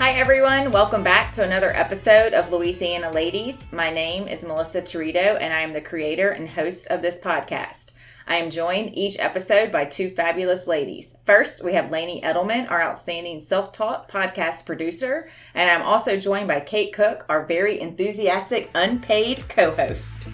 Hi, 0.00 0.12
everyone. 0.12 0.70
Welcome 0.70 1.02
back 1.02 1.30
to 1.32 1.44
another 1.44 1.76
episode 1.76 2.32
of 2.32 2.50
Louisiana 2.50 3.10
Ladies. 3.10 3.58
My 3.70 3.90
name 3.90 4.28
is 4.28 4.42
Melissa 4.42 4.80
Torito, 4.80 5.36
and 5.38 5.52
I 5.52 5.60
am 5.60 5.74
the 5.74 5.82
creator 5.82 6.30
and 6.30 6.48
host 6.48 6.86
of 6.86 7.02
this 7.02 7.18
podcast. 7.18 7.92
I 8.26 8.36
am 8.36 8.50
joined 8.50 8.96
each 8.96 9.18
episode 9.18 9.70
by 9.70 9.84
two 9.84 10.08
fabulous 10.08 10.66
ladies. 10.66 11.18
First, 11.26 11.62
we 11.62 11.74
have 11.74 11.90
Lainey 11.90 12.22
Edelman, 12.22 12.70
our 12.70 12.80
outstanding 12.80 13.42
self 13.42 13.72
taught 13.72 14.10
podcast 14.10 14.64
producer, 14.64 15.28
and 15.52 15.70
I'm 15.70 15.82
also 15.82 16.16
joined 16.16 16.48
by 16.48 16.60
Kate 16.60 16.94
Cook, 16.94 17.26
our 17.28 17.44
very 17.44 17.78
enthusiastic 17.78 18.70
unpaid 18.74 19.50
co 19.50 19.72
host. 19.72 20.30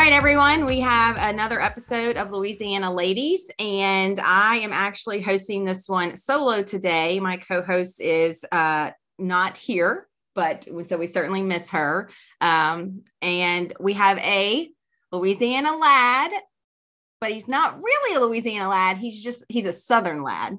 All 0.00 0.06
right, 0.06 0.14
everyone, 0.14 0.64
we 0.64 0.80
have 0.80 1.18
another 1.18 1.60
episode 1.60 2.16
of 2.16 2.30
Louisiana 2.30 2.90
Ladies, 2.90 3.50
and 3.58 4.18
I 4.18 4.56
am 4.60 4.72
actually 4.72 5.20
hosting 5.20 5.66
this 5.66 5.90
one 5.90 6.16
solo 6.16 6.62
today. 6.62 7.20
My 7.20 7.36
co 7.36 7.60
host 7.60 8.00
is 8.00 8.42
uh, 8.50 8.92
not 9.18 9.58
here, 9.58 10.08
but 10.34 10.66
so 10.84 10.96
we 10.96 11.06
certainly 11.06 11.42
miss 11.42 11.72
her. 11.72 12.08
Um, 12.40 13.02
and 13.20 13.74
we 13.78 13.92
have 13.92 14.16
a 14.16 14.70
Louisiana 15.12 15.76
lad, 15.76 16.30
but 17.20 17.32
he's 17.32 17.46
not 17.46 17.78
really 17.82 18.16
a 18.16 18.20
Louisiana 18.20 18.70
lad. 18.70 18.96
He's 18.96 19.22
just, 19.22 19.44
he's 19.50 19.66
a 19.66 19.72
Southern 19.74 20.22
lad. 20.22 20.56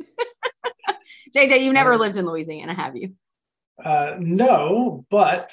JJ, 1.36 1.60
you've 1.60 1.74
never 1.74 1.96
lived 1.96 2.16
in 2.16 2.24
Louisiana, 2.24 2.72
have 2.72 2.94
you? 2.94 3.14
Uh, 3.84 4.14
no, 4.20 5.04
but 5.10 5.52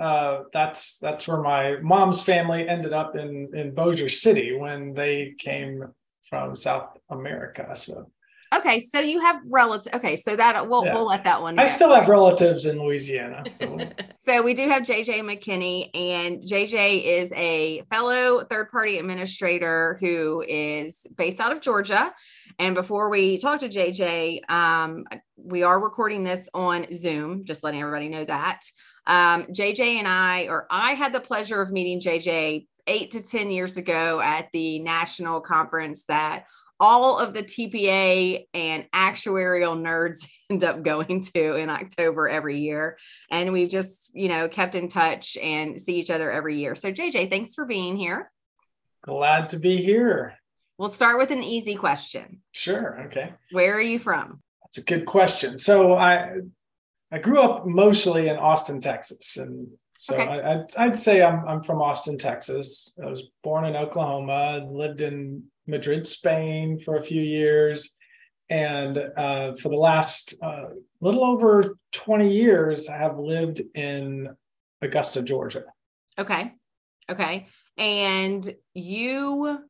uh, 0.00 0.42
that's 0.52 0.98
that's 0.98 1.28
where 1.28 1.40
my 1.40 1.76
mom's 1.80 2.20
family 2.22 2.68
ended 2.68 2.92
up 2.92 3.16
in 3.16 3.50
in 3.54 3.74
Bossier 3.74 4.08
City 4.08 4.56
when 4.56 4.92
they 4.92 5.34
came 5.38 5.84
from 6.28 6.56
South 6.56 6.96
America. 7.10 7.70
So 7.74 8.10
okay, 8.52 8.80
so 8.80 8.98
you 8.98 9.20
have 9.20 9.40
relatives. 9.48 9.94
Okay, 9.94 10.16
so 10.16 10.34
that 10.34 10.68
we'll 10.68 10.84
yeah. 10.84 10.94
we'll 10.94 11.06
let 11.06 11.22
that 11.24 11.40
one. 11.40 11.58
I 11.60 11.64
still 11.64 11.94
have 11.94 12.08
relatives 12.08 12.66
in 12.66 12.80
Louisiana. 12.80 13.44
So. 13.52 13.78
so 14.18 14.42
we 14.42 14.54
do 14.54 14.68
have 14.68 14.82
JJ 14.82 15.20
McKinney, 15.20 15.90
and 15.94 16.42
JJ 16.42 17.04
is 17.04 17.32
a 17.32 17.82
fellow 17.90 18.44
third 18.44 18.70
party 18.70 18.98
administrator 18.98 19.96
who 20.00 20.44
is 20.46 21.06
based 21.16 21.40
out 21.40 21.52
of 21.52 21.60
Georgia. 21.60 22.12
And 22.58 22.74
before 22.74 23.10
we 23.10 23.38
talk 23.38 23.60
to 23.60 23.68
JJ, 23.68 24.48
um, 24.50 25.04
we 25.36 25.62
are 25.62 25.80
recording 25.80 26.24
this 26.24 26.48
on 26.54 26.86
Zoom. 26.92 27.44
Just 27.44 27.64
letting 27.64 27.80
everybody 27.80 28.08
know 28.08 28.24
that. 28.24 28.60
Um, 29.06 29.44
JJ 29.44 29.96
and 29.96 30.08
I, 30.08 30.44
or 30.44 30.66
I 30.70 30.94
had 30.94 31.12
the 31.12 31.20
pleasure 31.20 31.60
of 31.60 31.70
meeting 31.70 32.00
JJ 32.00 32.66
eight 32.86 33.10
to 33.12 33.22
10 33.22 33.50
years 33.50 33.76
ago 33.76 34.20
at 34.20 34.48
the 34.52 34.78
national 34.80 35.40
conference 35.40 36.04
that 36.04 36.44
all 36.80 37.18
of 37.18 37.34
the 37.34 37.42
TPA 37.42 38.46
and 38.52 38.84
actuarial 38.92 39.78
nerds 39.80 40.28
end 40.50 40.64
up 40.64 40.82
going 40.82 41.22
to 41.34 41.54
in 41.54 41.70
October 41.70 42.28
every 42.28 42.60
year. 42.60 42.98
And 43.30 43.52
we've 43.52 43.68
just, 43.68 44.10
you 44.12 44.28
know, 44.28 44.48
kept 44.48 44.74
in 44.74 44.88
touch 44.88 45.36
and 45.36 45.80
see 45.80 45.96
each 45.96 46.10
other 46.10 46.30
every 46.30 46.58
year. 46.58 46.74
So, 46.74 46.92
JJ, 46.92 47.30
thanks 47.30 47.54
for 47.54 47.64
being 47.64 47.96
here. 47.96 48.30
Glad 49.02 49.50
to 49.50 49.58
be 49.58 49.82
here. 49.82 50.34
We'll 50.78 50.88
start 50.88 51.18
with 51.18 51.30
an 51.30 51.42
easy 51.42 51.76
question. 51.76 52.40
Sure. 52.52 53.06
Okay. 53.06 53.32
Where 53.52 53.74
are 53.74 53.80
you 53.80 53.98
from? 53.98 54.40
That's 54.64 54.78
a 54.78 54.82
good 54.82 55.06
question. 55.06 55.58
So, 55.58 55.94
I 55.94 56.38
I 57.14 57.18
grew 57.18 57.40
up 57.40 57.64
mostly 57.64 58.26
in 58.26 58.36
Austin, 58.36 58.80
Texas, 58.80 59.36
and 59.36 59.68
so 59.94 60.16
okay. 60.16 60.28
I, 60.28 60.56
would 60.56 60.76
I'd 60.76 60.96
say 60.96 61.22
I'm 61.22 61.46
I'm 61.46 61.62
from 61.62 61.80
Austin, 61.80 62.18
Texas. 62.18 62.92
I 63.00 63.06
was 63.06 63.22
born 63.44 63.66
in 63.66 63.76
Oklahoma, 63.76 64.66
lived 64.68 65.00
in 65.00 65.44
Madrid, 65.68 66.08
Spain 66.08 66.80
for 66.80 66.96
a 66.96 67.04
few 67.04 67.22
years, 67.22 67.94
and 68.50 68.98
uh, 68.98 69.54
for 69.54 69.68
the 69.68 69.76
last 69.76 70.34
uh, 70.42 70.70
little 71.00 71.24
over 71.24 71.78
20 71.92 72.32
years, 72.32 72.88
I 72.88 72.96
have 72.96 73.16
lived 73.16 73.62
in 73.76 74.34
Augusta, 74.82 75.22
Georgia. 75.22 75.62
Okay, 76.18 76.52
okay, 77.08 77.46
and 77.78 78.52
you 78.74 79.60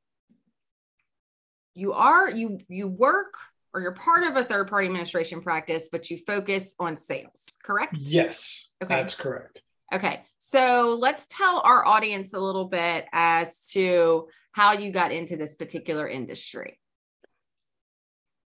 you 1.75 1.93
are 1.93 2.31
you 2.31 2.59
you 2.69 2.89
work 2.89 3.35
or 3.75 3.81
you're 3.81 3.93
part 3.93 4.23
of 4.23 4.37
a 4.37 4.45
third 4.45 4.69
party 4.69 4.87
administration 4.87 5.41
practice, 5.41 5.89
but 5.91 6.09
you 6.11 6.17
focus 6.17 6.75
on 6.79 6.97
sales, 6.97 7.59
correct? 7.63 7.97
Yes, 7.99 8.71
okay. 8.83 8.95
that's 8.95 9.15
correct. 9.15 9.61
Okay. 9.93 10.23
So 10.39 10.97
let's 11.01 11.27
tell 11.29 11.61
our 11.65 11.85
audience 11.85 12.35
a 12.35 12.39
little 12.39 12.67
bit 12.67 13.07
as 13.13 13.67
to 13.69 14.29
how 14.53 14.73
you 14.73 14.93
got 14.93 15.13
into 15.13 15.37
this 15.37 15.55
particular 15.55 16.09
industry. 16.09 16.79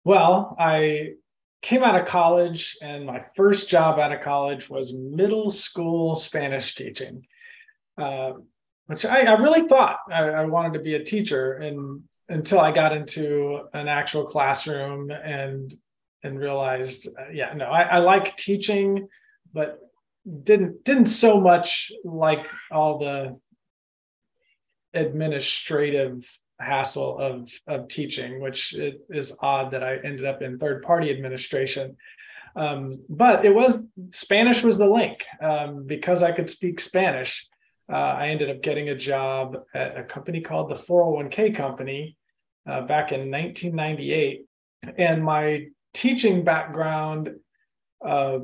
Well, 0.05 0.57
I 0.59 1.15
came 1.61 1.83
out 1.83 2.01
of 2.01 2.07
college, 2.07 2.79
and 2.81 3.05
my 3.05 3.25
first 3.37 3.69
job 3.69 3.99
out 3.99 4.13
of 4.13 4.23
college 4.23 4.71
was 4.71 4.95
middle 4.95 5.51
school 5.51 6.17
Spanish 6.17 6.75
teaching, 6.75 7.27
uh, 7.99 8.33
which 8.87 9.05
I, 9.05 9.21
I, 9.23 9.33
really 9.33 9.69
thought 9.69 9.99
I, 10.11 10.23
I 10.23 10.45
wanted 10.47 10.75
to 10.75 10.81
be 10.81 10.95
a 10.95 11.05
teacher. 11.05 11.55
And 11.55 12.05
until 12.29 12.61
I 12.61 12.73
got 12.73 12.93
into 12.93 13.61
an 13.73 13.89
actual 13.89 14.25
classroom 14.25 15.11
and 15.11 15.75
and 16.25 16.39
realized, 16.39 17.09
uh, 17.17 17.31
yeah, 17.33 17.53
no, 17.55 17.67
I, 17.67 17.83
I, 17.83 17.99
like 17.99 18.37
teaching, 18.37 19.09
but 19.53 19.79
didn't 20.43 20.85
didn't 20.85 21.07
so 21.07 21.41
much 21.41 21.93
like 22.05 22.45
all 22.71 22.99
the 22.99 23.39
administrative 24.95 26.29
hassle 26.59 27.19
of 27.19 27.51
of 27.67 27.89
teaching, 27.89 28.41
which 28.41 28.75
is 28.75 29.37
odd 29.41 29.71
that 29.71 29.83
I 29.83 29.97
ended 30.05 30.25
up 30.25 30.43
in 30.43 30.59
third 30.59 30.83
party 30.83 31.11
administration. 31.11 31.97
Um, 32.57 33.05
but 33.09 33.45
it 33.45 33.55
was 33.55 33.87
Spanish 34.11 34.65
was 34.65 34.79
the 34.79 34.89
link 34.89 35.25
um, 35.41 35.87
because 35.87 36.23
I 36.23 36.33
could 36.33 36.51
speak 36.51 36.81
Spanish. 36.81 37.47
Uh, 37.91 37.97
I 37.97 38.29
ended 38.29 38.51
up 38.51 38.61
getting 38.61 38.91
a 38.91 38.97
job 38.97 39.57
at 39.73 39.97
a 39.97 40.03
company 40.03 40.43
called 40.43 40.69
the 40.69 40.75
401k 40.75 41.57
company 41.57 42.18
uh, 42.69 42.83
back 42.83 43.13
in 43.13 43.31
1998. 43.31 44.45
And 44.99 45.25
my 45.25 45.67
teaching 45.95 46.45
background 46.45 47.31
uh, 48.07 48.39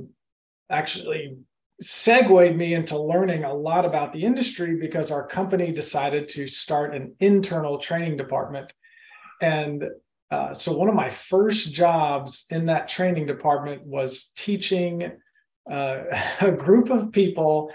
actually 0.71 1.37
segued 1.81 2.57
me 2.57 2.75
into 2.75 2.99
learning 2.99 3.45
a 3.45 3.53
lot 3.53 3.85
about 3.85 4.13
the 4.13 4.25
industry 4.25 4.77
because 4.81 5.11
our 5.11 5.27
company 5.27 5.73
decided 5.73 6.29
to 6.31 6.47
start 6.47 6.95
an 6.95 7.15
internal 7.21 7.79
training 7.79 8.17
department. 8.17 8.73
And 9.41 9.85
uh, 10.31 10.55
so, 10.55 10.77
one 10.77 10.89
of 10.89 10.95
my 10.95 11.11
first 11.11 11.73
jobs 11.73 12.47
in 12.51 12.67
that 12.67 12.89
training 12.89 13.27
department 13.27 13.83
was 13.85 14.33
teaching 14.37 15.13
uh, 15.71 16.03
a 16.41 16.51
group 16.51 16.91
of 16.91 17.13
people 17.13 17.73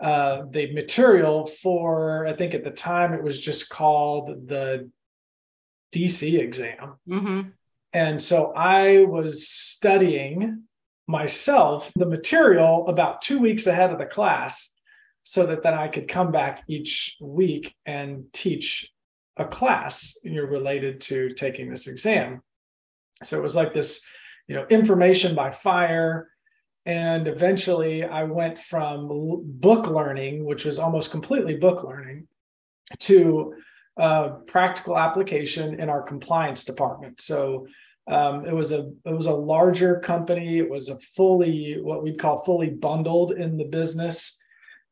uh, 0.00 0.42
the 0.50 0.72
material 0.72 1.44
for, 1.46 2.26
I 2.26 2.36
think 2.36 2.54
at 2.54 2.62
the 2.62 2.70
time 2.70 3.12
it 3.14 3.22
was 3.22 3.40
just 3.40 3.68
called 3.68 4.48
the 4.48 4.88
DC 5.94 6.38
exam. 6.38 6.94
Mm-hmm. 7.08 7.48
And 7.92 8.22
so 8.22 8.52
I 8.52 9.04
was 9.04 9.48
studying 9.48 10.64
myself 11.06 11.90
the 11.96 12.06
material 12.06 12.86
about 12.88 13.22
two 13.22 13.38
weeks 13.38 13.66
ahead 13.66 13.90
of 13.90 13.98
the 13.98 14.06
class 14.06 14.74
so 15.22 15.46
that 15.46 15.62
then 15.62 15.74
I 15.74 15.88
could 15.88 16.08
come 16.08 16.30
back 16.30 16.62
each 16.68 17.16
week 17.20 17.74
and 17.86 18.24
teach 18.32 18.90
a 19.36 19.44
class 19.44 20.18
you 20.22 20.34
know, 20.34 20.42
related 20.42 21.00
to 21.02 21.30
taking 21.30 21.70
this 21.70 21.86
exam. 21.86 22.42
So 23.22 23.38
it 23.38 23.42
was 23.42 23.56
like 23.56 23.72
this, 23.72 24.06
you 24.46 24.54
know, 24.54 24.66
information 24.68 25.34
by 25.34 25.50
fire. 25.50 26.30
And 26.84 27.28
eventually 27.28 28.04
I 28.04 28.24
went 28.24 28.58
from 28.58 29.08
book 29.44 29.86
learning, 29.86 30.44
which 30.44 30.64
was 30.64 30.78
almost 30.78 31.10
completely 31.10 31.56
book 31.56 31.84
learning, 31.84 32.28
to 33.00 33.54
uh, 33.98 34.28
practical 34.46 34.96
application 34.96 35.80
in 35.80 35.88
our 35.88 36.02
compliance 36.02 36.64
department. 36.64 37.20
So 37.20 37.66
um, 38.06 38.46
it 38.46 38.54
was 38.54 38.72
a 38.72 38.90
it 39.04 39.12
was 39.12 39.26
a 39.26 39.32
larger 39.32 40.00
company. 40.00 40.58
It 40.58 40.70
was 40.70 40.88
a 40.88 40.98
fully 41.16 41.78
what 41.80 42.02
we'd 42.02 42.18
call 42.18 42.44
fully 42.44 42.70
bundled 42.70 43.32
in 43.32 43.56
the 43.56 43.64
business, 43.64 44.38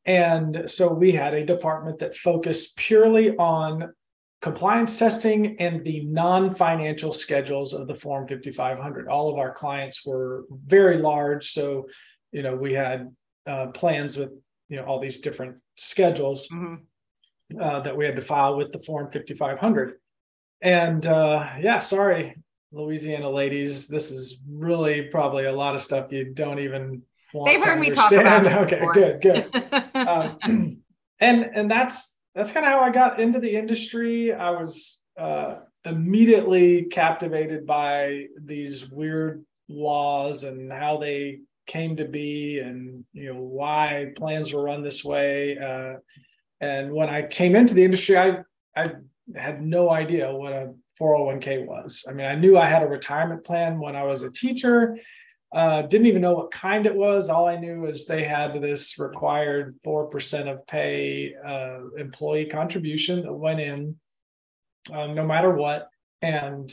and 0.04 0.64
so 0.66 0.92
we 0.92 1.12
had 1.12 1.32
a 1.34 1.46
department 1.46 2.00
that 2.00 2.16
focused 2.16 2.76
purely 2.76 3.34
on 3.36 3.94
compliance 4.42 4.98
testing 4.98 5.56
and 5.60 5.82
the 5.82 6.04
non-financial 6.04 7.10
schedules 7.10 7.72
of 7.72 7.86
the 7.86 7.94
Form 7.94 8.28
5500. 8.28 9.08
All 9.08 9.32
of 9.32 9.38
our 9.38 9.52
clients 9.52 10.04
were 10.04 10.44
very 10.50 10.98
large, 10.98 11.52
so 11.52 11.86
you 12.32 12.42
know 12.42 12.54
we 12.54 12.74
had 12.74 13.14
uh, 13.46 13.68
plans 13.68 14.18
with 14.18 14.30
you 14.68 14.76
know 14.76 14.84
all 14.84 15.00
these 15.00 15.18
different 15.18 15.56
schedules. 15.76 16.48
Mm-hmm 16.48 16.74
uh, 17.60 17.80
that 17.80 17.96
we 17.96 18.04
had 18.04 18.16
to 18.16 18.22
file 18.22 18.56
with 18.56 18.72
the 18.72 18.78
Form 18.78 19.10
5500. 19.12 19.94
And 20.62 21.06
uh, 21.06 21.48
yeah, 21.60 21.78
sorry, 21.78 22.36
Louisiana 22.72 23.30
ladies, 23.30 23.88
this 23.88 24.10
is 24.10 24.40
really 24.48 25.02
probably 25.02 25.44
a 25.44 25.52
lot 25.52 25.74
of 25.74 25.80
stuff 25.80 26.12
you 26.12 26.32
don't 26.32 26.58
even 26.58 27.02
want 27.32 27.52
They've 27.52 27.64
heard 27.64 27.80
me 27.80 27.90
talk 27.90 28.12
about 28.12 28.46
it. 28.46 28.52
okay, 28.58 28.76
before. 28.76 28.92
good, 28.92 29.22
good. 29.22 29.94
um, 29.94 30.82
and 31.20 31.50
and 31.54 31.70
that's 31.70 32.18
that's 32.34 32.50
kind 32.50 32.66
of 32.66 32.72
how 32.72 32.80
I 32.80 32.90
got 32.90 33.20
into 33.20 33.40
the 33.40 33.56
industry. 33.56 34.32
I 34.32 34.50
was 34.50 35.02
uh, 35.18 35.56
immediately 35.84 36.84
captivated 36.84 37.66
by 37.66 38.26
these 38.42 38.90
weird 38.90 39.44
laws 39.68 40.44
and 40.44 40.72
how 40.72 40.98
they 40.98 41.40
came 41.66 41.96
to 41.96 42.04
be, 42.04 42.58
and 42.58 43.04
you 43.12 43.32
know 43.32 43.40
why 43.40 44.12
plans 44.16 44.52
were 44.52 44.62
run 44.62 44.82
this 44.82 45.04
way. 45.04 45.58
Uh, 45.58 45.98
and 46.60 46.92
when 46.92 47.08
I 47.08 47.26
came 47.26 47.54
into 47.56 47.74
the 47.74 47.84
industry, 47.84 48.18
I 48.18 48.38
I 48.76 48.92
had 49.34 49.62
no 49.62 49.90
idea 49.90 50.32
what 50.32 50.52
a 50.52 50.72
401k 51.00 51.66
was. 51.66 52.04
I 52.08 52.12
mean, 52.12 52.26
I 52.26 52.34
knew 52.34 52.56
I 52.56 52.66
had 52.66 52.82
a 52.82 52.88
retirement 52.88 53.44
plan 53.44 53.78
when 53.78 53.96
I 53.96 54.04
was 54.04 54.22
a 54.22 54.30
teacher. 54.30 54.96
Uh, 55.54 55.82
didn't 55.82 56.06
even 56.06 56.22
know 56.22 56.34
what 56.34 56.50
kind 56.50 56.86
it 56.86 56.94
was. 56.94 57.28
All 57.28 57.46
I 57.46 57.56
knew 57.56 57.86
is 57.86 58.06
they 58.06 58.24
had 58.24 58.60
this 58.60 58.98
required 58.98 59.78
4% 59.86 60.52
of 60.52 60.66
pay 60.66 61.34
uh, 61.46 61.88
employee 61.98 62.46
contribution 62.46 63.22
that 63.22 63.32
went 63.32 63.60
in 63.60 63.96
um, 64.92 65.14
no 65.14 65.24
matter 65.24 65.52
what. 65.52 65.88
And 66.22 66.70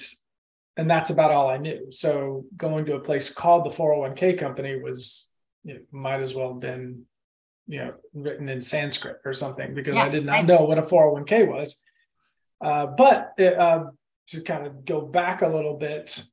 and 0.75 0.89
that's 0.89 1.11
about 1.11 1.31
all 1.31 1.49
I 1.49 1.57
knew. 1.57 1.91
So 1.91 2.45
going 2.57 2.85
to 2.85 2.95
a 2.95 2.99
place 2.99 3.31
called 3.31 3.65
the 3.65 3.75
401k 3.75 4.39
company 4.39 4.79
was 4.81 5.29
know, 5.63 5.79
might 5.91 6.21
as 6.21 6.33
well 6.33 6.53
have 6.53 6.59
been 6.59 7.05
you 7.67 7.79
know 7.79 7.93
written 8.13 8.49
in 8.49 8.61
Sanskrit 8.61 9.17
or 9.25 9.33
something 9.33 9.73
because 9.73 9.95
I 9.97 10.09
did 10.09 10.25
not 10.25 10.45
know 10.45 10.63
what 10.63 10.77
a 10.77 10.81
401k 10.81 11.47
was. 11.47 11.81
Uh, 12.63 12.87
but 12.87 13.33
it, 13.37 13.57
uh, 13.57 13.85
to 14.27 14.41
kind 14.41 14.65
of 14.65 14.85
go 14.85 15.01
back 15.01 15.41
a 15.41 15.47
little 15.47 15.77
bit, 15.77 16.23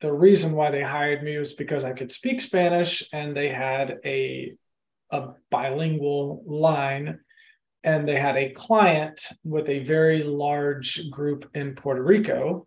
the 0.00 0.12
reason 0.12 0.52
why 0.52 0.70
they 0.70 0.82
hired 0.82 1.22
me 1.22 1.36
was 1.36 1.52
because 1.52 1.84
I 1.84 1.92
could 1.92 2.12
speak 2.12 2.40
Spanish 2.40 3.06
and 3.12 3.36
they 3.36 3.48
had 3.48 3.98
a 4.04 4.54
a 5.10 5.28
bilingual 5.50 6.42
line. 6.46 7.20
And 7.84 8.06
they 8.06 8.16
had 8.16 8.36
a 8.36 8.50
client 8.50 9.24
with 9.44 9.68
a 9.68 9.84
very 9.84 10.22
large 10.22 11.08
group 11.10 11.48
in 11.54 11.74
Puerto 11.74 12.02
Rico. 12.02 12.66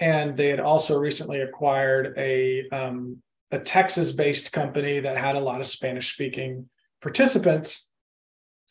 And 0.00 0.36
they 0.36 0.48
had 0.48 0.60
also 0.60 0.98
recently 0.98 1.40
acquired 1.40 2.14
a 2.18 2.68
um, 2.70 3.22
a 3.50 3.58
Texas 3.58 4.12
based 4.12 4.52
company 4.52 5.00
that 5.00 5.16
had 5.16 5.36
a 5.36 5.40
lot 5.40 5.60
of 5.60 5.66
Spanish 5.66 6.12
speaking 6.12 6.68
participants 7.00 7.88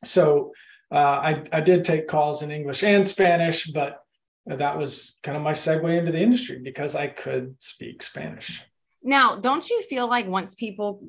so 0.05 0.53
uh, 0.91 0.95
I, 0.95 1.43
I 1.51 1.61
did 1.61 1.83
take 1.83 2.07
calls 2.07 2.43
in 2.43 2.51
English 2.51 2.83
and 2.83 3.07
Spanish, 3.07 3.67
but 3.67 3.99
that 4.45 4.77
was 4.77 5.17
kind 5.23 5.35
of 5.35 5.43
my 5.43 5.51
segue 5.51 5.97
into 5.97 6.11
the 6.11 6.21
industry 6.21 6.59
because 6.63 6.95
I 6.95 7.07
could 7.07 7.55
speak 7.59 8.01
Spanish. 8.01 8.63
Now, 9.03 9.35
don't 9.35 9.69
you 9.69 9.81
feel 9.83 10.07
like 10.07 10.27
once 10.27 10.55
people 10.55 11.03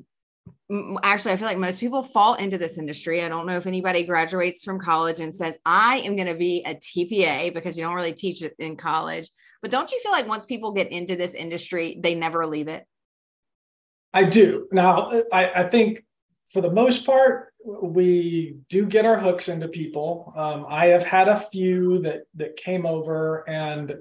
actually, 1.03 1.31
I 1.31 1.37
feel 1.37 1.47
like 1.47 1.57
most 1.57 1.79
people 1.79 2.03
fall 2.03 2.35
into 2.35 2.57
this 2.57 2.77
industry. 2.77 3.23
I 3.23 3.29
don't 3.29 3.47
know 3.47 3.57
if 3.57 3.65
anybody 3.65 4.03
graduates 4.03 4.63
from 4.63 4.79
college 4.79 5.19
and 5.19 5.35
says, 5.35 5.57
I 5.65 5.97
am 5.99 6.15
going 6.15 6.27
to 6.27 6.35
be 6.35 6.63
a 6.65 6.75
TPA 6.75 7.53
because 7.53 7.77
you 7.77 7.83
don't 7.83 7.95
really 7.95 8.13
teach 8.13 8.43
it 8.43 8.53
in 8.59 8.75
college. 8.75 9.29
But 9.61 9.71
don't 9.71 9.91
you 9.91 9.99
feel 10.01 10.11
like 10.11 10.27
once 10.27 10.45
people 10.45 10.71
get 10.71 10.91
into 10.91 11.15
this 11.15 11.33
industry, 11.33 11.99
they 12.01 12.13
never 12.13 12.45
leave 12.45 12.67
it? 12.67 12.85
I 14.13 14.25
do. 14.25 14.67
Now, 14.71 15.11
I, 15.31 15.63
I 15.63 15.69
think 15.69 16.03
for 16.51 16.61
the 16.61 16.71
most 16.71 17.05
part, 17.05 17.53
we 17.63 18.55
do 18.69 18.85
get 18.85 19.05
our 19.05 19.19
hooks 19.19 19.49
into 19.49 19.67
people. 19.67 20.33
Um, 20.35 20.65
I 20.67 20.87
have 20.87 21.03
had 21.03 21.27
a 21.27 21.39
few 21.39 21.99
that 21.99 22.21
that 22.35 22.55
came 22.55 22.85
over, 22.85 23.47
and 23.47 23.91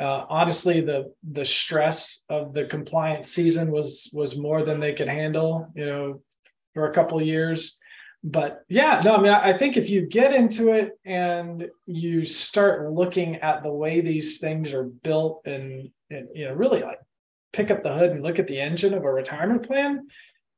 uh, 0.00 0.26
honestly, 0.28 0.80
the 0.80 1.14
the 1.30 1.44
stress 1.44 2.24
of 2.28 2.52
the 2.52 2.64
compliance 2.64 3.28
season 3.28 3.70
was 3.70 4.10
was 4.12 4.36
more 4.36 4.64
than 4.64 4.80
they 4.80 4.92
could 4.92 5.08
handle. 5.08 5.70
You 5.74 5.86
know, 5.86 6.22
for 6.76 6.90
a 6.90 6.94
couple 6.94 7.20
years. 7.22 7.78
But 8.22 8.64
yeah, 8.68 9.00
no, 9.02 9.16
I 9.16 9.20
mean, 9.22 9.32
I 9.32 9.56
think 9.56 9.76
if 9.76 9.88
you 9.88 10.04
get 10.04 10.34
into 10.34 10.72
it 10.72 10.92
and 11.04 11.68
you 11.86 12.24
start 12.24 12.92
looking 12.92 13.36
at 13.36 13.62
the 13.62 13.72
way 13.72 14.00
these 14.00 14.40
things 14.40 14.72
are 14.72 14.84
built, 14.84 15.42
and, 15.46 15.90
and 16.10 16.28
you 16.34 16.44
know, 16.44 16.52
really 16.52 16.82
like 16.82 16.98
pick 17.52 17.70
up 17.70 17.82
the 17.82 17.94
hood 17.94 18.10
and 18.10 18.22
look 18.22 18.38
at 18.38 18.46
the 18.46 18.60
engine 18.60 18.92
of 18.94 19.04
a 19.04 19.12
retirement 19.12 19.66
plan, 19.66 20.08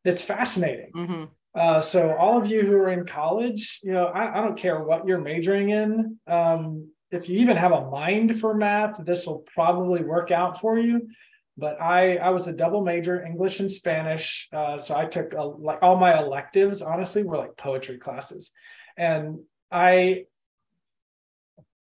it's 0.09 0.23
fascinating. 0.23 0.91
Mm-hmm. 0.97 1.25
Uh, 1.55 1.81
so 1.81 2.15
all 2.17 2.41
of 2.41 2.47
you 2.47 2.63
who 2.63 2.75
are 2.77 2.91
in 2.91 3.05
college, 3.07 3.81
you 3.83 3.93
know, 3.93 4.07
I, 4.07 4.39
I 4.39 4.43
don't 4.43 4.59
care 4.59 4.83
what 4.83 5.07
you're 5.07 5.21
majoring 5.21 5.71
in. 5.71 6.19
Um, 6.27 6.91
if 7.11 7.29
you 7.29 7.39
even 7.41 7.57
have 7.57 7.73
a 7.73 7.91
mind 7.91 8.41
for 8.41 8.55
math, 8.55 9.05
this 9.05 9.27
will 9.27 9.45
probably 9.55 10.03
work 10.03 10.31
out 10.31 10.61
for 10.61 10.79
you. 10.79 11.09
But 11.57 11.81
I, 11.81 12.17
I 12.17 12.31
was 12.31 12.47
a 12.47 12.53
double 12.53 12.83
major, 12.85 13.25
English 13.25 13.61
and 13.61 13.71
Spanish. 13.71 14.49
Uh, 14.53 14.79
so 14.79 14.97
I 14.97 15.07
took 15.07 15.33
a, 15.35 15.43
like 15.43 15.81
all 15.83 15.97
my 15.97 16.19
electives, 16.19 16.81
honestly, 16.81 17.25
were 17.25 17.37
like 17.37 17.57
poetry 17.57 17.99
classes, 17.99 18.53
and 18.97 19.41
I, 19.71 20.27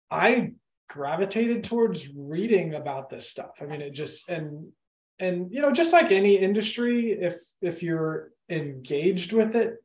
I 0.10 0.54
gravitated 0.90 1.66
towards 1.66 2.08
reading 2.16 2.76
about 2.76 3.10
this 3.10 3.30
stuff. 3.30 3.52
I 3.60 3.66
mean, 3.66 3.82
it 3.82 3.92
just 3.92 4.30
and 4.30 4.72
and 5.20 5.52
you 5.52 5.62
know, 5.62 5.72
just 5.72 5.94
like 5.94 6.12
any 6.12 6.38
industry, 6.38 7.12
if 7.12 7.36
if 7.62 7.84
you're 7.84 8.32
engaged 8.50 9.34
with 9.34 9.56
it 9.56 9.76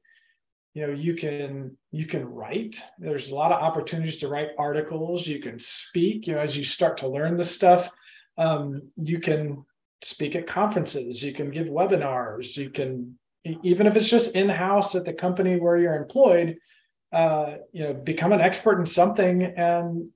you 0.74 0.86
know 0.86 0.92
you 0.92 1.14
can 1.14 1.76
you 1.90 2.06
can 2.06 2.24
write. 2.24 2.80
There's 2.98 3.30
a 3.30 3.34
lot 3.34 3.52
of 3.52 3.60
opportunities 3.60 4.16
to 4.16 4.28
write 4.28 4.50
articles. 4.58 5.26
You 5.26 5.40
can 5.40 5.58
speak 5.58 6.26
you 6.26 6.34
know 6.34 6.40
as 6.40 6.56
you 6.56 6.64
start 6.64 6.96
to 6.98 7.08
learn 7.08 7.36
the 7.36 7.44
stuff 7.44 7.90
um, 8.38 8.90
you 8.96 9.20
can 9.20 9.64
speak 10.02 10.34
at 10.34 10.46
conferences. 10.46 11.22
You 11.22 11.32
can 11.32 11.50
give 11.50 11.66
webinars. 11.66 12.56
You 12.56 12.70
can 12.70 13.18
even 13.44 13.86
if 13.86 13.96
it's 13.96 14.08
just 14.08 14.34
in-house 14.34 14.94
at 14.94 15.04
the 15.04 15.12
company 15.12 15.58
where 15.58 15.76
you're 15.76 15.96
employed 15.96 16.56
uh, 17.12 17.54
you 17.72 17.84
know 17.84 17.92
become 17.92 18.32
an 18.32 18.40
expert 18.40 18.78
in 18.78 18.86
something 18.86 19.42
and 19.42 20.08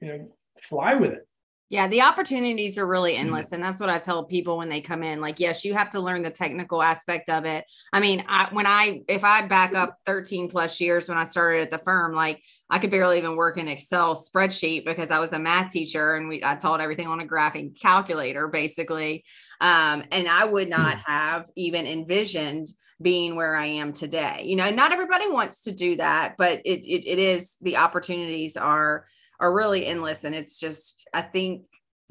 you 0.00 0.08
know 0.08 0.28
fly 0.62 0.94
with 0.94 1.12
it 1.12 1.26
yeah, 1.70 1.86
the 1.86 2.02
opportunities 2.02 2.76
are 2.76 2.86
really 2.86 3.12
mm-hmm. 3.12 3.20
endless. 3.20 3.52
And 3.52 3.62
that's 3.62 3.78
what 3.78 3.88
I 3.88 4.00
tell 4.00 4.24
people 4.24 4.58
when 4.58 4.68
they 4.68 4.80
come 4.80 5.04
in. 5.04 5.20
Like, 5.20 5.38
yes, 5.38 5.64
you 5.64 5.72
have 5.74 5.90
to 5.90 6.00
learn 6.00 6.22
the 6.22 6.30
technical 6.30 6.82
aspect 6.82 7.30
of 7.30 7.44
it. 7.44 7.64
I 7.92 8.00
mean, 8.00 8.24
I, 8.28 8.48
when 8.50 8.66
I, 8.66 9.02
if 9.06 9.22
I 9.22 9.42
back 9.42 9.76
up 9.76 9.96
13 10.04 10.48
plus 10.48 10.80
years 10.80 11.08
when 11.08 11.16
I 11.16 11.22
started 11.22 11.62
at 11.62 11.70
the 11.70 11.78
firm, 11.78 12.12
like 12.12 12.42
I 12.68 12.80
could 12.80 12.90
barely 12.90 13.18
even 13.18 13.36
work 13.36 13.56
in 13.56 13.68
Excel 13.68 14.16
spreadsheet 14.16 14.84
because 14.84 15.12
I 15.12 15.20
was 15.20 15.32
a 15.32 15.38
math 15.38 15.70
teacher 15.70 16.16
and 16.16 16.28
we, 16.28 16.42
I 16.42 16.56
taught 16.56 16.80
everything 16.80 17.06
on 17.06 17.20
a 17.20 17.26
graphing 17.26 17.80
calculator 17.80 18.48
basically. 18.48 19.24
Um, 19.60 20.02
and 20.10 20.28
I 20.28 20.46
would 20.46 20.68
not 20.68 20.96
mm. 20.96 21.02
have 21.02 21.48
even 21.54 21.86
envisioned 21.86 22.66
being 23.00 23.36
where 23.36 23.54
I 23.54 23.66
am 23.66 23.92
today. 23.92 24.42
You 24.44 24.56
know, 24.56 24.70
not 24.70 24.92
everybody 24.92 25.30
wants 25.30 25.62
to 25.62 25.72
do 25.72 25.96
that, 25.96 26.34
but 26.36 26.62
it, 26.64 26.84
it, 26.84 27.08
it 27.08 27.18
is 27.20 27.56
the 27.62 27.76
opportunities 27.76 28.56
are 28.56 29.06
are 29.40 29.52
really 29.52 29.86
endless. 29.86 30.24
And 30.24 30.34
it's 30.34 30.60
just, 30.60 31.08
I 31.12 31.22
think 31.22 31.62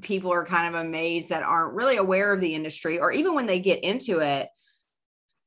people 0.02 0.32
are 0.32 0.46
kind 0.46 0.74
of 0.74 0.82
amazed 0.82 1.30
that 1.30 1.44
aren't 1.44 1.74
really 1.74 1.98
aware 1.98 2.32
of 2.34 2.42
the 2.42 2.56
industry, 2.56 3.00
or 3.00 3.12
even 3.12 3.34
when 3.36 3.46
they 3.46 3.60
get 3.60 3.84
into 3.84 4.20
it 4.20 4.50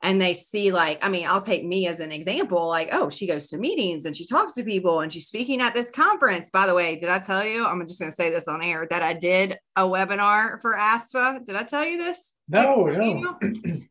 and 0.03 0.21
they 0.21 0.35
see, 0.35 0.73
like, 0.73 1.05
I 1.05 1.09
mean, 1.09 1.27
I'll 1.29 1.41
take 1.41 1.65
me 1.65 1.87
as 1.87 2.01
an 2.01 2.11
example 2.11 2.67
like, 2.67 2.89
oh, 2.91 3.09
she 3.09 3.27
goes 3.29 3.47
to 3.49 3.59
meetings 3.59 4.05
and 4.05 4.17
she 4.17 4.27
talks 4.27 4.53
to 4.55 4.65
people 4.65 5.01
and 5.01 5.13
she's 5.13 5.29
speaking 5.29 5.61
at 5.61 5.75
this 5.75 5.91
conference. 5.91 6.51
By 6.51 6.67
the 6.67 6.75
way, 6.75 6.97
did 6.97 7.09
I 7.09 7.21
tell 7.21 7.45
you? 7.45 7.65
I'm 7.65 7.87
just 7.87 8.01
going 8.01 8.11
to 8.11 8.17
say 8.17 8.29
this 8.29 8.49
on 8.49 8.63
air 8.63 8.87
that 8.91 9.03
I 9.03 9.13
did 9.13 9.59
a 9.77 9.83
webinar 9.83 10.61
for 10.61 10.77
ASPPA. 10.77 11.45
Did 11.45 11.55
I 11.55 11.63
tell 11.63 11.85
you 11.85 11.99
this? 11.99 12.35
No, 12.49 12.87
no. 12.87 13.39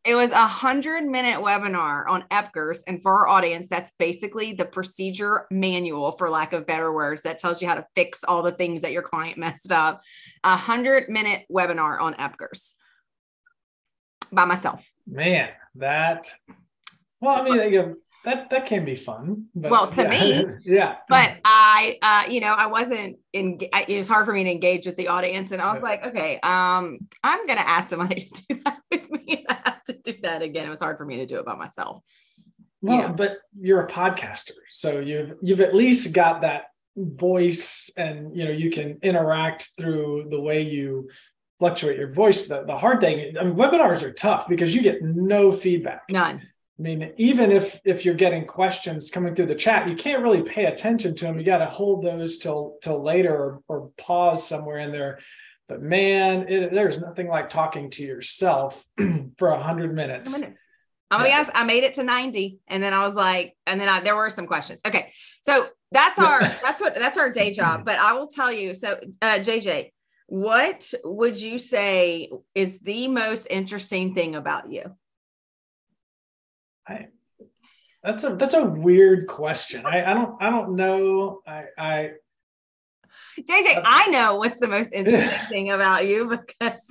it 0.04 0.16
was 0.16 0.32
a 0.32 0.46
hundred 0.46 1.06
minute 1.06 1.40
webinar 1.40 2.08
on 2.10 2.26
EPCRS 2.30 2.82
And 2.88 3.02
for 3.02 3.20
our 3.20 3.28
audience, 3.30 3.70
that's 3.70 3.92
basically 3.98 4.52
the 4.52 4.66
procedure 4.66 5.48
manual, 5.50 6.12
for 6.12 6.30
lack 6.30 6.52
of 6.52 6.68
better 6.68 6.92
words, 6.92 7.22
that 7.22 7.40
tells 7.40 7.62
you 7.62 7.70
how 7.70 7.76
to 7.76 7.86
fix 7.96 8.26
all 8.26 8.44
the 8.44 8.52
things 8.52 8.82
that 8.82 8.92
your 8.92 9.02
client 9.02 9.38
messed 9.38 9.72
up. 9.72 10.02
A 10.44 10.58
hundred 10.58 11.08
minute 11.08 11.46
webinar 11.50 12.02
on 12.02 12.16
EPCRS 12.16 12.74
by 14.32 14.44
myself. 14.44 14.92
Man, 15.08 15.50
that, 15.76 16.32
well, 17.20 17.42
I 17.42 17.44
mean, 17.44 17.74
you 17.74 18.02
that 18.24 18.50
that 18.52 18.66
can 18.66 18.86
be 18.86 18.96
fun. 18.96 19.46
But, 19.56 19.72
well, 19.72 19.88
to 19.88 20.04
yeah. 20.04 20.10
me, 20.10 20.46
yeah. 20.64 20.96
But 21.10 21.38
I, 21.44 21.98
uh, 22.02 22.32
you 22.32 22.40
know, 22.40 22.54
I 22.56 22.68
wasn't 22.68 23.18
in. 23.34 23.58
It 23.62 23.98
was 23.98 24.08
hard 24.08 24.26
for 24.26 24.34
me 24.34 24.44
to 24.44 24.52
engage 24.52 24.86
with 24.86 24.98
the 24.98 25.08
audience, 25.08 25.52
and 25.52 25.62
I 25.62 25.72
was 25.72 25.82
yeah. 25.82 25.90
like, 25.90 26.06
okay, 26.06 26.40
um, 26.42 27.00
I'm 27.24 27.48
gonna 27.48 27.62
ask 27.62 27.90
somebody 27.90 28.22
to 28.34 28.44
do 28.50 28.62
that 28.66 28.80
with 28.92 29.10
me. 29.10 29.46
I 29.50 29.54
have 29.66 29.84
to 29.86 29.94
do 29.94 30.14
that 30.24 30.42
again. 30.42 30.68
It 30.68 30.70
was 30.70 30.80
hard 30.80 30.98
for 30.98 31.06
me 31.06 31.18
to 31.18 31.26
do 31.26 31.40
it 31.40 31.46
by 31.46 31.56
myself. 31.56 32.04
Well, 32.82 33.00
yeah. 33.00 33.08
but 33.12 33.38
you're 33.60 33.86
a 33.86 33.92
podcaster, 33.92 34.52
so 34.70 35.00
you've 35.00 35.34
you've 35.42 35.62
at 35.62 35.74
least 35.74 36.14
got 36.14 36.42
that 36.42 36.66
voice, 36.96 37.90
and 37.98 38.36
you 38.36 38.46
know 38.46 38.52
you 38.52 38.70
can 38.70 39.00
interact 39.02 39.72
through 39.80 40.28
the 40.30 40.40
way 40.40 40.62
you 40.62 41.10
fluctuate 41.62 42.00
your 42.00 42.12
voice. 42.12 42.48
The, 42.48 42.64
the 42.66 42.76
hard 42.76 43.02
thing, 43.02 43.38
I 43.40 43.44
mean, 43.44 43.54
webinars 43.54 44.02
are 44.02 44.12
tough 44.12 44.48
because 44.50 44.74
you 44.74 44.82
get 44.82 45.04
no 45.04 45.52
feedback. 45.52 46.02
None. 46.10 46.42
I 46.42 46.82
mean, 46.82 47.14
even 47.18 47.52
if 47.52 47.80
if 47.86 48.04
you're 48.04 48.16
getting 48.16 48.46
questions 48.48 49.12
coming 49.12 49.36
through 49.36 49.46
the 49.46 49.54
chat, 49.56 49.88
you 49.88 49.96
can't 49.96 50.24
really 50.24 50.42
pay 50.42 50.66
attention 50.66 51.14
to 51.18 51.26
them. 51.26 51.38
You 51.38 51.46
got 51.46 51.60
to 51.60 51.68
hold 51.68 52.04
those 52.04 52.40
till 52.40 52.78
till 52.82 53.04
later 53.04 53.36
or, 53.36 53.62
or 53.68 53.92
pause 53.96 54.48
somewhere 54.48 54.80
in 54.80 54.92
there. 54.92 55.20
But 55.70 55.84
man, 55.84 56.50
it, 56.50 56.74
there's 56.74 57.00
nothing 57.00 57.28
like 57.28 57.50
talking 57.50 57.92
to 57.92 58.04
yourself 58.04 58.84
for 59.38 59.50
a 59.50 59.62
hundred 59.62 59.94
minutes. 59.94 60.34
minutes. 60.34 60.68
I'm 61.12 61.20
gonna 61.20 61.30
be 61.30 61.36
honest, 61.36 61.52
I 61.54 61.64
made 61.66 61.84
it 61.84 61.94
to 61.96 62.04
90 62.04 62.60
and 62.70 62.82
then 62.82 62.94
I 62.94 63.06
was 63.06 63.14
like, 63.14 63.56
and 63.68 63.80
then 63.80 63.90
I, 63.90 64.00
there 64.00 64.16
were 64.16 64.30
some 64.30 64.48
questions. 64.48 64.82
Okay. 64.88 65.12
So 65.42 65.68
that's 65.92 66.18
our, 66.18 66.40
that's 66.40 66.80
what, 66.80 66.96
that's 66.96 67.18
our 67.18 67.30
day 67.30 67.52
job. 67.52 67.84
But 67.84 68.00
I 68.00 68.14
will 68.14 68.28
tell 68.28 68.50
you, 68.50 68.74
so 68.74 68.94
uh, 69.22 69.40
JJ, 69.40 69.92
what 70.32 70.94
would 71.04 71.42
you 71.42 71.60
say 71.60 72.32
is 72.56 72.80
the 72.80 73.10
most 73.10 73.48
interesting 73.50 74.16
thing 74.16 74.38
about 74.38 74.72
you? 74.72 74.96
I, 76.88 77.08
that's 78.02 78.24
a, 78.24 78.38
that's 78.38 78.54
a 78.54 78.64
weird 78.64 79.28
question. 79.28 79.86
I, 79.86 80.10
I 80.10 80.14
don't, 80.14 80.42
I 80.42 80.50
don't 80.50 80.78
know. 80.78 81.42
I, 81.46 81.66
I, 81.78 82.12
JJ, 83.42 83.80
uh, 83.80 83.82
I 83.84 84.08
know 84.08 84.38
what's 84.38 84.62
the 84.62 84.70
most 84.70 84.94
interesting 84.94 85.38
thing 85.50 85.72
about 85.72 86.08
you 86.08 86.30
because 86.30 86.90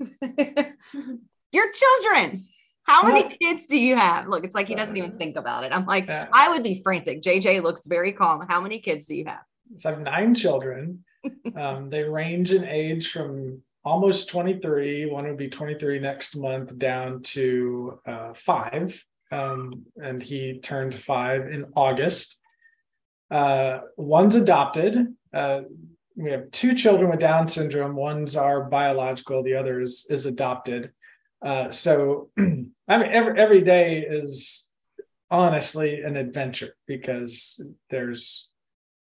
your 1.52 1.70
children. 1.70 2.46
How 2.82 3.04
many 3.04 3.36
kids 3.40 3.66
do 3.66 3.78
you 3.78 3.94
have? 3.94 4.26
Look, 4.26 4.44
it's 4.44 4.56
like 4.56 4.66
he 4.66 4.74
doesn't 4.74 4.96
even 4.96 5.18
think 5.18 5.36
about 5.36 5.62
it. 5.62 5.72
I'm 5.72 5.86
like, 5.86 6.08
yeah. 6.08 6.26
I 6.32 6.48
would 6.48 6.64
be 6.64 6.82
frantic. 6.82 7.22
JJ 7.22 7.62
looks 7.62 7.86
very 7.86 8.10
calm. 8.10 8.44
How 8.48 8.60
many 8.60 8.80
kids 8.80 9.06
do 9.06 9.14
you 9.14 9.26
have? 9.26 9.42
So 9.76 9.88
I 9.88 9.92
have 9.92 10.02
nine 10.02 10.34
children. 10.34 11.04
Um, 11.56 11.90
they 11.90 12.02
range 12.02 12.52
in 12.52 12.64
age 12.64 13.10
from 13.10 13.62
almost 13.84 14.28
23, 14.28 15.06
one 15.06 15.26
would 15.26 15.36
be 15.36 15.48
23 15.48 16.00
next 16.00 16.36
month, 16.36 16.76
down 16.76 17.22
to 17.22 18.00
uh, 18.06 18.32
five. 18.34 19.00
Um, 19.30 19.86
and 19.96 20.22
he 20.22 20.58
turned 20.60 20.94
five 20.94 21.48
in 21.48 21.66
August. 21.76 22.40
Uh, 23.30 23.80
one's 23.96 24.34
adopted. 24.34 25.14
Uh, 25.32 25.62
we 26.16 26.30
have 26.30 26.50
two 26.50 26.74
children 26.74 27.10
with 27.10 27.20
Down 27.20 27.46
syndrome. 27.46 27.94
One's 27.94 28.36
our 28.36 28.64
biological, 28.64 29.42
the 29.42 29.54
other 29.54 29.80
is, 29.80 30.06
is 30.10 30.26
adopted. 30.26 30.92
Uh, 31.44 31.70
so, 31.70 32.30
I 32.38 32.42
mean, 32.42 32.72
every, 32.88 33.38
every 33.38 33.60
day 33.60 34.00
is 34.00 34.70
honestly 35.30 36.02
an 36.02 36.16
adventure 36.16 36.74
because 36.86 37.64
there's, 37.90 38.50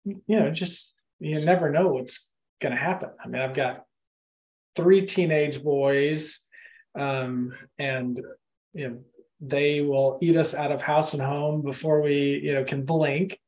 you 0.06 0.22
know, 0.28 0.52
just 0.52 0.94
you 1.20 1.44
never 1.44 1.70
know 1.70 1.90
what's 1.90 2.32
going 2.62 2.74
to 2.74 2.82
happen. 2.82 3.10
I 3.24 3.28
mean, 3.28 3.42
I've 3.42 3.54
got 3.54 3.86
three 4.76 5.06
teenage 5.06 5.64
boys, 5.64 6.40
um, 6.98 7.54
and 7.78 8.20
you 8.74 8.90
know, 8.90 9.00
they 9.42 9.82
will 9.82 10.20
eat 10.22 10.36
us 10.36 10.54
out 10.54 10.72
of 10.72 10.82
house 10.82 11.14
and 11.14 11.24
home 11.24 11.62
before 11.62 12.02
we, 12.02 12.42
you 12.44 12.54
know, 12.54 12.64
can 12.64 12.86
blink. 12.86 13.40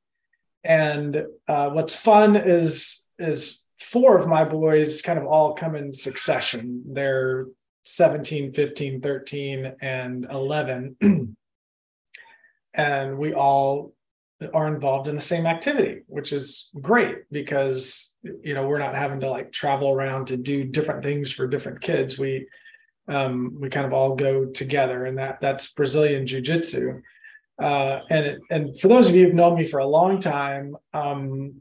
And 0.63 1.25
uh, 1.47 1.69
what's 1.69 1.95
fun 1.95 2.35
is 2.35 3.07
is 3.17 3.65
four 3.79 4.17
of 4.17 4.27
my 4.27 4.43
boys 4.43 5.01
kind 5.01 5.19
of 5.19 5.25
all 5.25 5.55
come 5.55 5.75
in 5.75 5.91
succession. 5.91 6.83
They're 6.87 7.47
17, 7.83 8.53
15, 8.53 9.01
13, 9.01 9.73
and 9.81 10.27
11. 10.29 10.95
and 12.73 13.17
we 13.17 13.33
all 13.33 13.93
are 14.53 14.67
involved 14.67 15.07
in 15.07 15.15
the 15.15 15.21
same 15.21 15.45
activity, 15.45 16.01
which 16.07 16.33
is 16.33 16.69
great 16.81 17.29
because 17.31 18.15
you 18.23 18.53
know 18.53 18.67
we're 18.67 18.79
not 18.79 18.95
having 18.95 19.19
to 19.19 19.29
like 19.29 19.51
travel 19.51 19.89
around 19.89 20.27
to 20.27 20.37
do 20.37 20.63
different 20.63 21.03
things 21.03 21.31
for 21.31 21.47
different 21.47 21.81
kids. 21.81 22.17
We 22.17 22.47
um, 23.07 23.57
we 23.59 23.69
kind 23.69 23.85
of 23.85 23.93
all 23.93 24.15
go 24.15 24.45
together, 24.45 25.05
and 25.05 25.17
that 25.17 25.39
that's 25.41 25.73
Brazilian 25.73 26.25
Jiu 26.25 26.41
Jitsu. 26.41 27.01
Uh, 27.61 28.01
and 28.09 28.25
it, 28.25 28.41
and 28.49 28.79
for 28.79 28.87
those 28.87 29.09
of 29.09 29.15
you 29.15 29.25
who've 29.25 29.35
known 29.35 29.55
me 29.55 29.67
for 29.67 29.79
a 29.79 29.87
long 29.87 30.19
time, 30.19 30.75
um, 30.93 31.53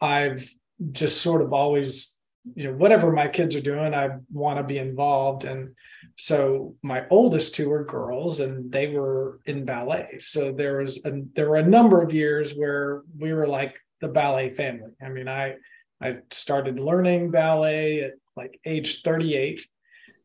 I've 0.00 0.48
just 0.90 1.22
sort 1.22 1.42
of 1.42 1.52
always, 1.52 2.18
you 2.54 2.64
know, 2.64 2.76
whatever 2.76 3.12
my 3.12 3.28
kids 3.28 3.54
are 3.54 3.60
doing, 3.60 3.94
I 3.94 4.16
want 4.32 4.58
to 4.58 4.64
be 4.64 4.78
involved. 4.78 5.44
And 5.44 5.74
so 6.16 6.76
my 6.82 7.04
oldest 7.10 7.54
two 7.54 7.72
are 7.72 7.84
girls, 7.84 8.40
and 8.40 8.70
they 8.70 8.88
were 8.88 9.40
in 9.46 9.64
ballet. 9.64 10.18
So 10.20 10.52
there 10.52 10.78
was 10.78 11.04
a, 11.04 11.22
there 11.34 11.48
were 11.48 11.56
a 11.56 11.66
number 11.66 12.02
of 12.02 12.12
years 12.12 12.52
where 12.52 13.02
we 13.18 13.32
were 13.32 13.46
like 13.46 13.76
the 14.00 14.08
ballet 14.08 14.50
family. 14.50 14.92
I 15.02 15.08
mean, 15.08 15.28
I 15.28 15.54
I 16.00 16.18
started 16.30 16.78
learning 16.78 17.30
ballet 17.30 18.02
at 18.02 18.12
like 18.36 18.60
age 18.64 19.02
38 19.02 19.66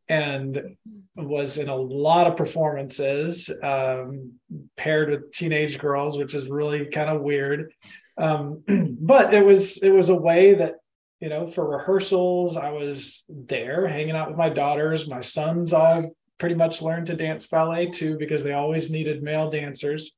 and 0.09 0.75
was 1.15 1.57
in 1.57 1.69
a 1.69 1.75
lot 1.75 2.27
of 2.27 2.35
performances 2.35 3.51
um, 3.61 4.33
paired 4.75 5.09
with 5.11 5.31
teenage 5.31 5.77
girls, 5.77 6.17
which 6.17 6.33
is 6.33 6.49
really 6.49 6.87
kind 6.87 7.09
of 7.09 7.21
weird. 7.21 7.71
Um, 8.17 8.63
but 8.99 9.33
it 9.33 9.45
was 9.45 9.81
it 9.83 9.91
was 9.91 10.09
a 10.09 10.15
way 10.15 10.55
that 10.55 10.75
you 11.19 11.29
know 11.29 11.47
for 11.47 11.67
rehearsals 11.67 12.57
I 12.57 12.71
was 12.71 13.25
there 13.29 13.87
hanging 13.87 14.15
out 14.15 14.29
with 14.29 14.37
my 14.37 14.49
daughters. 14.49 15.07
My 15.07 15.21
sons 15.21 15.73
all 15.73 16.11
pretty 16.37 16.55
much 16.55 16.81
learned 16.81 17.07
to 17.07 17.15
dance 17.15 17.47
ballet 17.47 17.87
too 17.87 18.17
because 18.17 18.43
they 18.43 18.53
always 18.53 18.89
needed 18.89 19.21
male 19.21 19.49
dancers. 19.49 20.17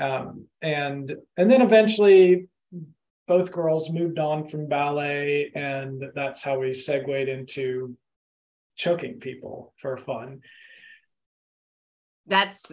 Um, 0.00 0.46
and 0.62 1.14
and 1.36 1.50
then 1.50 1.62
eventually 1.62 2.48
both 3.28 3.52
girls 3.52 3.92
moved 3.92 4.18
on 4.18 4.48
from 4.48 4.66
ballet 4.66 5.52
and 5.54 6.02
that's 6.14 6.42
how 6.42 6.58
we 6.58 6.74
segued 6.74 7.28
into 7.28 7.96
choking 8.76 9.20
people 9.20 9.74
for 9.80 9.98
fun. 9.98 10.40
That's 12.26 12.72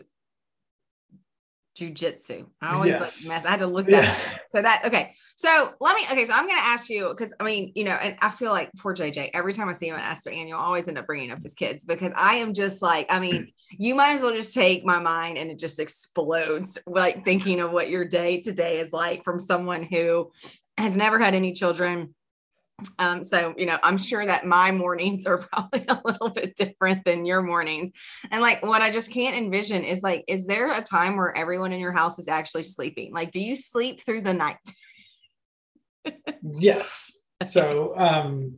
jujitsu. 1.78 2.48
I 2.62 2.74
always 2.74 2.92
yes. 2.92 3.28
mess. 3.28 3.46
I 3.46 3.52
had 3.52 3.60
to 3.60 3.68
look 3.68 3.88
that. 3.88 4.04
Yeah. 4.04 4.38
So 4.50 4.62
that 4.62 4.86
okay. 4.86 5.14
So 5.40 5.74
let 5.80 5.96
me 5.96 6.04
okay. 6.12 6.26
So 6.26 6.34
I'm 6.34 6.48
going 6.48 6.58
to 6.58 6.66
ask 6.66 6.90
you 6.90 7.10
because 7.10 7.32
I 7.40 7.44
mean 7.44 7.72
you 7.76 7.84
know, 7.84 7.92
and 7.92 8.18
I 8.22 8.30
feel 8.30 8.52
like 8.52 8.72
poor 8.80 8.96
JJ. 8.96 9.30
Every 9.36 9.54
time 9.54 9.70
I 9.70 9.74
see 9.74 9.88
him 9.88 9.96
at 9.96 10.18
ASPPA 10.18 10.36
Annual, 10.36 10.60
always 10.60 10.88
end 10.88 10.98
up 10.98 11.06
bringing 11.06 11.30
up 11.30 11.44
his 11.44 11.54
kids 11.54 11.86
because 11.86 12.12
I 12.18 12.36
am 12.36 12.54
just 12.54 12.82
like 12.82 13.06
I 13.10 13.20
mean, 13.20 13.52
you 13.72 13.94
might 13.94 14.14
as 14.14 14.24
well 14.24 14.34
just 14.34 14.56
take 14.56 14.84
my 14.84 15.00
mind 15.00 15.38
and 15.38 15.52
it 15.52 15.60
just 15.60 15.80
explodes 15.80 16.80
like 16.88 17.24
thinking 17.24 17.62
of 17.62 17.72
what 17.72 17.90
your 17.90 18.04
day 18.04 18.42
today 18.42 18.80
is 18.80 18.92
like 18.92 19.24
from 19.24 19.40
someone 19.40 19.84
who 19.84 20.32
has 20.76 20.98
never 20.98 21.20
had 21.20 21.36
any 21.36 21.54
children 21.54 22.16
um, 23.00 23.24
so, 23.24 23.56
you 23.58 23.66
know, 23.66 23.80
I'm 23.82 23.98
sure 23.98 24.24
that 24.26 24.46
my 24.46 24.72
mornings 24.72 25.26
are 25.26 25.38
probably 25.52 25.86
a 25.88 26.00
little 26.06 26.30
bit 26.30 26.56
different 26.56 27.06
than 27.06 27.26
your 27.26 27.42
mornings. 27.42 27.92
And 28.30 28.42
like, 28.42 28.64
what 28.64 28.82
I 28.82 28.92
just 28.92 29.12
can't 29.12 29.36
envision 29.36 29.84
is 29.84 30.04
like, 30.04 30.24
is 30.28 30.46
there 30.46 30.72
a 30.72 30.82
time 30.82 31.18
where 31.18 31.36
everyone 31.36 31.74
in 31.74 31.80
your 31.80 31.92
house 31.92 32.20
is 32.20 32.28
actually 32.28 32.64
sleeping? 32.64 33.14
Like, 33.14 33.32
do 33.32 33.40
you 33.40 33.56
sleep 33.56 34.02
through 34.02 34.22
the 34.22 34.34
night? 34.34 34.58
yes. 36.44 37.20
So, 37.46 37.98
um, 37.98 38.58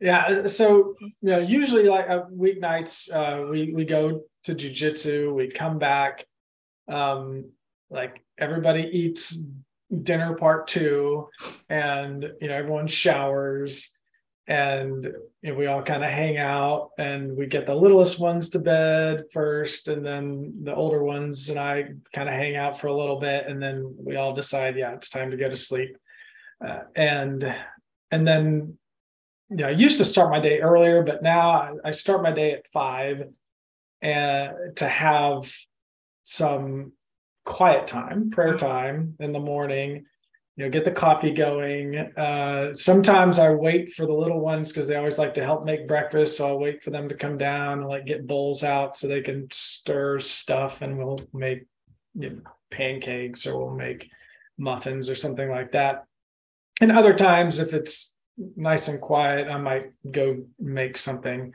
yeah. 0.00 0.46
So, 0.46 0.94
you 1.00 1.30
know, 1.30 1.38
usually 1.38 1.84
like 1.84 2.08
uh, 2.08 2.24
weeknights, 2.32 3.12
uh, 3.12 3.48
we, 3.50 3.72
we 3.72 3.84
go 3.84 4.22
to 4.44 4.54
jujitsu, 4.54 5.34
we 5.34 5.48
come 5.48 5.78
back, 5.78 6.24
um, 6.88 7.50
like 7.90 8.22
everybody 8.38 8.88
eats 8.92 9.38
dinner 10.02 10.34
part 10.34 10.66
two 10.66 11.28
and 11.70 12.30
you 12.40 12.48
know 12.48 12.54
everyone 12.54 12.86
showers 12.86 13.90
and 14.46 15.04
you 15.42 15.52
know, 15.52 15.58
we 15.58 15.66
all 15.66 15.82
kind 15.82 16.04
of 16.04 16.10
hang 16.10 16.38
out 16.38 16.90
and 16.98 17.36
we 17.36 17.46
get 17.46 17.66
the 17.66 17.74
littlest 17.74 18.18
ones 18.18 18.50
to 18.50 18.58
bed 18.58 19.24
first 19.32 19.88
and 19.88 20.04
then 20.04 20.52
the 20.64 20.74
older 20.74 21.02
ones 21.02 21.48
and 21.48 21.58
i 21.58 21.84
kind 22.14 22.28
of 22.28 22.34
hang 22.34 22.54
out 22.54 22.78
for 22.78 22.88
a 22.88 22.96
little 22.96 23.18
bit 23.18 23.46
and 23.46 23.62
then 23.62 23.94
we 23.98 24.16
all 24.16 24.34
decide 24.34 24.76
yeah 24.76 24.92
it's 24.92 25.10
time 25.10 25.30
to 25.30 25.36
go 25.38 25.48
to 25.48 25.56
sleep 25.56 25.96
uh, 26.66 26.80
and 26.96 27.54
and 28.10 28.26
then 28.26 28.76
you 29.50 29.56
know 29.56 29.68
i 29.68 29.70
used 29.70 29.98
to 29.98 30.04
start 30.04 30.30
my 30.30 30.40
day 30.40 30.60
earlier 30.60 31.02
but 31.02 31.22
now 31.22 31.76
i 31.84 31.90
start 31.90 32.22
my 32.22 32.32
day 32.32 32.52
at 32.52 32.66
five 32.68 33.28
and 34.02 34.76
to 34.76 34.86
have 34.86 35.52
some 36.22 36.92
quiet 37.44 37.86
time, 37.86 38.30
prayer 38.30 38.54
mm-hmm. 38.54 38.66
time 38.66 39.16
in 39.20 39.32
the 39.32 39.38
morning, 39.38 40.04
you 40.56 40.64
know, 40.64 40.70
get 40.70 40.84
the 40.84 40.90
coffee 40.90 41.32
going. 41.32 41.96
Uh, 41.96 42.74
sometimes 42.74 43.38
I 43.38 43.50
wait 43.50 43.92
for 43.94 44.06
the 44.06 44.12
little 44.12 44.40
ones 44.40 44.68
because 44.68 44.86
they 44.86 44.96
always 44.96 45.18
like 45.18 45.34
to 45.34 45.44
help 45.44 45.64
make 45.64 45.88
breakfast. 45.88 46.36
So 46.36 46.48
I'll 46.48 46.58
wait 46.58 46.82
for 46.82 46.90
them 46.90 47.08
to 47.08 47.14
come 47.14 47.38
down 47.38 47.78
and 47.78 47.88
like 47.88 48.06
get 48.06 48.26
bowls 48.26 48.62
out 48.62 48.94
so 48.94 49.08
they 49.08 49.22
can 49.22 49.48
stir 49.50 50.18
stuff 50.18 50.82
and 50.82 50.98
we'll 50.98 51.20
make 51.32 51.66
you 52.14 52.30
know, 52.30 52.42
pancakes 52.70 53.46
or 53.46 53.56
we'll 53.56 53.74
make 53.74 54.10
muffins 54.58 55.08
or 55.08 55.14
something 55.14 55.48
like 55.48 55.72
that. 55.72 56.04
And 56.80 56.92
other 56.92 57.14
times, 57.14 57.58
if 57.58 57.74
it's 57.74 58.14
nice 58.56 58.88
and 58.88 59.00
quiet, 59.00 59.48
I 59.48 59.58
might 59.58 59.86
go 60.10 60.44
make 60.58 60.96
something 60.96 61.52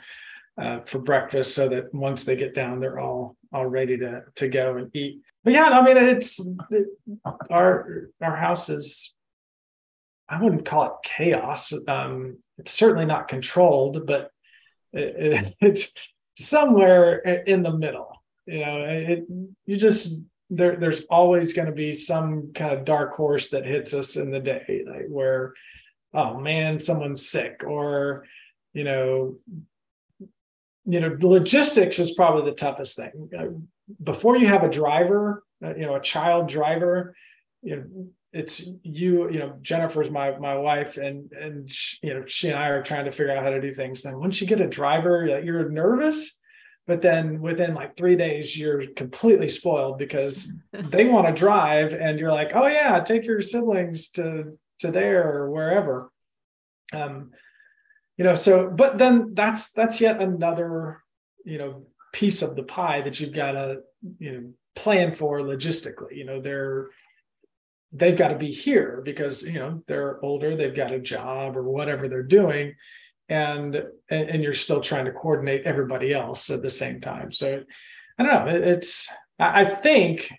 uh, 0.62 0.82
for 0.82 1.00
breakfast 1.00 1.56
so 1.56 1.70
that 1.70 1.94
once 1.94 2.24
they 2.24 2.36
get 2.36 2.56
down, 2.56 2.80
they're 2.80 3.00
all 3.00 3.38
all 3.52 3.66
ready 3.66 3.98
to 3.98 4.24
to 4.36 4.48
go 4.50 4.78
and 4.78 4.96
eat 4.96 5.22
but 5.44 5.54
yeah, 5.54 5.66
I 5.66 5.82
mean, 5.84 5.98
it's 5.98 6.46
it, 6.72 6.88
our 7.50 8.10
our 8.22 8.36
house 8.36 8.70
is. 8.70 9.16
I 10.30 10.42
wouldn't 10.42 10.66
call 10.66 10.86
it 10.86 10.92
chaos. 11.04 11.74
Um, 11.88 12.40
it's 12.58 12.72
certainly 12.72 13.06
not 13.06 13.28
controlled, 13.28 14.08
but 14.08 14.32
it, 14.94 15.34
it, 15.34 15.56
it's 15.62 15.92
somewhere 16.38 17.18
in 17.18 17.62
the 17.62 17.74
middle. 17.74 18.10
You 18.46 18.60
know, 18.60 18.86
it, 18.88 19.26
you 19.66 19.78
just 19.78 20.22
there. 20.56 20.76
There's 20.76 21.06
always 21.06 21.54
going 21.54 21.68
to 21.68 21.74
be 21.74 21.92
some 21.92 22.52
kind 22.54 22.74
of 22.74 22.86
dark 22.86 23.14
horse 23.14 23.50
that 23.50 23.66
hits 23.66 23.94
us 23.94 24.16
in 24.16 24.32
the 24.32 24.40
day, 24.40 24.84
like 24.88 25.08
where, 25.08 25.54
oh 26.14 26.40
man, 26.40 26.80
someone's 26.80 27.30
sick, 27.30 27.64
or 27.66 28.26
you 28.74 28.84
know, 28.84 29.38
you 30.86 31.00
know, 31.00 31.18
logistics 31.22 32.00
is 32.00 32.16
probably 32.16 32.50
the 32.50 32.56
toughest 32.56 32.98
thing 32.98 33.68
before 34.02 34.38
you 34.38 34.48
have 34.48 34.64
a 34.64 34.70
driver, 34.70 35.44
uh, 35.64 35.76
you 35.76 35.86
know, 35.86 35.96
a 35.96 36.02
child 36.02 36.48
driver, 36.48 37.16
you 37.62 37.76
know, 37.76 38.08
it's 38.32 38.68
you, 38.82 39.30
you 39.30 39.40
know, 39.40 39.58
Jennifer's 39.62 40.10
my 40.10 40.38
my 40.40 40.56
wife, 40.56 40.98
and 40.98 41.32
and 41.34 41.72
she, 41.72 41.98
you 42.02 42.14
know, 42.16 42.24
she 42.26 42.50
and 42.50 42.58
I 42.58 42.70
are 42.70 42.82
trying 42.82 43.06
to 43.06 43.12
figure 43.12 43.32
out 43.32 43.44
how 43.44 43.52
to 43.52 43.62
do 43.62 43.72
things. 43.72 44.06
And 44.06 44.18
once 44.18 44.42
you 44.42 44.48
get 44.48 44.60
a 44.60 44.68
driver, 44.68 45.40
you're 45.44 45.70
nervous, 45.70 46.40
but 46.86 47.02
then 47.02 47.42
within 47.42 47.74
like 47.74 47.96
three 47.96 48.16
days, 48.16 48.58
you're 48.58 48.86
completely 48.96 49.48
spoiled 49.48 49.98
because 49.98 50.52
they 50.72 51.06
want 51.06 51.28
to 51.28 51.34
drive, 51.34 51.94
and 51.94 52.20
you're 52.20 52.34
like, 52.34 52.52
oh 52.54 52.68
yeah, 52.68 53.00
take 53.00 53.26
your 53.26 53.42
siblings 53.42 54.10
to 54.10 54.58
to 54.80 54.92
there 54.92 55.32
or 55.32 55.50
wherever. 55.50 56.12
Um, 56.92 57.32
you 58.18 58.24
know, 58.24 58.36
so 58.36 58.70
but 58.70 58.98
then 58.98 59.34
that's 59.34 59.72
that's 59.72 60.02
yet 60.02 60.22
another 60.22 61.02
you 61.46 61.58
know 61.58 61.86
piece 62.14 62.42
of 62.42 62.56
the 62.56 62.64
pie 62.64 63.02
that 63.02 63.20
you've 63.20 63.34
got 63.34 63.54
to 63.54 63.78
you 64.20 64.32
know 64.32 64.54
plan 64.76 65.14
for 65.14 65.40
logistically 65.40 66.16
you 66.16 66.26
know 66.26 66.42
they're 66.42 66.88
they've 67.92 68.18
got 68.18 68.30
to 68.30 68.38
be 68.38 68.52
here 68.52 69.02
because 69.06 69.44
you 69.44 69.60
know 69.60 69.84
they're 69.88 70.24
older 70.24 70.56
they've 70.56 70.76
got 70.76 70.92
a 70.92 71.00
job 71.00 71.56
or 71.56 71.64
whatever 71.64 72.08
they're 72.08 72.24
doing 72.24 72.74
and 73.30 73.82
and, 74.10 74.44
you're 74.44 74.54
still 74.54 74.82
trying 74.82 75.06
to 75.06 75.12
coordinate 75.12 75.66
everybody 75.66 76.14
else 76.14 76.50
at 76.50 76.62
the 76.62 76.70
same 76.70 77.00
time. 77.00 77.32
So 77.32 77.64
i 78.20 78.24
don't 78.24 78.46
know 78.46 78.70
it's 78.70 79.10
i 79.40 79.66
think 79.66 80.32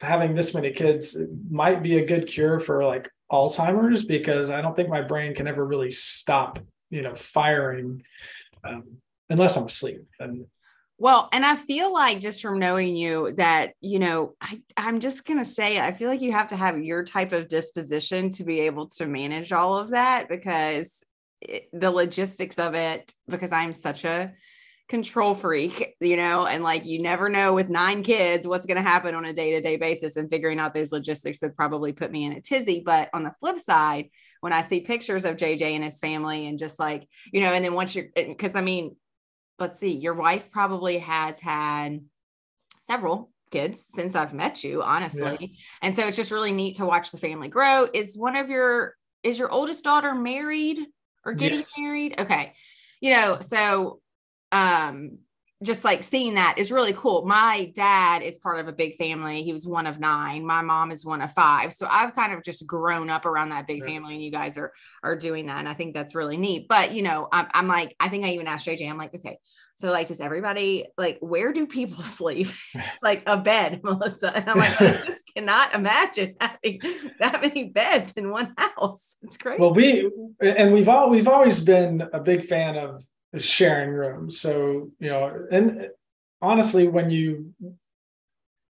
having 0.00 0.34
this 0.34 0.54
many 0.54 0.70
kids 0.70 1.20
might 1.50 1.82
be 1.82 1.98
a 1.98 2.06
good 2.06 2.28
cure 2.28 2.60
for 2.60 2.84
like 2.84 3.10
alzheimer's 3.32 4.04
because 4.04 4.48
i 4.50 4.60
don't 4.60 4.76
think 4.76 4.88
my 4.88 5.02
brain 5.02 5.34
can 5.34 5.48
ever 5.48 5.66
really 5.66 5.90
stop 5.90 6.60
you 6.90 7.02
know 7.02 7.16
firing 7.16 8.04
um, 8.62 8.84
unless 9.28 9.56
i'm 9.56 9.66
asleep. 9.66 10.04
And 10.20 10.46
well, 10.96 11.28
and 11.32 11.44
I 11.44 11.56
feel 11.56 11.92
like 11.92 12.20
just 12.20 12.40
from 12.40 12.60
knowing 12.60 12.94
you 12.94 13.32
that, 13.36 13.72
you 13.80 13.98
know, 13.98 14.34
I, 14.40 14.60
I'm 14.76 15.00
just 15.00 15.26
going 15.26 15.40
to 15.40 15.44
say, 15.44 15.80
I 15.80 15.92
feel 15.92 16.08
like 16.08 16.20
you 16.20 16.30
have 16.30 16.46
to 16.48 16.56
have 16.56 16.78
your 16.78 17.02
type 17.02 17.32
of 17.32 17.48
disposition 17.48 18.30
to 18.30 18.44
be 18.44 18.60
able 18.60 18.86
to 18.90 19.06
manage 19.06 19.52
all 19.52 19.76
of 19.76 19.90
that 19.90 20.28
because 20.28 21.02
it, 21.44 21.68
the 21.72 21.90
logistics 21.90 22.58
of 22.58 22.74
it, 22.74 23.12
because 23.28 23.52
I'm 23.52 23.72
such 23.72 24.04
a 24.04 24.32
control 24.88 25.34
freak, 25.34 25.94
you 26.00 26.16
know, 26.16 26.46
and 26.46 26.62
like 26.62 26.84
you 26.84 27.00
never 27.00 27.28
know 27.28 27.54
with 27.54 27.70
nine 27.70 28.02
kids 28.02 28.46
what's 28.46 28.66
going 28.66 28.76
to 28.76 28.82
happen 28.82 29.14
on 29.14 29.24
a 29.24 29.32
day 29.32 29.52
to 29.52 29.60
day 29.60 29.76
basis, 29.76 30.16
and 30.16 30.30
figuring 30.30 30.58
out 30.58 30.74
those 30.74 30.92
logistics 30.92 31.40
would 31.42 31.56
probably 31.56 31.92
put 31.92 32.10
me 32.12 32.24
in 32.24 32.32
a 32.32 32.40
tizzy. 32.40 32.82
But 32.84 33.08
on 33.12 33.22
the 33.22 33.34
flip 33.40 33.58
side, 33.58 34.10
when 34.40 34.52
I 34.52 34.60
see 34.60 34.80
pictures 34.80 35.24
of 35.24 35.36
JJ 35.36 35.62
and 35.62 35.84
his 35.84 36.00
family, 36.00 36.46
and 36.46 36.58
just 36.58 36.78
like, 36.78 37.08
you 37.32 37.40
know, 37.40 37.52
and 37.52 37.64
then 37.64 37.74
once 37.74 37.94
you're, 37.94 38.08
because 38.14 38.56
I 38.56 38.60
mean, 38.60 38.96
let's 39.58 39.80
see, 39.80 39.92
your 39.92 40.14
wife 40.14 40.50
probably 40.50 40.98
has 40.98 41.40
had 41.40 42.00
several 42.80 43.30
kids 43.50 43.86
since 43.86 44.14
I've 44.14 44.34
met 44.34 44.64
you, 44.64 44.82
honestly. 44.82 45.36
Yeah. 45.40 45.48
And 45.80 45.96
so 45.96 46.06
it's 46.06 46.16
just 46.16 46.32
really 46.32 46.52
neat 46.52 46.76
to 46.76 46.86
watch 46.86 47.10
the 47.10 47.18
family 47.18 47.48
grow. 47.48 47.86
Is 47.92 48.16
one 48.16 48.36
of 48.36 48.50
your 48.50 48.96
is 49.22 49.38
your 49.38 49.50
oldest 49.50 49.84
daughter 49.84 50.14
married 50.14 50.78
or 51.24 51.32
getting 51.32 51.58
yes. 51.58 51.78
married? 51.78 52.14
Okay. 52.18 52.54
You 53.00 53.10
know, 53.10 53.38
so 53.40 54.00
um 54.52 55.18
just 55.62 55.84
like 55.84 56.02
seeing 56.02 56.34
that 56.34 56.56
is 56.58 56.70
really 56.70 56.92
cool. 56.92 57.24
My 57.24 57.72
dad 57.74 58.22
is 58.22 58.38
part 58.38 58.60
of 58.60 58.68
a 58.68 58.72
big 58.72 58.96
family. 58.96 59.42
He 59.42 59.52
was 59.52 59.66
one 59.66 59.86
of 59.86 59.98
nine. 59.98 60.44
My 60.44 60.62
mom 60.62 60.90
is 60.90 61.04
one 61.04 61.22
of 61.22 61.32
five. 61.32 61.72
So 61.72 61.86
I've 61.88 62.14
kind 62.14 62.32
of 62.32 62.42
just 62.42 62.66
grown 62.66 63.08
up 63.08 63.24
around 63.24 63.48
that 63.50 63.66
big 63.66 63.82
right. 63.82 63.90
family, 63.90 64.14
and 64.14 64.22
you 64.22 64.30
guys 64.30 64.58
are 64.58 64.72
are 65.02 65.16
doing 65.16 65.46
that, 65.46 65.58
and 65.58 65.68
I 65.68 65.74
think 65.74 65.94
that's 65.94 66.14
really 66.14 66.36
neat. 66.36 66.68
But 66.68 66.92
you 66.92 67.02
know, 67.02 67.28
I'm, 67.32 67.46
I'm 67.54 67.68
like, 67.68 67.96
I 67.98 68.08
think 68.08 68.24
I 68.24 68.30
even 68.30 68.46
asked 68.46 68.66
JJ. 68.66 68.88
I'm 68.88 68.98
like, 68.98 69.14
okay, 69.14 69.38
so 69.76 69.90
like, 69.90 70.06
does 70.08 70.20
everybody 70.20 70.86
like 70.96 71.18
where 71.20 71.52
do 71.52 71.66
people 71.66 72.02
sleep? 72.02 72.48
it's 72.74 73.02
like 73.02 73.22
a 73.26 73.36
bed, 73.36 73.80
Melissa. 73.84 74.36
And 74.36 74.48
I'm 74.48 74.58
like, 74.58 74.80
I 74.80 75.02
just 75.06 75.30
cannot 75.34 75.74
imagine 75.74 76.36
having 76.40 76.80
that 77.20 77.40
many 77.42 77.64
beds 77.64 78.12
in 78.12 78.30
one 78.30 78.54
house. 78.56 79.16
It's 79.22 79.36
crazy. 79.36 79.60
Well, 79.60 79.74
we 79.74 80.10
and 80.40 80.72
we've 80.72 80.88
all 80.88 81.10
we've 81.10 81.28
always 81.28 81.60
been 81.60 82.02
a 82.12 82.20
big 82.20 82.46
fan 82.46 82.76
of 82.76 83.04
sharing 83.36 83.90
rooms. 83.90 84.40
So, 84.40 84.90
you 85.00 85.10
know, 85.10 85.46
and 85.50 85.88
honestly, 86.40 86.88
when 86.88 87.10
you 87.10 87.54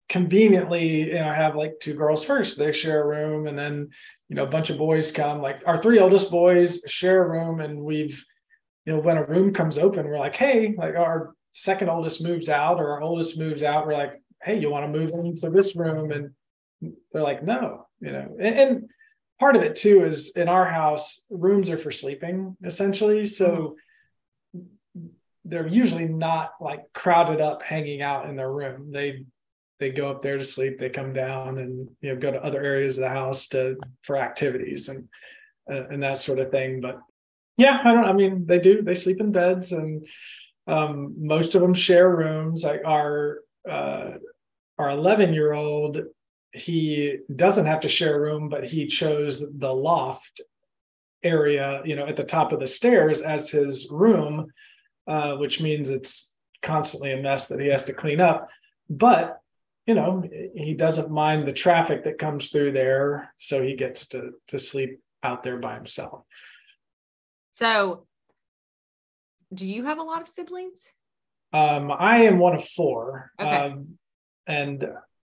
conveniently, 0.09 1.07
you 1.07 1.13
know, 1.13 1.31
have 1.31 1.55
like 1.55 1.79
two 1.79 1.93
girls 1.93 2.23
first, 2.23 2.57
they 2.57 2.71
share 2.71 3.01
a 3.01 3.07
room, 3.07 3.47
and 3.47 3.57
then, 3.57 3.89
you 4.27 4.35
know, 4.35 4.43
a 4.43 4.49
bunch 4.49 4.69
of 4.69 4.77
boys 4.77 5.11
come, 5.11 5.41
like 5.41 5.61
our 5.65 5.81
three 5.81 5.99
oldest 5.99 6.29
boys 6.29 6.81
share 6.85 7.23
a 7.23 7.29
room, 7.29 7.61
and 7.61 7.81
we've, 7.81 8.23
you 8.85 8.93
know, 8.93 8.99
when 8.99 9.17
a 9.17 9.25
room 9.25 9.53
comes 9.53 9.77
open, 9.77 10.07
we're 10.07 10.19
like, 10.19 10.35
hey, 10.35 10.73
like 10.77 10.95
our 10.95 11.33
second 11.53 11.89
oldest 11.89 12.23
moves 12.23 12.49
out 12.49 12.79
or 12.79 12.91
our 12.91 13.01
oldest 13.01 13.37
moves 13.37 13.63
out, 13.63 13.85
we're 13.85 13.93
like, 13.93 14.21
hey, 14.41 14.59
you 14.59 14.69
want 14.69 14.91
to 14.91 14.99
move 14.99 15.11
into 15.11 15.49
this 15.49 15.75
room? 15.75 16.11
And 16.11 16.31
they're 17.11 17.21
like, 17.21 17.43
no, 17.43 17.87
you 17.99 18.11
know, 18.11 18.35
and, 18.39 18.59
and 18.59 18.89
part 19.39 19.55
of 19.55 19.61
it 19.61 19.75
too 19.75 20.03
is 20.03 20.35
in 20.35 20.49
our 20.49 20.65
house, 20.65 21.25
rooms 21.29 21.69
are 21.69 21.77
for 21.77 21.91
sleeping 21.91 22.57
essentially. 22.63 23.25
So, 23.25 23.75
they're 25.45 25.67
usually 25.67 26.05
not 26.05 26.51
like 26.59 26.81
crowded 26.93 27.41
up 27.41 27.63
hanging 27.63 28.01
out 28.01 28.29
in 28.29 28.35
their 28.35 28.51
room. 28.51 28.91
They 28.91 29.25
they 29.79 29.89
go 29.89 30.09
up 30.11 30.21
there 30.21 30.37
to 30.37 30.43
sleep 30.43 30.79
they 30.79 30.89
come 30.89 31.11
down 31.11 31.57
and 31.57 31.89
you 32.01 32.13
know 32.13 32.19
go 32.19 32.31
to 32.31 32.43
other 32.43 32.61
areas 32.61 32.97
of 32.97 33.03
the 33.03 33.09
house 33.09 33.47
to 33.47 33.77
for 34.03 34.15
activities 34.15 34.89
and 34.89 35.09
uh, 35.69 35.87
and 35.87 36.03
that 36.03 36.17
sort 36.17 36.39
of 36.39 36.51
thing. 36.51 36.81
But 36.81 36.99
yeah 37.57 37.79
i 37.83 37.93
don't 37.93 38.05
i 38.05 38.13
mean 38.13 38.45
they 38.45 38.59
do 38.59 38.81
they 38.81 38.93
sleep 38.93 39.19
in 39.19 39.31
beds 39.31 39.71
and 39.71 40.05
um, 40.67 41.15
most 41.17 41.55
of 41.55 41.61
them 41.61 41.73
share 41.73 42.09
rooms 42.15 42.63
like 42.63 42.81
our 42.85 43.39
uh, 43.69 44.11
our 44.77 44.91
11 44.91 45.33
year 45.33 45.53
old 45.53 45.97
he 46.53 47.17
doesn't 47.35 47.65
have 47.65 47.81
to 47.81 47.89
share 47.89 48.15
a 48.15 48.19
room 48.19 48.47
but 48.47 48.63
he 48.63 48.85
chose 48.85 49.43
the 49.57 49.73
loft 49.73 50.41
area 51.23 51.81
you 51.83 51.95
know 51.95 52.05
at 52.05 52.15
the 52.15 52.23
top 52.23 52.51
of 52.51 52.59
the 52.59 52.67
stairs 52.67 53.21
as 53.21 53.49
his 53.49 53.89
room 53.91 54.47
uh, 55.07 55.35
which 55.35 55.59
means 55.61 55.89
it's 55.89 56.31
constantly 56.61 57.11
a 57.11 57.21
mess 57.21 57.47
that 57.47 57.59
he 57.59 57.67
has 57.67 57.83
to 57.85 57.93
clean 57.93 58.21
up. 58.21 58.49
But 58.89 59.39
you 59.87 59.95
know, 59.95 60.23
he 60.55 60.75
doesn't 60.75 61.09
mind 61.09 61.47
the 61.47 61.53
traffic 61.53 62.03
that 62.03 62.19
comes 62.19 62.51
through 62.51 62.71
there, 62.73 63.33
so 63.37 63.63
he 63.63 63.75
gets 63.75 64.07
to 64.09 64.31
to 64.47 64.59
sleep 64.59 64.99
out 65.23 65.43
there 65.43 65.57
by 65.57 65.75
himself. 65.75 66.23
So, 67.51 68.05
do 69.53 69.67
you 69.67 69.85
have 69.85 69.99
a 69.99 70.03
lot 70.03 70.21
of 70.21 70.27
siblings? 70.27 70.87
Um, 71.53 71.91
I 71.91 72.23
am 72.23 72.39
one 72.39 72.55
of 72.55 72.65
four. 72.65 73.31
Okay. 73.39 73.49
Um, 73.49 73.97
and 74.47 74.85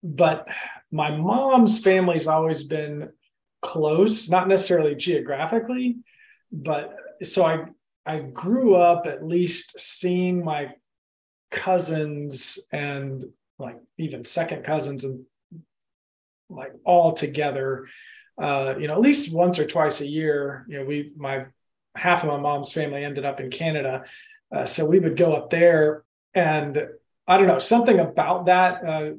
but 0.03 0.47
my 0.91 1.15
mom's 1.15 1.79
family's 1.79 2.27
always 2.27 2.63
been 2.63 3.09
close, 3.61 4.29
not 4.29 4.47
necessarily 4.47 4.95
geographically, 4.95 5.97
but 6.51 6.95
so 7.23 7.45
I 7.45 7.65
I 8.05 8.19
grew 8.19 8.75
up 8.75 9.05
at 9.05 9.25
least 9.25 9.79
seeing 9.79 10.43
my 10.43 10.73
cousins 11.51 12.59
and 12.71 13.23
like 13.57 13.77
even 13.97 14.23
second 14.23 14.63
cousins 14.63 15.03
and 15.03 15.25
like 16.49 16.71
all 16.85 17.11
together 17.11 17.87
uh, 18.41 18.75
you 18.77 18.87
know 18.87 18.93
at 18.93 19.01
least 19.01 19.33
once 19.33 19.59
or 19.59 19.65
twice 19.65 20.01
a 20.01 20.07
year 20.07 20.65
you 20.69 20.77
know 20.77 20.85
we 20.85 21.11
my 21.17 21.45
half 21.95 22.23
of 22.23 22.29
my 22.29 22.37
mom's 22.37 22.73
family 22.73 23.03
ended 23.03 23.25
up 23.25 23.39
in 23.39 23.49
canada 23.49 24.03
uh, 24.55 24.65
so 24.65 24.85
we 24.85 24.99
would 24.99 25.17
go 25.17 25.33
up 25.33 25.49
there 25.49 26.03
and 26.33 26.79
i 27.27 27.37
don't 27.37 27.47
know 27.47 27.59
something 27.59 27.99
about 27.99 28.45
that 28.45 28.83
uh, 28.85 29.11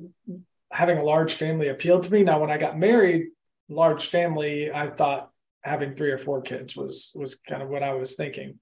having 0.71 0.99
a 0.99 1.05
large 1.05 1.35
family 1.35 1.69
appealed 1.69 2.03
to 2.03 2.13
me 2.13 2.23
now 2.23 2.41
when 2.41 2.51
i 2.51 2.59
got 2.59 2.79
married 2.79 3.27
large 3.69 4.07
family 4.07 4.71
i 4.73 4.89
thought 4.89 5.31
having 5.63 5.95
three 5.95 6.11
or 6.11 6.19
four 6.19 6.41
kids 6.43 6.77
was 6.77 7.13
was 7.15 7.37
kind 7.49 7.63
of 7.63 7.69
what 7.69 7.83
i 7.83 7.93
was 7.93 8.17
thinking 8.17 8.59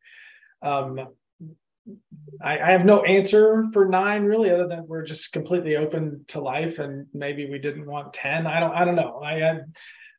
um, 0.60 0.98
I, 2.42 2.58
I, 2.58 2.70
have 2.72 2.84
no 2.84 3.02
answer 3.02 3.66
for 3.72 3.86
nine 3.86 4.24
really, 4.24 4.50
other 4.50 4.68
than 4.68 4.86
we're 4.86 5.04
just 5.04 5.32
completely 5.32 5.76
open 5.76 6.24
to 6.28 6.40
life, 6.40 6.78
and 6.78 7.06
maybe 7.14 7.48
we 7.48 7.58
didn't 7.58 7.86
want 7.86 8.12
ten. 8.12 8.46
I 8.46 8.60
don't. 8.60 8.72
I 8.72 8.84
don't 8.84 8.96
know. 8.96 9.20
I, 9.22 9.60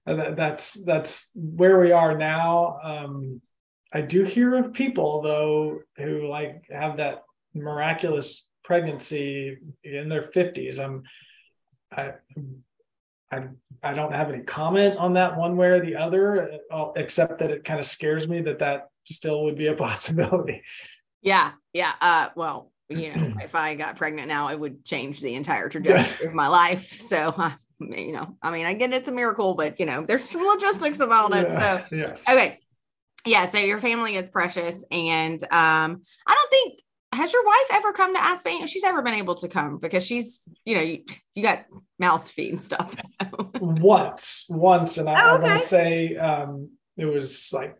I 0.07 0.33
that's 0.35 0.83
that's 0.83 1.31
where 1.35 1.79
we 1.79 1.91
are 1.91 2.17
now. 2.17 2.79
Um, 2.83 3.41
I 3.93 4.01
do 4.01 4.23
hear 4.23 4.55
of 4.55 4.73
people 4.73 5.21
though 5.21 5.79
who 5.97 6.27
like 6.27 6.63
have 6.69 6.97
that 6.97 7.23
miraculous 7.53 8.49
pregnancy 8.63 9.57
in 9.83 10.09
their 10.09 10.23
fifties. 10.23 10.79
I'm, 10.79 11.03
I, 11.91 12.13
I, 13.31 13.47
I 13.83 13.93
don't 13.93 14.13
have 14.13 14.29
any 14.29 14.43
comment 14.43 14.97
on 14.97 15.13
that 15.13 15.37
one 15.37 15.57
way 15.57 15.67
or 15.67 15.83
the 15.83 15.95
other, 15.95 16.59
uh, 16.71 16.91
except 16.95 17.39
that 17.39 17.51
it 17.51 17.63
kind 17.63 17.79
of 17.79 17.85
scares 17.85 18.27
me 18.27 18.41
that 18.41 18.59
that 18.59 18.89
still 19.05 19.43
would 19.45 19.57
be 19.57 19.67
a 19.67 19.73
possibility. 19.75 20.63
Yeah. 21.21 21.51
Yeah. 21.73 21.93
Uh, 21.99 22.29
well, 22.35 22.71
you 22.89 23.13
know, 23.13 23.33
if 23.43 23.55
I 23.55 23.75
got 23.75 23.95
pregnant 23.95 24.27
now, 24.27 24.49
it 24.49 24.59
would 24.59 24.85
change 24.85 25.21
the 25.21 25.35
entire 25.35 25.69
trajectory 25.69 26.27
of 26.27 26.33
my 26.33 26.47
life. 26.63 26.99
So, 26.99 27.33
uh, 27.37 27.51
you 27.79 28.13
know, 28.13 28.35
I 28.41 28.51
mean, 28.51 28.65
I 28.65 28.73
get 28.73 28.93
it's 28.93 29.07
a 29.07 29.11
miracle, 29.11 29.53
but 29.53 29.79
you 29.79 29.85
know, 29.85 30.05
there's 30.05 30.33
logistics 30.33 30.99
about 30.99 31.33
it. 31.35 31.47
Yeah, 31.49 31.59
so, 31.89 31.95
yes. 31.95 32.29
okay. 32.29 32.57
Yeah. 33.25 33.45
So 33.45 33.57
your 33.57 33.79
family 33.79 34.15
is 34.15 34.29
precious. 34.29 34.85
And 34.91 35.41
um, 35.43 36.01
I 36.27 36.35
don't 36.35 36.49
think 36.49 36.79
has 37.11 37.33
your 37.33 37.43
wife 37.43 37.67
ever 37.73 37.91
come 37.91 38.13
to 38.15 38.21
ASPPA? 38.21 38.67
She's 38.67 38.83
ever 38.83 39.01
been 39.01 39.15
able 39.15 39.35
to 39.35 39.47
come 39.47 39.77
because 39.77 40.05
she's, 40.05 40.41
you 40.63 40.75
know, 40.75 40.81
you, 40.81 41.03
you 41.33 41.41
got 41.41 41.65
mouths 41.97 42.25
to 42.25 42.33
feed 42.33 42.53
and 42.53 42.63
stuff. 42.63 42.95
once, 43.59 44.45
once. 44.49 44.97
And 44.97 45.09
I, 45.09 45.13
oh, 45.13 45.35
okay. 45.35 45.47
I 45.47 45.49
want 45.49 45.59
to 45.61 45.67
say 45.67 46.15
um, 46.17 46.69
it 46.97 47.05
was 47.05 47.51
like 47.51 47.75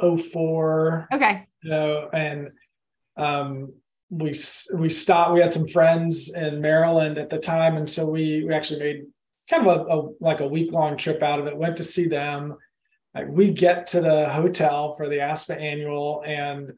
04. 0.00 1.08
Okay. 1.12 1.46
You 1.62 1.70
know, 1.70 2.08
and 2.12 2.50
um, 3.16 3.72
we 4.10 4.34
we 4.74 4.88
stopped. 4.88 5.32
We 5.32 5.40
had 5.40 5.52
some 5.52 5.66
friends 5.68 6.32
in 6.32 6.60
Maryland 6.60 7.18
at 7.18 7.30
the 7.30 7.38
time, 7.38 7.76
and 7.76 7.88
so 7.88 8.06
we 8.06 8.44
we 8.44 8.54
actually 8.54 8.80
made 8.80 9.06
kind 9.50 9.66
of 9.66 9.76
a, 9.76 9.90
a 9.90 10.08
like 10.20 10.40
a 10.40 10.46
week 10.46 10.70
long 10.70 10.96
trip 10.96 11.22
out 11.22 11.40
of 11.40 11.46
it. 11.46 11.56
Went 11.56 11.76
to 11.78 11.84
see 11.84 12.06
them. 12.06 12.56
Like 13.16 13.28
we 13.28 13.50
get 13.50 13.86
to 13.88 14.00
the 14.00 14.28
hotel 14.28 14.94
for 14.96 15.08
the 15.08 15.16
ASPPA 15.16 15.60
annual, 15.60 16.22
and 16.26 16.74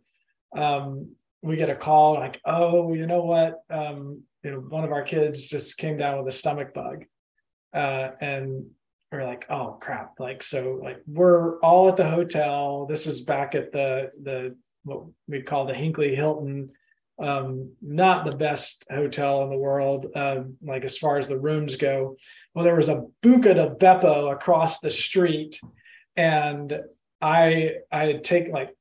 um, 0.56 1.12
we 1.42 1.56
get 1.56 1.70
a 1.70 1.74
call 1.74 2.14
like, 2.14 2.40
oh, 2.44 2.94
you 2.94 3.06
know 3.06 3.22
what? 3.22 3.60
Um, 3.70 4.22
you 4.44 4.52
know, 4.52 4.58
one 4.58 4.84
of 4.84 4.92
our 4.92 5.02
kids 5.02 5.48
just 5.48 5.76
came 5.76 5.96
down 5.96 6.18
with 6.18 6.32
a 6.32 6.36
stomach 6.36 6.72
bug, 6.72 7.04
uh, 7.74 8.10
and 8.20 8.66
we're 9.10 9.26
like, 9.26 9.46
oh 9.50 9.78
crap! 9.80 10.20
Like 10.20 10.42
so, 10.42 10.78
like 10.82 10.98
we're 11.06 11.58
all 11.58 11.88
at 11.88 11.96
the 11.96 12.08
hotel. 12.08 12.86
This 12.86 13.06
is 13.06 13.22
back 13.22 13.54
at 13.54 13.72
the 13.72 14.12
the 14.22 14.56
what 14.84 15.06
we 15.26 15.42
call 15.42 15.66
the 15.66 15.74
Hinckley 15.74 16.14
Hilton 16.14 16.70
um, 17.20 17.72
not 17.82 18.24
the 18.24 18.36
best 18.36 18.86
hotel 18.90 19.42
in 19.42 19.50
the 19.50 19.56
world, 19.56 20.06
uh, 20.14 20.42
like 20.62 20.84
as 20.84 20.98
far 20.98 21.18
as 21.18 21.28
the 21.28 21.38
rooms 21.38 21.76
go. 21.76 22.16
Well, 22.54 22.64
there 22.64 22.76
was 22.76 22.88
a 22.88 23.06
Buca 23.22 23.54
di 23.54 23.68
Beppo 23.84 24.32
across 24.32 24.78
the 24.78 24.90
street, 24.90 25.58
and 26.18 26.80
I 27.22 27.76
I 27.90 28.06
had 28.06 28.24
taken 28.24 28.52
like 28.52 28.76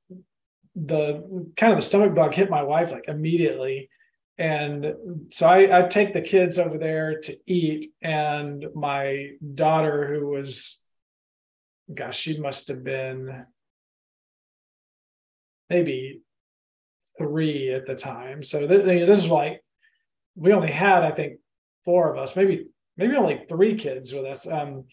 the 0.76 1.52
kind 1.56 1.72
of 1.72 1.80
the 1.80 1.86
stomach 1.86 2.14
bug 2.14 2.34
hit 2.34 2.50
my 2.50 2.64
wife 2.64 2.92
like 2.92 3.08
immediately. 3.08 3.90
And 4.40 4.94
so 5.30 5.48
I, 5.48 5.80
I 5.80 5.88
take 5.88 6.14
the 6.14 6.22
kids 6.22 6.60
over 6.60 6.78
there 6.78 7.20
to 7.22 7.36
eat, 7.48 7.88
and 8.04 8.68
my 8.76 9.32
daughter, 9.56 10.14
who 10.14 10.28
was, 10.28 10.80
gosh, 11.92 12.20
she 12.20 12.40
must 12.40 12.68
have 12.68 12.84
been 12.84 13.46
maybe 15.72 16.22
three 17.18 17.74
at 17.74 17.88
the 17.88 17.96
time. 17.96 18.44
So 18.44 18.68
this, 18.68 18.84
this 18.84 19.24
is 19.24 19.28
like 19.28 19.64
we 20.36 20.54
only 20.54 20.72
had, 20.72 21.04
I 21.04 21.12
think, 21.12 21.40
four 21.84 22.14
of 22.14 22.20
us, 22.22 22.36
maybe 22.36 22.68
maybe 22.96 23.16
only 23.16 23.46
three 23.50 23.76
kids 23.76 24.14
with 24.14 24.26
us. 24.26 24.48
Um, 24.48 24.86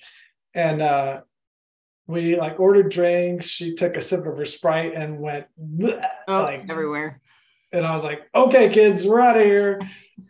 and 0.54 0.80
uh, 0.80 1.20
we 2.06 2.36
like 2.36 2.60
ordered 2.60 2.90
drinks. 2.90 3.46
She 3.46 3.74
took 3.74 3.96
a 3.96 4.00
sip 4.00 4.26
of 4.26 4.36
her 4.36 4.44
sprite 4.44 4.94
and 4.94 5.20
went 5.20 5.46
oh, 6.28 6.42
like 6.42 6.66
everywhere. 6.68 7.20
And 7.72 7.86
I 7.86 7.92
was 7.92 8.04
like, 8.04 8.22
"Okay, 8.34 8.68
kids, 8.68 9.06
we're 9.06 9.20
out 9.20 9.36
of 9.36 9.44
here. 9.44 9.80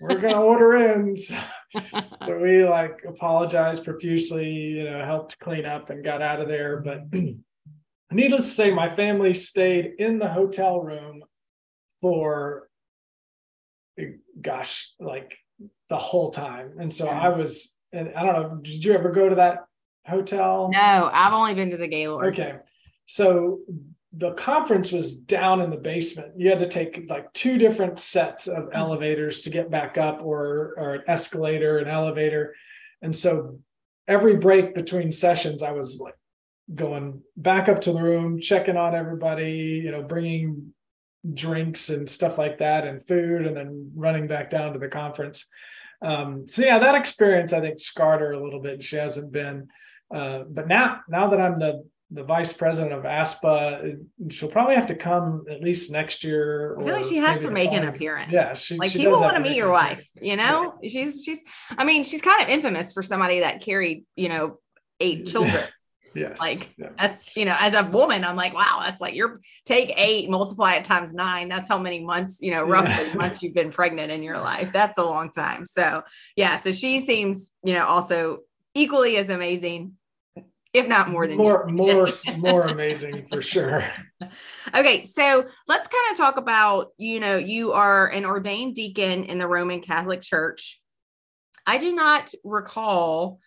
We're 0.00 0.20
gonna 0.20 0.40
order 0.40 0.76
in." 0.76 1.16
so 1.16 2.38
we 2.40 2.64
like 2.64 3.02
apologized 3.06 3.84
profusely, 3.84 4.48
you 4.48 4.84
know, 4.84 5.04
helped 5.04 5.38
clean 5.40 5.66
up 5.66 5.90
and 5.90 6.04
got 6.04 6.22
out 6.22 6.40
of 6.40 6.48
there. 6.48 6.80
But 6.80 7.02
needless 8.10 8.44
to 8.44 8.50
say, 8.50 8.70
my 8.70 8.88
family 8.94 9.34
stayed 9.34 9.94
in 9.98 10.18
the 10.18 10.28
hotel 10.28 10.80
room 10.80 11.22
for 12.04 12.68
eh, 13.98 14.12
gosh 14.40 14.92
like 15.00 15.38
the 15.88 15.96
whole 15.96 16.30
time 16.30 16.72
and 16.78 16.92
so 16.92 17.06
i 17.06 17.30
was 17.30 17.76
and 17.94 18.12
i 18.14 18.22
don't 18.22 18.34
know 18.34 18.58
did 18.60 18.84
you 18.84 18.92
ever 18.92 19.10
go 19.10 19.26
to 19.26 19.36
that 19.36 19.60
hotel? 20.06 20.70
No 20.72 21.10
i've 21.12 21.32
only 21.32 21.54
been 21.54 21.70
to 21.70 21.76
the 21.76 21.88
gaylord. 21.88 22.34
Okay. 22.34 22.56
So 23.06 23.60
the 24.16 24.32
conference 24.32 24.92
was 24.92 25.14
down 25.14 25.60
in 25.60 25.70
the 25.70 25.76
basement. 25.76 26.38
You 26.38 26.48
had 26.50 26.60
to 26.60 26.68
take 26.68 27.06
like 27.08 27.32
two 27.32 27.58
different 27.58 27.98
sets 27.98 28.46
of 28.46 28.64
mm-hmm. 28.64 28.76
elevators 28.76 29.42
to 29.42 29.50
get 29.50 29.70
back 29.70 29.98
up 29.98 30.20
or 30.22 30.74
or 30.76 30.94
an 30.94 31.02
escalator 31.06 31.78
an 31.78 31.88
elevator. 31.88 32.54
And 33.02 33.14
so 33.14 33.58
every 34.06 34.36
break 34.36 34.74
between 34.74 35.10
sessions 35.10 35.62
i 35.62 35.72
was 35.72 35.98
like 36.00 36.14
going 36.74 37.22
back 37.36 37.68
up 37.68 37.80
to 37.80 37.92
the 37.92 38.00
room 38.00 38.40
checking 38.40 38.76
on 38.76 38.94
everybody 38.94 39.80
you 39.82 39.90
know 39.90 40.02
bringing 40.02 40.72
drinks 41.32 41.88
and 41.88 42.08
stuff 42.08 42.36
like 42.36 42.58
that 42.58 42.86
and 42.86 43.06
food 43.06 43.46
and 43.46 43.56
then 43.56 43.90
running 43.94 44.26
back 44.26 44.50
down 44.50 44.72
to 44.72 44.78
the 44.78 44.88
conference. 44.88 45.46
Um, 46.02 46.46
so 46.48 46.62
yeah 46.62 46.78
that 46.78 46.94
experience 46.94 47.52
i 47.52 47.60
think 47.60 47.80
scarred 47.80 48.20
her 48.20 48.32
a 48.32 48.42
little 48.42 48.60
bit. 48.60 48.82
She 48.82 48.96
hasn't 48.96 49.32
been 49.32 49.68
uh, 50.14 50.44
but 50.48 50.68
now 50.68 51.00
now 51.08 51.28
that 51.28 51.40
i'm 51.40 51.58
the 51.58 51.84
the 52.10 52.22
vice 52.22 52.52
president 52.52 52.92
of 52.92 53.02
ASPPA 53.02 53.98
she'll 54.30 54.50
probably 54.50 54.76
have 54.76 54.86
to 54.86 54.94
come 54.94 55.44
at 55.50 55.62
least 55.62 55.90
next 55.90 56.22
year 56.22 56.78
i 56.78 56.84
feel 56.84 56.94
like 56.94 57.04
she 57.04 57.16
has 57.16 57.42
to 57.42 57.50
make 57.50 57.72
an 57.72 57.88
appearance 57.88 58.32
yeah 58.32 58.54
she, 58.54 58.76
like 58.76 58.90
she 58.90 58.98
people 58.98 59.20
want 59.20 59.36
to 59.36 59.42
meet 59.42 59.56
your 59.56 59.70
wife 59.70 60.06
you 60.20 60.36
know 60.36 60.74
yeah. 60.82 60.90
she's 60.90 61.24
she's 61.24 61.42
i 61.76 61.84
mean 61.84 62.04
she's 62.04 62.22
kind 62.22 62.40
of 62.42 62.48
infamous 62.48 62.92
for 62.92 63.02
somebody 63.02 63.40
that 63.40 63.62
carried 63.62 64.04
you 64.16 64.28
know 64.28 64.58
eight 65.00 65.26
children 65.32 65.64
Yes. 66.14 66.38
Like 66.38 66.72
yeah. 66.78 66.90
that's, 66.96 67.36
you 67.36 67.44
know, 67.44 67.56
as 67.58 67.74
a 67.74 67.82
woman, 67.82 68.24
I'm 68.24 68.36
like, 68.36 68.54
wow, 68.54 68.80
that's 68.84 69.00
like 69.00 69.14
you're 69.14 69.40
take 69.64 69.92
eight, 69.96 70.30
multiply 70.30 70.74
it 70.74 70.84
times 70.84 71.12
nine. 71.12 71.48
That's 71.48 71.68
how 71.68 71.78
many 71.78 72.04
months, 72.04 72.38
you 72.40 72.50
know, 72.52 72.62
roughly 72.62 73.08
yeah. 73.08 73.14
months 73.14 73.42
you've 73.42 73.54
been 73.54 73.70
pregnant 73.70 74.12
in 74.12 74.22
your 74.22 74.38
life. 74.38 74.72
That's 74.72 74.98
a 74.98 75.04
long 75.04 75.30
time. 75.30 75.66
So 75.66 76.02
yeah. 76.36 76.56
So 76.56 76.72
she 76.72 77.00
seems, 77.00 77.52
you 77.64 77.74
know, 77.74 77.86
also 77.86 78.38
equally 78.74 79.16
as 79.16 79.28
amazing, 79.28 79.92
if 80.74 80.88
not 80.88 81.08
more 81.08 81.26
than 81.26 81.36
more, 81.36 81.66
more, 81.68 82.08
more 82.36 82.62
amazing 82.62 83.26
for 83.30 83.40
sure. 83.40 83.84
Okay. 84.74 85.04
So 85.04 85.46
let's 85.68 85.88
kind 85.88 86.10
of 86.10 86.16
talk 86.16 86.36
about, 86.36 86.88
you 86.98 87.20
know, 87.20 87.36
you 87.36 87.72
are 87.72 88.08
an 88.08 88.26
ordained 88.26 88.74
deacon 88.74 89.24
in 89.24 89.38
the 89.38 89.46
Roman 89.46 89.80
Catholic 89.80 90.20
Church. 90.20 90.82
I 91.64 91.78
do 91.78 91.94
not 91.94 92.32
recall 92.42 93.38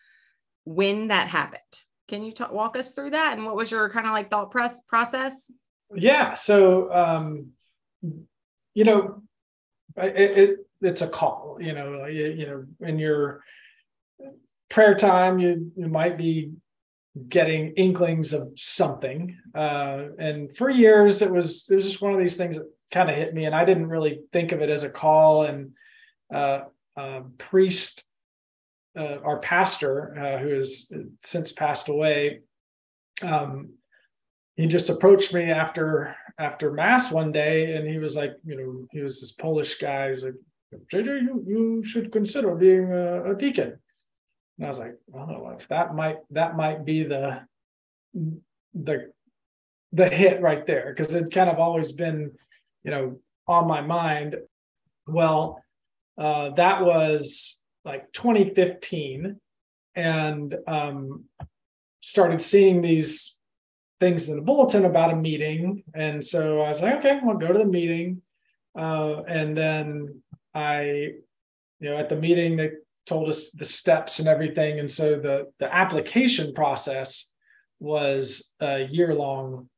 when 0.63 1.09
that 1.09 1.27
happened. 1.27 1.61
Can 2.07 2.23
you 2.23 2.31
talk, 2.31 2.53
walk 2.53 2.77
us 2.77 2.93
through 2.93 3.11
that 3.11 3.33
and 3.33 3.45
what 3.45 3.57
was 3.57 3.69
your 3.69 3.89
kind 3.89 4.07
of 4.07 4.13
like 4.13 4.31
thought 4.31 4.49
press 4.49 4.81
process? 4.87 5.51
Yeah. 5.93 6.33
So, 6.33 6.91
um, 6.93 7.47
you 8.73 8.85
know, 8.85 9.21
it, 9.97 10.37
it, 10.37 10.59
it's 10.81 11.01
a 11.01 11.09
call, 11.09 11.57
you 11.59 11.73
know, 11.73 12.05
you, 12.05 12.27
you 12.27 12.45
know, 12.45 12.65
in 12.87 12.99
your 12.99 13.43
prayer 14.69 14.95
time, 14.95 15.39
you, 15.39 15.71
you 15.75 15.87
might 15.87 16.17
be 16.17 16.53
getting 17.29 17.73
inklings 17.73 18.33
of 18.33 18.51
something. 18.55 19.37
Uh, 19.55 20.05
and 20.19 20.55
for 20.55 20.69
years 20.69 21.21
it 21.21 21.31
was, 21.31 21.67
it 21.69 21.75
was 21.75 21.87
just 21.87 22.01
one 22.01 22.13
of 22.13 22.19
these 22.19 22.37
things 22.37 22.55
that 22.55 22.69
kind 22.91 23.09
of 23.09 23.15
hit 23.15 23.33
me 23.33 23.45
and 23.45 23.55
I 23.55 23.65
didn't 23.65 23.87
really 23.87 24.21
think 24.31 24.51
of 24.51 24.61
it 24.61 24.69
as 24.69 24.83
a 24.83 24.89
call 24.89 25.43
and, 25.43 25.71
uh, 26.33 26.61
uh, 26.95 27.21
priest 27.37 28.03
uh, 28.97 29.19
our 29.23 29.39
pastor, 29.39 30.17
uh, 30.17 30.39
who 30.39 30.55
has 30.55 30.91
since 31.21 31.51
passed 31.51 31.87
away, 31.87 32.39
um, 33.21 33.69
he 34.55 34.65
just 34.65 34.89
approached 34.89 35.33
me 35.33 35.51
after 35.51 36.15
after 36.39 36.71
mass 36.71 37.11
one 37.11 37.31
day, 37.31 37.75
and 37.75 37.87
he 37.87 37.99
was 37.99 38.15
like, 38.15 38.33
you 38.43 38.55
know, 38.55 38.87
he 38.91 39.01
was 39.01 39.21
this 39.21 39.31
Polish 39.31 39.75
guy. 39.75 40.11
He's 40.11 40.23
like, 40.23 40.33
JJ, 40.91 41.21
you 41.21 41.43
you 41.47 41.83
should 41.83 42.11
consider 42.11 42.55
being 42.55 42.91
a, 42.91 43.31
a 43.31 43.35
deacon. 43.35 43.79
And 44.57 44.65
I 44.65 44.69
was 44.69 44.79
like, 44.79 44.95
oh, 45.13 45.55
if 45.59 45.67
that 45.67 45.95
might 45.95 46.17
that 46.31 46.57
might 46.57 46.85
be 46.85 47.03
the 47.03 47.41
the 48.73 49.11
the 49.93 50.09
hit 50.09 50.41
right 50.41 50.65
there 50.65 50.93
because 50.95 51.13
it 51.13 51.31
kind 51.31 51.49
of 51.49 51.59
always 51.59 51.91
been, 51.91 52.31
you 52.83 52.91
know, 52.91 53.19
on 53.47 53.67
my 53.67 53.81
mind. 53.81 54.35
Well, 55.05 55.63
uh, 56.17 56.49
that 56.51 56.83
was 56.83 57.59
like 57.85 58.11
2015 58.11 59.39
and 59.95 60.55
um, 60.67 61.25
started 62.01 62.41
seeing 62.41 62.81
these 62.81 63.37
things 63.99 64.29
in 64.29 64.35
the 64.35 64.41
bulletin 64.41 64.85
about 64.85 65.13
a 65.13 65.15
meeting. 65.15 65.83
And 65.93 66.23
so 66.23 66.61
I 66.61 66.67
was 66.67 66.81
like, 66.81 66.97
okay, 66.97 67.19
I'll 67.23 67.37
go 67.37 67.51
to 67.51 67.59
the 67.59 67.65
meeting. 67.65 68.21
Uh, 68.77 69.23
and 69.23 69.57
then 69.57 70.21
I, 70.53 70.81
you 71.79 71.89
know, 71.89 71.97
at 71.97 72.09
the 72.09 72.15
meeting, 72.15 72.57
they 72.57 72.71
told 73.07 73.29
us 73.29 73.51
the 73.51 73.65
steps 73.65 74.19
and 74.19 74.27
everything. 74.27 74.79
And 74.79 74.91
so 74.91 75.19
the, 75.19 75.51
the 75.59 75.73
application 75.73 76.53
process 76.53 77.33
was 77.79 78.53
a 78.59 78.83
year 78.89 79.13
long 79.13 79.69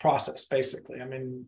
process, 0.00 0.44
basically. 0.44 1.00
I 1.00 1.06
mean, 1.06 1.46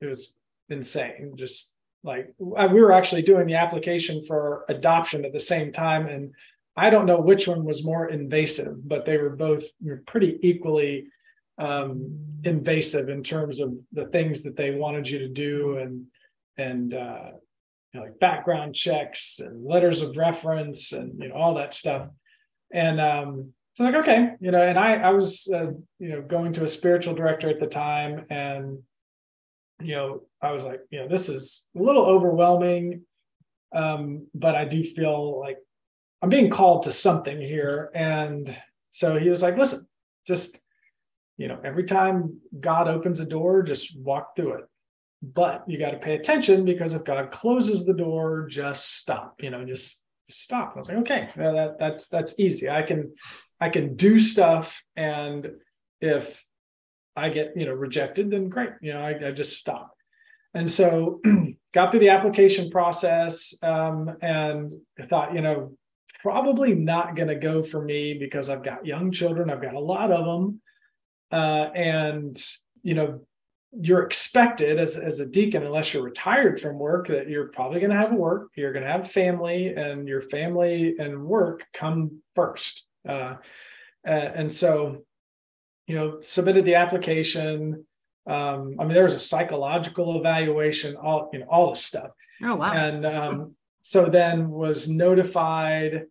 it 0.00 0.06
was 0.06 0.34
insane, 0.68 1.32
just 1.36 1.74
like 2.04 2.34
uh, 2.56 2.68
we 2.72 2.80
were 2.80 2.92
actually 2.92 3.22
doing 3.22 3.46
the 3.46 3.54
application 3.54 4.22
for 4.22 4.64
adoption 4.68 5.24
at 5.24 5.32
the 5.32 5.38
same 5.38 5.72
time 5.72 6.06
and 6.06 6.32
i 6.76 6.90
don't 6.90 7.06
know 7.06 7.20
which 7.20 7.46
one 7.46 7.64
was 7.64 7.84
more 7.84 8.08
invasive 8.08 8.76
but 8.88 9.04
they 9.04 9.16
were 9.16 9.30
both 9.30 9.64
pretty 10.06 10.38
equally 10.42 11.06
um, 11.58 12.18
invasive 12.44 13.08
in 13.08 13.22
terms 13.22 13.60
of 13.60 13.74
the 13.92 14.06
things 14.06 14.42
that 14.42 14.56
they 14.56 14.72
wanted 14.72 15.08
you 15.08 15.18
to 15.18 15.28
do 15.28 15.78
and 15.78 16.06
and 16.58 16.94
uh, 16.94 17.30
you 17.92 18.00
know, 18.00 18.06
like 18.06 18.18
background 18.18 18.74
checks 18.74 19.38
and 19.38 19.64
letters 19.64 20.02
of 20.02 20.16
reference 20.16 20.92
and 20.92 21.20
you 21.20 21.28
know 21.28 21.34
all 21.34 21.54
that 21.54 21.74
stuff 21.74 22.08
and 22.72 23.00
um, 23.00 23.52
so 23.74 23.84
like 23.84 23.94
okay 23.94 24.30
you 24.40 24.50
know 24.50 24.62
and 24.62 24.78
i 24.78 24.94
i 24.94 25.10
was 25.10 25.48
uh, 25.54 25.66
you 25.98 26.08
know 26.08 26.22
going 26.22 26.52
to 26.52 26.64
a 26.64 26.68
spiritual 26.68 27.14
director 27.14 27.48
at 27.48 27.60
the 27.60 27.66
time 27.66 28.24
and 28.30 28.78
you 29.84 29.94
know, 29.94 30.22
I 30.40 30.52
was 30.52 30.64
like, 30.64 30.80
you 30.90 31.00
know, 31.00 31.08
this 31.08 31.28
is 31.28 31.66
a 31.76 31.82
little 31.82 32.04
overwhelming, 32.04 33.02
um, 33.74 34.26
but 34.34 34.54
I 34.54 34.64
do 34.64 34.82
feel 34.82 35.40
like 35.40 35.58
I'm 36.20 36.28
being 36.28 36.50
called 36.50 36.84
to 36.84 36.92
something 36.92 37.40
here. 37.40 37.90
And 37.94 38.54
so 38.90 39.18
he 39.18 39.28
was 39.28 39.42
like, 39.42 39.56
listen, 39.56 39.86
just, 40.26 40.60
you 41.36 41.48
know, 41.48 41.58
every 41.64 41.84
time 41.84 42.40
God 42.58 42.88
opens 42.88 43.20
a 43.20 43.24
door, 43.24 43.62
just 43.62 43.98
walk 43.98 44.36
through 44.36 44.54
it. 44.54 44.64
But 45.22 45.62
you 45.68 45.78
got 45.78 45.92
to 45.92 45.98
pay 45.98 46.16
attention 46.16 46.64
because 46.64 46.94
if 46.94 47.04
God 47.04 47.30
closes 47.30 47.86
the 47.86 47.94
door, 47.94 48.46
just 48.48 48.96
stop, 48.96 49.36
you 49.40 49.50
know, 49.50 49.64
just, 49.64 50.02
just 50.26 50.42
stop. 50.42 50.72
I 50.74 50.78
was 50.80 50.88
like, 50.88 50.98
okay, 50.98 51.28
that, 51.36 51.76
that's, 51.78 52.08
that's 52.08 52.38
easy. 52.40 52.68
I 52.68 52.82
can, 52.82 53.14
I 53.60 53.68
can 53.68 53.94
do 53.94 54.18
stuff. 54.18 54.82
And 54.96 55.48
if 56.00 56.44
I 57.14 57.28
get, 57.28 57.52
you 57.56 57.66
know, 57.66 57.72
rejected, 57.72 58.30
then 58.30 58.48
great. 58.48 58.70
You 58.80 58.94
know, 58.94 59.00
I, 59.00 59.28
I 59.28 59.30
just 59.30 59.58
stop. 59.58 59.94
And 60.54 60.68
so 60.68 61.20
got 61.72 61.90
through 61.90 62.00
the 62.00 62.10
application 62.10 62.70
process 62.70 63.54
um, 63.62 64.16
and 64.20 64.72
thought, 65.08 65.34
you 65.34 65.40
know, 65.40 65.76
probably 66.20 66.74
not 66.74 67.16
going 67.16 67.28
to 67.28 67.34
go 67.34 67.62
for 67.62 67.82
me 67.82 68.14
because 68.14 68.50
I've 68.50 68.64
got 68.64 68.86
young 68.86 69.10
children. 69.12 69.50
I've 69.50 69.62
got 69.62 69.74
a 69.74 69.80
lot 69.80 70.10
of 70.10 70.24
them. 70.24 70.60
Uh, 71.30 71.70
and, 71.74 72.36
you 72.82 72.94
know, 72.94 73.26
you're 73.72 74.02
expected 74.02 74.78
as, 74.78 74.96
as 74.96 75.20
a 75.20 75.26
deacon, 75.26 75.64
unless 75.64 75.94
you're 75.94 76.02
retired 76.02 76.60
from 76.60 76.78
work, 76.78 77.08
that 77.08 77.28
you're 77.28 77.48
probably 77.48 77.80
going 77.80 77.90
to 77.90 77.96
have 77.96 78.12
work, 78.12 78.50
you're 78.54 78.72
going 78.72 78.84
to 78.84 78.90
have 78.90 79.10
family, 79.10 79.68
and 79.68 80.06
your 80.06 80.22
family 80.22 80.96
and 80.98 81.24
work 81.24 81.64
come 81.72 82.22
first. 82.34 82.86
Uh, 83.08 83.36
and 84.04 84.52
so 84.52 85.02
you 85.86 85.96
know, 85.96 86.18
submitted 86.22 86.64
the 86.64 86.76
application. 86.76 87.84
Um, 88.26 88.76
I 88.78 88.84
mean, 88.84 88.94
there 88.94 89.04
was 89.04 89.14
a 89.14 89.18
psychological 89.18 90.18
evaluation, 90.18 90.96
all 90.96 91.30
you 91.32 91.40
know, 91.40 91.46
all 91.50 91.70
this 91.70 91.84
stuff. 91.84 92.10
Oh 92.42 92.56
wow! 92.56 92.72
And 92.72 93.04
um, 93.04 93.56
so 93.80 94.04
then 94.04 94.50
was 94.50 94.88
notified 94.88 96.06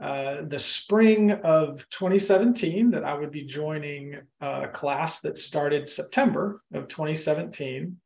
uh, 0.00 0.42
the 0.46 0.58
spring 0.58 1.32
of 1.32 1.78
2017 1.90 2.90
that 2.92 3.04
I 3.04 3.14
would 3.14 3.32
be 3.32 3.42
joining 3.42 4.16
a 4.40 4.68
class 4.68 5.20
that 5.20 5.38
started 5.38 5.90
September 5.90 6.62
of 6.72 6.86
2017. 6.86 7.96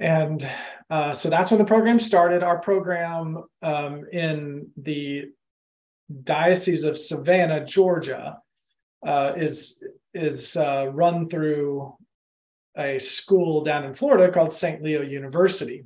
And 0.00 0.50
uh, 0.90 1.12
so 1.12 1.30
that's 1.30 1.52
when 1.52 1.58
the 1.58 1.64
program 1.64 2.00
started. 2.00 2.42
Our 2.42 2.58
program 2.58 3.44
um, 3.62 4.04
in 4.10 4.68
the 4.76 5.30
Diocese 6.24 6.84
of 6.84 6.98
Savannah, 6.98 7.64
Georgia, 7.64 8.38
uh, 9.06 9.34
is 9.36 9.82
is 10.12 10.56
uh, 10.56 10.86
run 10.92 11.28
through 11.28 11.94
a 12.76 12.98
school 12.98 13.62
down 13.62 13.84
in 13.84 13.94
Florida 13.94 14.32
called 14.32 14.52
St. 14.52 14.82
Leo 14.82 15.02
University. 15.02 15.84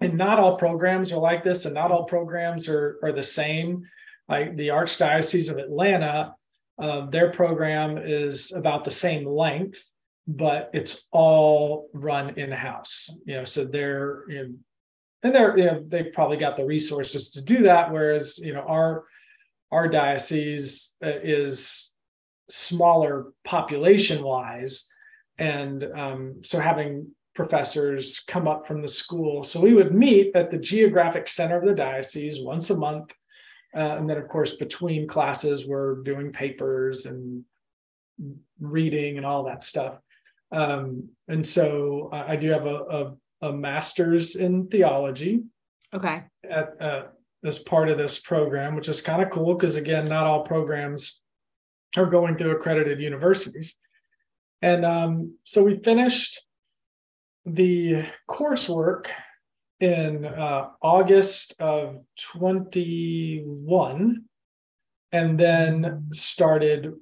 And 0.00 0.16
not 0.16 0.38
all 0.38 0.56
programs 0.56 1.12
are 1.12 1.18
like 1.18 1.42
this, 1.42 1.64
and 1.64 1.74
not 1.74 1.90
all 1.90 2.04
programs 2.04 2.68
are, 2.68 2.98
are 3.02 3.12
the 3.12 3.22
same. 3.22 3.84
Like 4.28 4.56
the 4.56 4.68
Archdiocese 4.68 5.50
of 5.50 5.58
Atlanta, 5.58 6.34
uh, 6.80 7.06
their 7.06 7.30
program 7.30 7.98
is 7.98 8.52
about 8.52 8.84
the 8.84 8.90
same 8.90 9.26
length, 9.26 9.82
but 10.26 10.70
it's 10.74 11.08
all 11.12 11.88
run 11.92 12.38
in 12.38 12.52
house. 12.52 13.10
You 13.24 13.38
know, 13.38 13.44
so 13.44 13.64
they're 13.64 14.24
you 14.28 14.42
know, 14.42 14.54
and 15.22 15.34
they're 15.34 15.58
you 15.58 15.64
know 15.64 15.84
they've 15.88 16.12
probably 16.12 16.36
got 16.36 16.56
the 16.56 16.64
resources 16.64 17.30
to 17.30 17.42
do 17.42 17.62
that. 17.64 17.90
Whereas 17.90 18.38
you 18.38 18.52
know 18.52 18.60
our 18.60 19.04
our 19.70 19.88
diocese 19.88 20.96
uh, 21.04 21.08
is 21.22 21.94
smaller 22.48 23.32
population 23.44 24.22
wise. 24.22 24.92
And 25.38 25.84
um, 25.94 26.40
so 26.42 26.58
having 26.60 27.08
professors 27.34 28.20
come 28.26 28.48
up 28.48 28.66
from 28.66 28.82
the 28.82 28.88
school. 28.88 29.44
So 29.44 29.60
we 29.60 29.74
would 29.74 29.94
meet 29.94 30.34
at 30.34 30.50
the 30.50 30.58
geographic 30.58 31.28
center 31.28 31.58
of 31.58 31.64
the 31.64 31.74
diocese 31.74 32.40
once 32.40 32.70
a 32.70 32.76
month. 32.76 33.12
Uh, 33.74 33.96
and 33.96 34.08
then, 34.08 34.16
of 34.16 34.28
course, 34.28 34.54
between 34.54 35.06
classes, 35.06 35.66
we're 35.66 35.96
doing 36.02 36.32
papers 36.32 37.06
and 37.06 37.44
reading 38.60 39.16
and 39.16 39.26
all 39.26 39.44
that 39.44 39.62
stuff. 39.62 39.98
Um, 40.50 41.10
and 41.28 41.46
so 41.46 42.08
I 42.12 42.36
do 42.36 42.48
have 42.50 42.66
a, 42.66 43.14
a, 43.42 43.48
a, 43.48 43.52
master's 43.52 44.36
in 44.36 44.68
theology. 44.68 45.42
Okay. 45.92 46.22
At, 46.48 46.80
uh, 46.80 47.02
as 47.44 47.58
part 47.58 47.88
of 47.88 47.98
this 47.98 48.18
program, 48.18 48.74
which 48.74 48.88
is 48.88 49.00
kind 49.00 49.22
of 49.22 49.30
cool 49.30 49.54
because, 49.54 49.76
again, 49.76 50.08
not 50.08 50.24
all 50.24 50.42
programs 50.42 51.20
are 51.96 52.06
going 52.06 52.36
through 52.36 52.52
accredited 52.52 53.00
universities. 53.00 53.76
And 54.62 54.84
um, 54.84 55.34
so 55.44 55.62
we 55.62 55.78
finished 55.78 56.42
the 57.46 58.04
coursework 58.28 59.06
in 59.80 60.24
uh, 60.24 60.68
August 60.82 61.54
of 61.60 61.98
21 62.20 64.24
and 65.12 65.38
then 65.38 66.06
started 66.12 66.92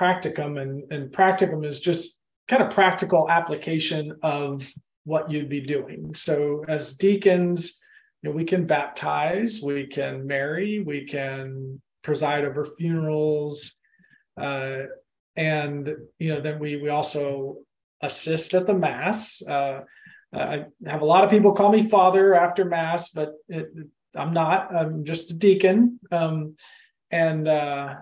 practicum. 0.00 0.60
And, 0.60 0.90
and 0.92 1.12
practicum 1.12 1.66
is 1.66 1.80
just 1.80 2.18
kind 2.48 2.62
of 2.62 2.70
practical 2.70 3.30
application 3.30 4.16
of 4.22 4.68
what 5.04 5.30
you'd 5.30 5.48
be 5.48 5.60
doing. 5.60 6.14
So 6.14 6.64
as 6.68 6.94
deacons, 6.94 7.80
you 8.22 8.30
know, 8.30 8.36
we 8.36 8.44
can 8.44 8.66
baptize, 8.66 9.60
we 9.62 9.86
can 9.86 10.26
marry, 10.26 10.80
we 10.80 11.06
can 11.06 11.80
preside 12.02 12.44
over 12.44 12.66
funerals, 12.78 13.74
uh, 14.40 14.82
and 15.36 15.88
you 16.18 16.34
know, 16.34 16.40
then 16.40 16.58
we 16.58 16.76
we 16.76 16.88
also 16.88 17.58
assist 18.02 18.54
at 18.54 18.66
the 18.66 18.74
mass. 18.74 19.42
Uh, 19.46 19.80
I 20.32 20.64
have 20.86 21.02
a 21.02 21.06
lot 21.06 21.24
of 21.24 21.30
people 21.30 21.52
call 21.52 21.70
me 21.70 21.82
father 21.82 22.34
after 22.34 22.64
mass, 22.64 23.10
but 23.10 23.34
it, 23.48 23.68
I'm 24.14 24.32
not. 24.32 24.74
I'm 24.74 25.04
just 25.04 25.30
a 25.30 25.34
deacon. 25.34 25.98
Um, 26.10 26.56
and 27.10 27.46
uh, 27.46 27.94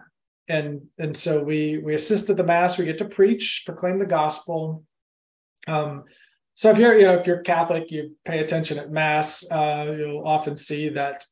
and 0.49 0.83
and 0.99 1.17
so 1.17 1.43
we 1.43 1.79
we 1.79 1.95
assist 1.95 2.31
at 2.31 2.37
the 2.37 2.45
mass. 2.45 2.79
We 2.79 2.85
get 2.85 2.99
to 2.99 3.05
preach, 3.05 3.65
proclaim 3.67 3.99
the 3.99 4.07
gospel. 4.07 4.85
Um, 5.67 6.05
so 6.55 6.71
if 6.71 6.79
you're 6.79 6.99
you 6.99 7.07
know 7.07 7.15
if 7.15 7.27
you're 7.27 7.43
Catholic, 7.43 7.91
you 7.91 8.17
pay 8.25 8.41
attention 8.41 8.79
at 8.79 8.91
mass. 8.91 9.51
Uh, 9.51 9.95
you'll 9.97 10.27
often 10.27 10.57
see 10.57 10.91
that 10.91 11.25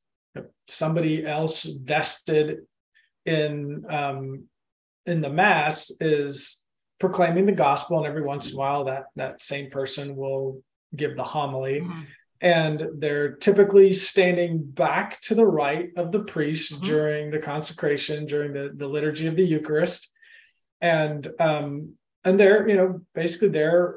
somebody 0.66 1.26
else 1.26 1.64
vested 1.64 2.58
in 3.24 3.84
um, 3.90 4.44
in 5.06 5.20
the 5.20 5.30
mass 5.30 5.92
is 6.00 6.64
proclaiming 6.98 7.46
the 7.46 7.52
gospel 7.52 7.98
and 7.98 8.06
every 8.06 8.22
once 8.22 8.48
in 8.48 8.54
a 8.54 8.58
while 8.58 8.84
that 8.84 9.04
that 9.16 9.40
same 9.40 9.70
person 9.70 10.16
will 10.16 10.62
give 10.94 11.16
the 11.16 11.24
homily 11.24 11.80
mm-hmm. 11.80 12.02
and 12.40 12.88
they're 12.98 13.32
typically 13.32 13.92
standing 13.92 14.62
back 14.62 15.20
to 15.20 15.34
the 15.34 15.46
right 15.46 15.90
of 15.96 16.12
the 16.12 16.20
priest 16.20 16.74
mm-hmm. 16.74 16.86
during 16.86 17.30
the 17.30 17.38
consecration 17.38 18.26
during 18.26 18.52
the, 18.52 18.72
the 18.76 18.86
liturgy 18.86 19.26
of 19.26 19.36
the 19.36 19.44
eucharist 19.44 20.08
and 20.80 21.28
um 21.40 21.92
and 22.24 22.38
they're 22.38 22.68
you 22.68 22.76
know 22.76 23.00
basically 23.14 23.48
they're 23.48 23.96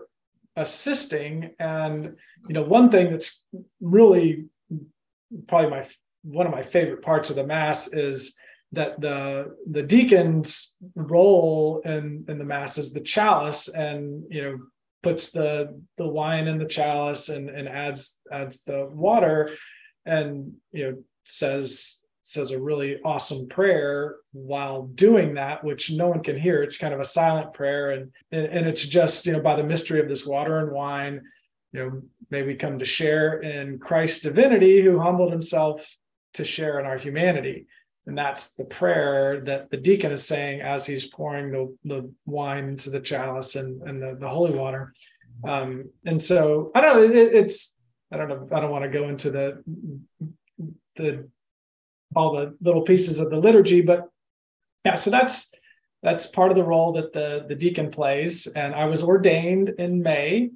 assisting 0.55 1.51
and 1.59 2.15
you 2.47 2.53
know 2.53 2.63
one 2.63 2.89
thing 2.89 3.09
that's 3.09 3.47
really 3.79 4.45
probably 5.47 5.69
my 5.69 5.87
one 6.23 6.45
of 6.45 6.51
my 6.51 6.61
favorite 6.61 7.01
parts 7.01 7.29
of 7.29 7.35
the 7.35 7.43
mass 7.43 7.87
is 7.93 8.35
that 8.73 8.99
the 9.01 9.55
the 9.69 9.81
deacon's 9.81 10.75
role 10.95 11.81
in 11.85 12.25
in 12.27 12.37
the 12.37 12.43
mass 12.43 12.77
is 12.77 12.93
the 12.93 12.99
chalice 12.99 13.67
and 13.67 14.23
you 14.29 14.41
know 14.43 14.59
puts 15.03 15.31
the 15.31 15.81
the 15.97 16.07
wine 16.07 16.47
in 16.47 16.57
the 16.57 16.65
chalice 16.65 17.29
and 17.29 17.49
and 17.49 17.67
adds 17.67 18.17
adds 18.31 18.63
the 18.63 18.87
water 18.91 19.49
and 20.05 20.53
you 20.71 20.83
know 20.83 20.97
says 21.23 21.99
says 22.23 22.51
a 22.51 22.59
really 22.59 22.97
awesome 23.03 23.47
prayer 23.49 24.15
while 24.31 24.83
doing 24.83 25.33
that 25.33 25.63
which 25.63 25.91
no 25.91 26.07
one 26.07 26.23
can 26.23 26.39
hear. 26.39 26.63
It's 26.63 26.77
kind 26.77 26.93
of 26.93 26.99
a 26.99 27.05
silent 27.05 27.53
prayer. 27.53 27.91
And 27.91 28.11
and, 28.31 28.45
and 28.45 28.67
it's 28.67 28.85
just 28.85 29.25
you 29.25 29.33
know 29.33 29.41
by 29.41 29.55
the 29.55 29.63
mystery 29.63 29.99
of 29.99 30.07
this 30.07 30.25
water 30.25 30.59
and 30.59 30.71
wine 30.71 31.21
you 31.71 31.79
know 31.79 32.01
may 32.29 32.43
we 32.43 32.55
come 32.55 32.79
to 32.79 32.85
share 32.85 33.41
in 33.41 33.79
christ's 33.79 34.21
divinity 34.21 34.81
who 34.81 34.99
humbled 34.99 35.31
himself 35.31 35.89
to 36.33 36.43
share 36.43 36.79
in 36.79 36.85
our 36.85 36.97
humanity 36.97 37.67
and 38.07 38.17
that's 38.17 38.55
the 38.55 38.63
prayer 38.63 39.41
that 39.41 39.69
the 39.69 39.77
deacon 39.77 40.11
is 40.11 40.25
saying 40.25 40.61
as 40.61 40.85
he's 40.85 41.05
pouring 41.05 41.51
the, 41.51 41.75
the 41.83 42.11
wine 42.25 42.69
into 42.69 42.89
the 42.89 42.99
chalice 42.99 43.55
and, 43.55 43.81
and 43.83 44.01
the, 44.01 44.17
the 44.19 44.27
holy 44.27 44.57
water. 44.57 44.93
Um, 45.47 45.89
and 46.05 46.21
so 46.21 46.71
I 46.73 46.81
don't 46.81 46.95
know, 46.95 47.03
it, 47.03 47.33
it's, 47.33 47.75
I 48.11 48.17
don't 48.17 48.27
know, 48.27 48.49
I 48.51 48.59
don't 48.59 48.71
want 48.71 48.83
to 48.83 48.89
go 48.89 49.07
into 49.07 49.29
the, 49.29 49.63
the, 50.95 51.29
all 52.15 52.33
the 52.33 52.55
little 52.61 52.81
pieces 52.81 53.19
of 53.19 53.29
the 53.29 53.37
liturgy, 53.37 53.81
but 53.81 54.09
yeah, 54.83 54.95
so 54.95 55.11
that's, 55.11 55.53
that's 56.01 56.25
part 56.25 56.49
of 56.49 56.57
the 56.57 56.63
role 56.63 56.93
that 56.93 57.13
the, 57.13 57.45
the 57.47 57.55
deacon 57.55 57.91
plays. 57.91 58.47
And 58.47 58.73
I 58.73 58.85
was 58.85 59.03
ordained 59.03 59.69
in 59.77 60.01
May 60.01 60.49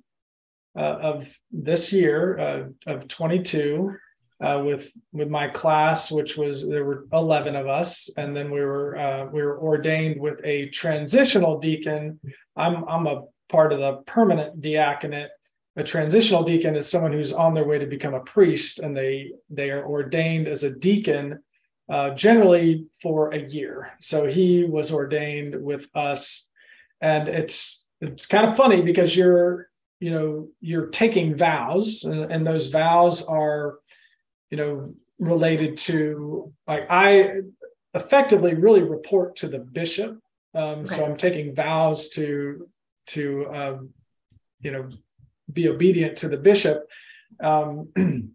uh, 0.78 0.82
of 0.82 1.40
this 1.52 1.94
year 1.94 2.40
uh, 2.40 2.92
of 2.92 3.08
22 3.08 3.96
uh, 4.44 4.62
with 4.66 4.92
with 5.14 5.30
my 5.30 5.48
class, 5.48 6.12
which 6.12 6.38
was 6.38 6.68
there 6.68 6.86
were 6.86 7.06
eleven 7.14 7.56
of 7.56 7.68
us, 7.68 8.10
and 8.18 8.36
then 8.36 8.52
we 8.52 8.62
were 8.62 8.98
uh, 8.98 9.26
we 9.26 9.42
were 9.42 9.60
ordained 9.60 10.20
with 10.20 10.42
a 10.44 10.70
transitional 10.70 11.60
deacon. 11.60 12.20
I'm 12.56 12.88
I'm 12.88 13.08
a 13.08 13.24
part 13.50 13.72
of 13.72 13.80
the 13.80 14.04
permanent 14.06 14.62
diaconate, 14.62 15.30
a 15.78 15.84
transitional 15.84 16.44
deacon 16.44 16.76
is 16.76 16.90
someone 16.90 17.12
who's 17.12 17.34
on 17.34 17.54
their 17.54 17.66
way 17.66 17.78
to 17.78 17.86
become 17.86 18.14
a 18.14 18.22
priest 18.22 18.80
and 18.80 18.96
they 18.96 19.32
they 19.50 19.70
are 19.72 19.86
ordained 19.86 20.48
as 20.48 20.64
a 20.64 20.70
deacon 20.70 21.40
uh, 21.92 22.12
generally 22.12 22.86
for 23.02 23.34
a 23.34 23.48
year. 23.50 23.92
So 24.00 24.26
he 24.26 24.64
was 24.64 24.92
ordained 24.92 25.62
with 25.62 25.86
us. 25.94 26.50
And 27.02 27.28
it's 27.28 27.86
it's 28.00 28.26
kind 28.26 28.48
of 28.48 28.56
funny 28.56 28.82
because 28.82 29.16
you're 29.16 29.70
you 30.00 30.12
know 30.12 30.48
you're 30.62 30.88
taking 30.88 31.36
vows 31.36 32.06
and, 32.06 32.32
and 32.32 32.48
those 32.48 32.68
vows 32.68 33.24
are 33.24 33.80
you 34.56 34.62
know 34.62 34.94
related 35.20 35.76
to 35.76 36.54
like 36.66 36.86
i 36.90 37.42
effectively 37.94 38.54
really 38.54 38.82
report 38.82 39.36
to 39.38 39.48
the 39.48 39.60
bishop. 39.60 40.18
Um, 40.54 40.80
okay. 40.80 40.96
so 40.96 41.06
i'm 41.06 41.18
taking 41.18 41.54
vows 41.54 42.10
to 42.10 42.70
to 43.08 43.48
um, 43.54 43.90
you 44.62 44.72
know 44.72 44.90
be 45.52 45.68
obedient 45.68 46.18
to 46.20 46.30
the 46.30 46.38
bishop. 46.38 46.90
Um, 47.44 47.90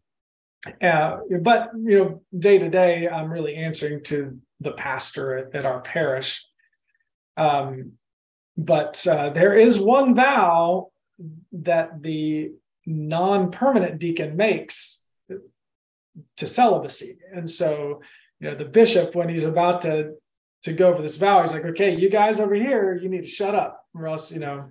uh, 0.83 1.17
but 1.41 1.71
you 1.75 1.99
know 1.99 2.23
day 2.39 2.59
to 2.59 2.69
day 2.69 3.09
i'm 3.09 3.33
really 3.33 3.57
answering 3.57 4.05
to 4.05 4.39
the 4.61 4.73
pastor 4.73 5.39
at, 5.39 5.55
at 5.55 5.65
our 5.65 5.81
parish. 5.81 6.45
Um, 7.39 7.93
but 8.59 9.07
uh, 9.07 9.31
there 9.31 9.55
is 9.55 9.81
one 9.81 10.15
vow 10.15 10.91
that 11.53 12.03
the 12.03 12.53
non-permanent 12.85 13.99
deacon 13.99 14.37
makes 14.37 15.00
to 16.39 16.47
celibacy. 16.47 17.19
And 17.33 17.51
so 17.51 18.01
you 18.41 18.51
know 18.51 18.57
the 18.57 18.65
bishop 18.65 19.15
when 19.15 19.29
he's 19.29 19.45
about 19.45 19.83
to 19.83 20.15
to 20.63 20.73
go 20.73 20.95
for 20.95 21.03
this 21.03 21.17
vow 21.17 21.41
he's 21.43 21.53
like 21.53 21.65
okay 21.65 21.95
you 21.95 22.11
guys 22.11 22.41
over 22.41 22.55
here 22.55 22.99
you 23.01 23.09
need 23.09 23.23
to 23.23 23.27
shut 23.27 23.55
up 23.55 23.85
or 23.95 24.09
else 24.09 24.31
you 24.33 24.39
know 24.39 24.71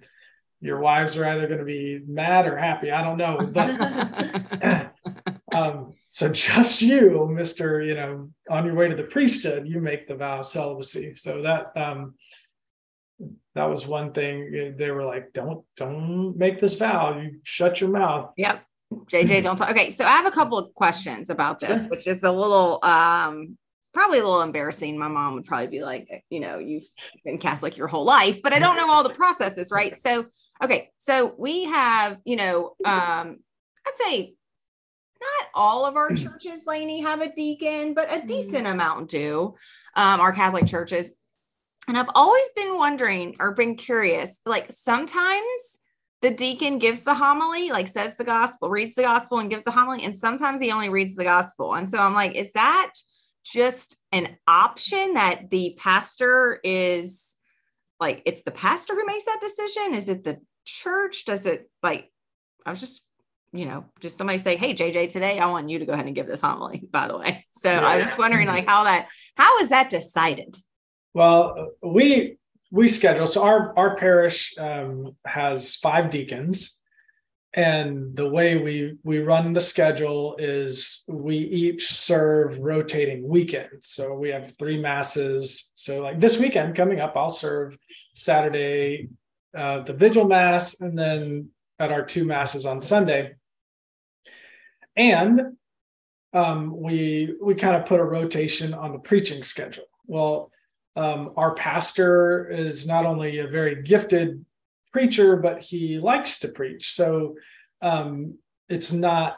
your 0.62 0.80
wives 0.80 1.17
are 1.17 1.25
either 1.25 1.47
going 1.47 1.60
to 1.60 1.65
be 1.65 2.02
mad 2.06 2.45
or 2.45 2.58
happy. 2.58 2.91
I 2.91 3.02
don't 3.02 3.17
know. 3.17 3.49
But 3.49 4.91
um, 5.56 5.93
so 6.08 6.30
just 6.30 6.82
you 6.82 7.30
mr 7.32 7.86
you 7.86 7.95
know 7.95 8.30
on 8.49 8.65
your 8.65 8.75
way 8.75 8.89
to 8.89 8.95
the 8.95 9.04
priesthood 9.04 9.67
you 9.67 9.80
make 9.80 10.08
the 10.08 10.15
vow 10.15 10.39
of 10.39 10.45
celibacy. 10.45 11.15
So 11.15 11.43
that 11.43 11.78
um 11.78 12.15
that 13.56 13.65
was 13.65 13.88
one 13.88 14.13
thing 14.13 14.75
they 14.78 14.91
were 14.91 15.06
like 15.06 15.34
don't 15.34 15.63
don't 15.78 16.36
make 16.38 16.60
this 16.60 16.75
vow. 16.75 17.19
You 17.19 17.39
shut 17.43 17.80
your 17.80 17.91
mouth. 17.91 18.32
Yep 18.38 18.62
jj 18.91 19.43
don't 19.43 19.58
talk. 19.58 19.71
Okay 19.71 19.91
so 19.91 20.06
i 20.06 20.10
have 20.10 20.25
a 20.25 20.32
couple 20.32 20.58
of 20.58 20.73
questions 20.73 21.30
about 21.30 21.60
this 21.60 21.86
which 21.88 22.08
is 22.08 22.23
a 22.23 22.32
little 22.32 22.80
um 22.84 23.58
probably 23.91 24.19
a 24.19 24.23
little 24.23 24.41
embarrassing. 24.41 24.99
My 24.99 25.08
mom 25.08 25.34
would 25.34 25.45
probably 25.45 25.67
be 25.67 25.82
like 25.82 26.23
you 26.30 26.39
know 26.39 26.60
you've 26.60 26.88
been 27.23 27.38
catholic 27.38 27.78
your 27.78 27.88
whole 27.88 28.06
life 28.06 28.41
but 28.41 28.54
i 28.54 28.60
don't 28.60 28.78
know 28.78 28.91
all 28.91 29.04
the 29.04 29.10
processes 29.10 29.71
right? 29.71 29.97
So 29.97 30.25
okay 30.63 30.89
so 30.97 31.34
we 31.38 31.65
have 31.65 32.17
you 32.25 32.36
know 32.36 32.75
um 32.86 33.38
i'd 33.88 33.97
say 33.97 34.34
not 35.21 35.47
all 35.54 35.86
of 35.86 35.95
our 35.95 36.10
churches 36.15 36.63
Lainey 36.65 37.02
have 37.02 37.21
a 37.21 37.34
deacon 37.34 37.93
but 37.93 38.10
a 38.10 38.17
mm-hmm. 38.17 38.28
decent 38.28 38.67
amount 38.67 39.10
do 39.10 39.56
um, 39.95 40.19
our 40.19 40.32
catholic 40.32 40.65
churches. 40.65 41.12
And 41.88 41.97
I've 41.97 42.10
always 42.13 42.47
been 42.56 42.78
wondering 42.78 43.36
or 43.39 43.52
been 43.52 43.75
curious 43.75 44.39
like 44.45 44.71
sometimes 44.71 45.80
the 46.21 46.32
deacon 46.32 46.79
gives 46.79 47.03
the 47.03 47.13
homily, 47.13 47.69
like 47.69 47.88
says 47.88 48.17
the 48.17 48.23
gospel, 48.23 48.69
reads 48.69 48.95
the 48.95 49.03
gospel 49.03 49.39
and 49.39 49.49
gives 49.49 49.63
the 49.63 49.71
homily. 49.71 50.03
And 50.03 50.15
sometimes 50.15 50.62
he 50.62 50.71
only 50.71 50.89
reads 50.89 51.15
the 51.15 51.23
gospel. 51.23 51.75
And 51.75 51.89
so 51.89 51.97
I'm 51.97 52.13
like, 52.13 52.36
is 52.36 52.53
that 52.53 52.91
just 53.45 53.95
an 54.12 54.38
option 54.47 55.13
that 55.13 55.49
the 55.49 55.75
pastor 55.79 56.60
is 56.63 57.36
like, 57.99 58.21
it's 58.25 58.43
the 58.43 58.51
pastor 58.51 58.95
who 58.95 59.05
makes 59.05 59.25
that 59.25 59.39
decision? 59.41 59.93
Is 59.93 60.10
it 60.10 60.23
the 60.23 60.39
church? 60.65 61.23
Does 61.25 61.45
it 61.45 61.69
like, 61.82 62.12
I 62.65 62.71
was 62.71 62.82
just, 62.82 63.05
you 63.53 63.65
know, 63.65 63.86
just 64.01 64.17
somebody 64.17 64.39
say, 64.39 64.58
Hey, 64.58 64.73
JJ, 64.75 65.10
today 65.10 65.39
I 65.39 65.47
want 65.47 65.69
you 65.69 65.79
to 65.79 65.86
go 65.86 65.93
ahead 65.93 66.05
and 66.05 66.15
give 66.15 66.27
this 66.27 66.41
homily, 66.41 66.84
by 66.91 67.08
the 67.08 67.17
way. 67.17 67.45
So 67.51 67.71
yeah. 67.71 67.88
I 67.88 67.97
was 67.97 68.08
just 68.08 68.19
wondering 68.19 68.47
like 68.47 68.67
how 68.67 68.84
that, 68.84 69.08
how 69.36 69.60
is 69.60 69.69
that 69.69 69.89
decided? 69.89 70.55
Well, 71.13 71.69
we 71.82 72.38
we 72.71 72.88
schedule 72.88 73.27
so 73.27 73.43
our 73.43 73.77
our 73.77 73.95
parish 73.95 74.55
um, 74.58 75.15
has 75.25 75.75
five 75.75 76.10
deacons, 76.10 76.77
and 77.53 78.15
the 78.15 78.29
way 78.29 78.58
we 78.58 78.97
we 79.03 79.19
run 79.19 79.53
the 79.53 79.60
schedule 79.60 80.36
is 80.38 81.03
we 81.08 81.38
each 81.38 81.88
serve 81.88 82.60
rotating 82.60 83.27
weekends. 83.27 83.88
So 83.88 84.13
we 84.13 84.29
have 84.29 84.53
three 84.60 84.79
masses. 84.79 85.71
So 85.75 86.01
like 86.01 86.19
this 86.19 86.38
weekend 86.38 86.75
coming 86.75 86.99
up, 86.99 87.13
I'll 87.15 87.29
serve 87.29 87.75
Saturday 88.13 89.10
uh, 89.58 89.84
the 89.84 89.93
vigil 89.93 90.25
mass, 90.25 90.79
and 90.79 90.97
then 90.97 91.49
at 91.79 91.91
our 91.91 92.05
two 92.05 92.25
masses 92.25 92.65
on 92.65 92.82
Sunday. 92.82 93.34
And 94.95 95.58
um, 96.34 96.79
we 96.79 97.34
we 97.41 97.55
kind 97.55 97.75
of 97.75 97.86
put 97.86 97.99
a 97.99 98.03
rotation 98.03 98.73
on 98.75 98.91
the 98.91 98.99
preaching 98.99 99.41
schedule. 99.41 99.86
Well, 100.05 100.51
um, 100.95 101.34
our 101.38 101.54
pastor 101.56 102.49
is 102.49 102.88
not 102.88 103.06
only 103.06 103.39
a 103.39 103.47
very 103.47 103.82
gifted 103.84 104.45
preacher, 104.91 105.36
but 105.38 105.62
he 105.62 105.99
likes 105.99 106.39
to 106.39 106.49
preach. 106.49 106.93
So 106.93 107.36
um, 107.82 108.38
it's 108.67 108.91
not, 108.91 109.38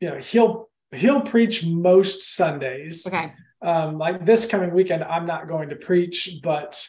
you 0.00 0.10
know, 0.10 0.18
he'll 0.18 0.68
he'll 0.92 1.20
preach 1.20 1.64
most 1.64 2.34
Sundays. 2.34 3.06
Okay. 3.06 3.32
Um, 3.62 3.98
like 3.98 4.24
this 4.24 4.46
coming 4.46 4.72
weekend, 4.72 5.04
I'm 5.04 5.26
not 5.26 5.46
going 5.46 5.68
to 5.68 5.76
preach, 5.76 6.38
but 6.42 6.84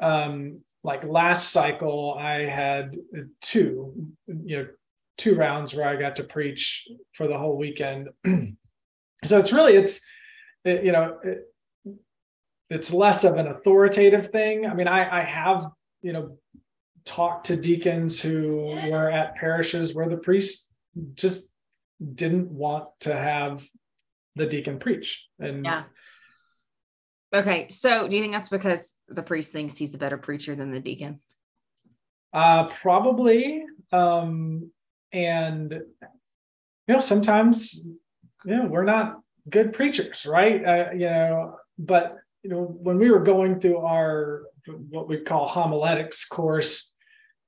um, 0.00 0.60
like 0.82 1.04
last 1.04 1.52
cycle, 1.52 2.16
I 2.18 2.46
had 2.46 2.96
two, 3.40 4.08
you 4.26 4.58
know, 4.58 4.66
two 5.16 5.34
rounds 5.34 5.74
where 5.74 5.88
I 5.88 5.96
got 5.96 6.16
to 6.16 6.24
preach 6.24 6.88
for 7.12 7.28
the 7.28 7.38
whole 7.38 7.56
weekend. 7.56 8.08
so 9.24 9.38
it's 9.38 9.52
really 9.52 9.74
it's 9.74 10.00
it, 10.64 10.84
you 10.84 10.92
know 10.92 11.18
it, 11.22 11.53
it's 12.70 12.92
less 12.92 13.24
of 13.24 13.36
an 13.36 13.46
authoritative 13.46 14.30
thing. 14.30 14.66
I 14.66 14.74
mean, 14.74 14.88
I, 14.88 15.20
I 15.20 15.22
have, 15.22 15.66
you 16.02 16.12
know, 16.12 16.38
talked 17.04 17.46
to 17.46 17.56
deacons 17.56 18.20
who 18.20 18.78
were 18.90 19.10
at 19.10 19.36
parishes 19.36 19.94
where 19.94 20.08
the 20.08 20.16
priest 20.16 20.68
just 21.14 21.50
didn't 22.14 22.50
want 22.50 22.88
to 23.00 23.14
have 23.14 23.62
the 24.36 24.46
deacon 24.46 24.78
preach. 24.78 25.26
And 25.38 25.64
yeah. 25.64 25.84
Okay. 27.34 27.68
So 27.68 28.08
do 28.08 28.16
you 28.16 28.22
think 28.22 28.32
that's 28.32 28.48
because 28.48 28.98
the 29.08 29.22
priest 29.22 29.52
thinks 29.52 29.76
he's 29.76 29.94
a 29.94 29.98
better 29.98 30.18
preacher 30.18 30.54
than 30.54 30.70
the 30.70 30.80
deacon? 30.80 31.20
Uh, 32.32 32.68
probably. 32.68 33.64
Um, 33.92 34.70
and, 35.12 35.72
you 35.72 36.94
know, 36.94 37.00
sometimes, 37.00 37.86
you 38.44 38.56
know, 38.56 38.66
we're 38.66 38.84
not 38.84 39.20
good 39.48 39.72
preachers, 39.72 40.26
right? 40.26 40.64
Uh, 40.64 40.92
you 40.92 41.06
know, 41.06 41.56
but 41.78 42.16
you 42.44 42.50
know, 42.50 42.62
when 42.62 42.98
we 42.98 43.10
were 43.10 43.20
going 43.20 43.58
through 43.58 43.78
our 43.78 44.42
what 44.90 45.08
we 45.08 45.18
call 45.18 45.48
homiletics 45.48 46.26
course, 46.26 46.92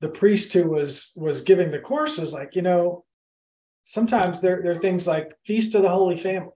the 0.01 0.09
priest 0.09 0.51
who 0.53 0.69
was 0.69 1.13
was 1.15 1.41
giving 1.41 1.71
the 1.71 1.79
course 1.79 2.17
was 2.17 2.33
like, 2.33 2.55
you 2.55 2.63
know, 2.63 3.05
sometimes 3.83 4.41
there, 4.41 4.61
there 4.61 4.71
are 4.71 4.81
things 4.81 5.05
like 5.05 5.33
feast 5.45 5.75
of 5.75 5.83
the 5.83 5.89
Holy 5.89 6.17
Family. 6.17 6.49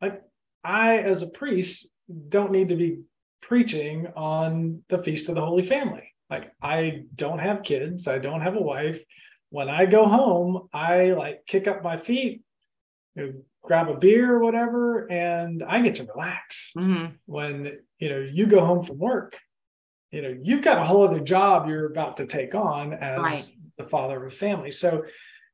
Like 0.00 0.22
I, 0.62 0.98
as 0.98 1.22
a 1.22 1.30
priest, 1.30 1.88
don't 2.28 2.52
need 2.52 2.68
to 2.68 2.76
be 2.76 3.00
preaching 3.40 4.08
on 4.14 4.82
the 4.90 5.02
feast 5.02 5.30
of 5.30 5.34
the 5.34 5.44
Holy 5.44 5.64
Family. 5.64 6.12
Like 6.28 6.52
I 6.62 7.04
don't 7.14 7.38
have 7.38 7.62
kids, 7.62 8.06
I 8.06 8.18
don't 8.18 8.42
have 8.42 8.56
a 8.56 8.62
wife. 8.62 9.00
When 9.48 9.70
I 9.70 9.86
go 9.86 10.04
home, 10.04 10.68
I 10.72 11.12
like 11.12 11.46
kick 11.46 11.66
up 11.66 11.82
my 11.82 11.96
feet, 11.96 12.42
you 13.16 13.26
know, 13.26 13.32
grab 13.70 13.88
a 13.88 13.94
beer 13.94 14.34
or 14.34 14.40
whatever 14.40 15.06
and 15.12 15.62
i 15.62 15.80
get 15.80 15.94
to 15.94 16.04
relax 16.04 16.72
mm-hmm. 16.76 17.06
when 17.26 17.78
you 18.00 18.08
know 18.08 18.18
you 18.18 18.44
go 18.44 18.66
home 18.66 18.84
from 18.84 18.98
work 18.98 19.38
you 20.10 20.20
know 20.20 20.36
you've 20.42 20.64
got 20.64 20.78
a 20.78 20.84
whole 20.84 21.06
other 21.06 21.20
job 21.20 21.68
you're 21.68 21.86
about 21.86 22.16
to 22.16 22.26
take 22.26 22.52
on 22.52 22.92
as 22.94 23.20
right. 23.20 23.52
the 23.78 23.84
father 23.84 24.26
of 24.26 24.32
a 24.32 24.34
family 24.34 24.72
so 24.72 25.04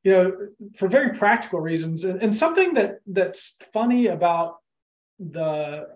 you 0.03 0.11
know 0.11 0.31
for 0.75 0.87
very 0.87 1.15
practical 1.15 1.59
reasons 1.59 2.05
and, 2.05 2.19
and 2.23 2.33
something 2.33 2.73
that 2.73 3.01
that's 3.05 3.59
funny 3.71 4.07
about 4.07 4.55
the 5.19 5.87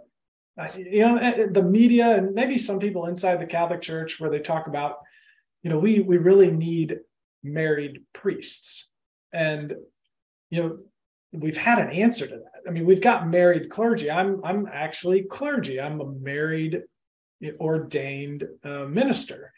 you 0.77 0.99
know 0.99 1.17
eh, 1.17 1.47
the 1.49 1.63
media 1.63 2.17
and 2.17 2.35
maybe 2.35 2.55
some 2.55 2.77
people 2.77 3.07
inside 3.07 3.41
the 3.41 3.47
catholic 3.47 3.81
church 3.81 4.19
where 4.19 4.29
they 4.29 4.37
talk 4.37 4.67
about 4.67 4.97
you 5.63 5.71
know 5.71 5.79
we 5.79 6.01
we 6.01 6.17
really 6.17 6.51
need 6.51 6.99
married 7.43 8.03
priests 8.13 8.91
and 9.33 9.73
you 10.51 10.61
know 10.61 10.77
we've 11.31 11.57
had 11.57 11.79
an 11.79 11.89
answer 11.89 12.27
to 12.27 12.35
that. 12.35 12.61
I 12.67 12.71
mean, 12.71 12.85
we've 12.85 13.01
got 13.01 13.27
married 13.27 13.69
clergy. 13.69 14.11
I'm 14.11 14.43
I'm 14.43 14.67
actually 14.71 15.23
clergy. 15.23 15.79
I'm 15.79 16.01
a 16.01 16.11
married 16.11 16.83
ordained 17.59 18.47
uh, 18.63 18.85
minister, 18.85 19.53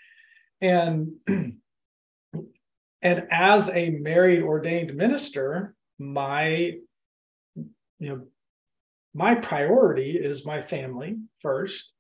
and 0.61 1.13
and 1.27 1.57
as 3.01 3.69
a 3.69 3.89
married 3.89 4.41
ordained 4.41 4.95
minister, 4.95 5.75
my 5.99 6.73
you 7.55 7.65
know 7.99 8.27
my 9.13 9.35
priority 9.35 10.11
is 10.11 10.45
my 10.45 10.61
family 10.61 11.17
first, 11.41 11.93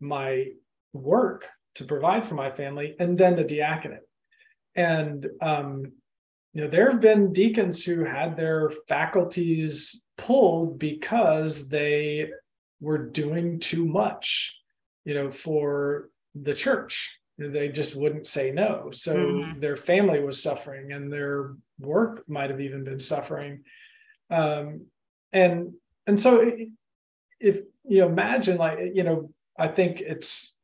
my 0.00 0.46
work 0.92 1.46
to 1.76 1.84
provide 1.84 2.26
for 2.26 2.34
my 2.34 2.50
family, 2.50 2.96
and 2.98 3.16
then 3.16 3.36
the 3.36 3.44
diaconate. 3.44 4.00
And 4.74 5.26
um, 5.40 5.92
you 6.52 6.62
know, 6.62 6.70
there 6.70 6.90
have 6.90 7.00
been 7.00 7.32
deacons 7.32 7.84
who 7.84 8.04
had 8.04 8.36
their 8.36 8.70
faculties 8.88 10.04
pulled 10.18 10.78
because 10.78 11.68
they 11.68 12.30
were 12.80 12.98
doing 12.98 13.60
too 13.60 13.84
much, 13.84 14.56
you 15.04 15.14
know, 15.14 15.30
for 15.30 16.08
the 16.34 16.54
church. 16.54 17.18
They 17.38 17.68
just 17.68 17.96
wouldn't 17.96 18.26
say 18.26 18.50
no. 18.50 18.90
So 18.92 19.16
mm-hmm. 19.16 19.60
their 19.60 19.76
family 19.76 20.20
was 20.20 20.42
suffering 20.42 20.92
and 20.92 21.10
their 21.10 21.54
work 21.78 22.28
might 22.28 22.50
have 22.50 22.60
even 22.60 22.84
been 22.84 23.00
suffering. 23.00 23.62
Um, 24.28 24.86
and 25.32 25.72
and 26.06 26.18
so 26.18 26.50
if 27.38 27.60
you 27.84 28.04
imagine 28.04 28.56
like 28.58 28.78
you 28.94 29.02
know 29.02 29.30
i 29.58 29.68
think 29.68 30.00
it's 30.00 30.56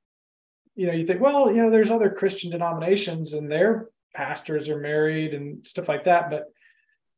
you 0.74 0.86
know 0.86 0.92
you 0.92 1.06
think 1.06 1.20
well 1.20 1.50
you 1.50 1.62
know 1.62 1.70
there's 1.70 1.90
other 1.90 2.10
christian 2.10 2.50
denominations 2.50 3.32
and 3.32 3.50
their 3.50 3.88
pastors 4.16 4.68
are 4.68 4.80
married 4.80 5.34
and 5.34 5.66
stuff 5.66 5.88
like 5.88 6.04
that 6.04 6.30
but 6.30 6.46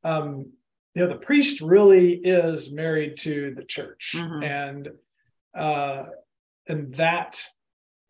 um 0.05 0.51
you 0.94 1.03
know 1.03 1.09
the 1.09 1.18
priest 1.18 1.61
really 1.61 2.14
is 2.14 2.72
married 2.72 3.16
to 3.16 3.55
the 3.57 3.64
church 3.64 4.14
mm-hmm. 4.16 4.42
and 4.42 4.88
uh 5.57 6.05
and 6.66 6.94
that 6.96 7.42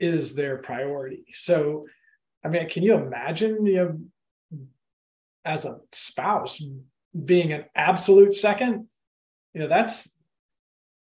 is 0.01 0.34
their 0.34 0.59
priority 0.59 1.26
so 1.32 1.86
i 2.45 2.49
mean 2.49 2.68
can 2.68 2.82
you 2.82 2.95
imagine 2.95 3.66
you 3.66 3.76
know 3.76 4.01
as 5.45 5.64
a 5.64 5.78
spouse 5.93 6.62
being 7.24 7.53
an 7.53 7.64
absolute 7.74 8.34
second 8.34 8.86
you 9.55 9.61
know 9.61 9.68
that's 9.68 10.18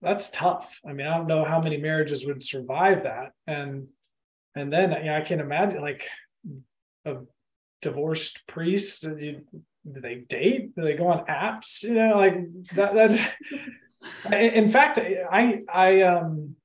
that's 0.01 0.29
tough. 0.29 0.79
I 0.87 0.93
mean, 0.93 1.07
I 1.07 1.17
don't 1.17 1.27
know 1.27 1.43
how 1.43 1.61
many 1.61 1.77
marriages 1.77 2.25
would 2.25 2.43
survive 2.43 3.03
that. 3.03 3.31
And 3.47 3.87
and 4.55 4.71
then 4.71 4.91
you 4.91 5.05
know, 5.05 5.17
I 5.17 5.21
can 5.21 5.39
imagine 5.39 5.81
like 5.81 6.03
a 7.05 7.17
divorced 7.81 8.45
priests? 8.47 8.99
Do, 9.01 9.17
you, 9.17 9.41
do 9.91 10.01
they 10.01 10.15
date? 10.15 10.75
Do 10.75 10.81
they 10.83 10.95
go 10.95 11.07
on 11.07 11.25
apps? 11.25 11.83
You 11.83 11.95
know, 11.95 12.17
like 12.17 12.37
that. 12.75 12.93
That. 12.95 13.35
in 14.31 14.69
fact, 14.69 14.99
I 14.99 15.61
I 15.71 16.01
um, 16.01 16.55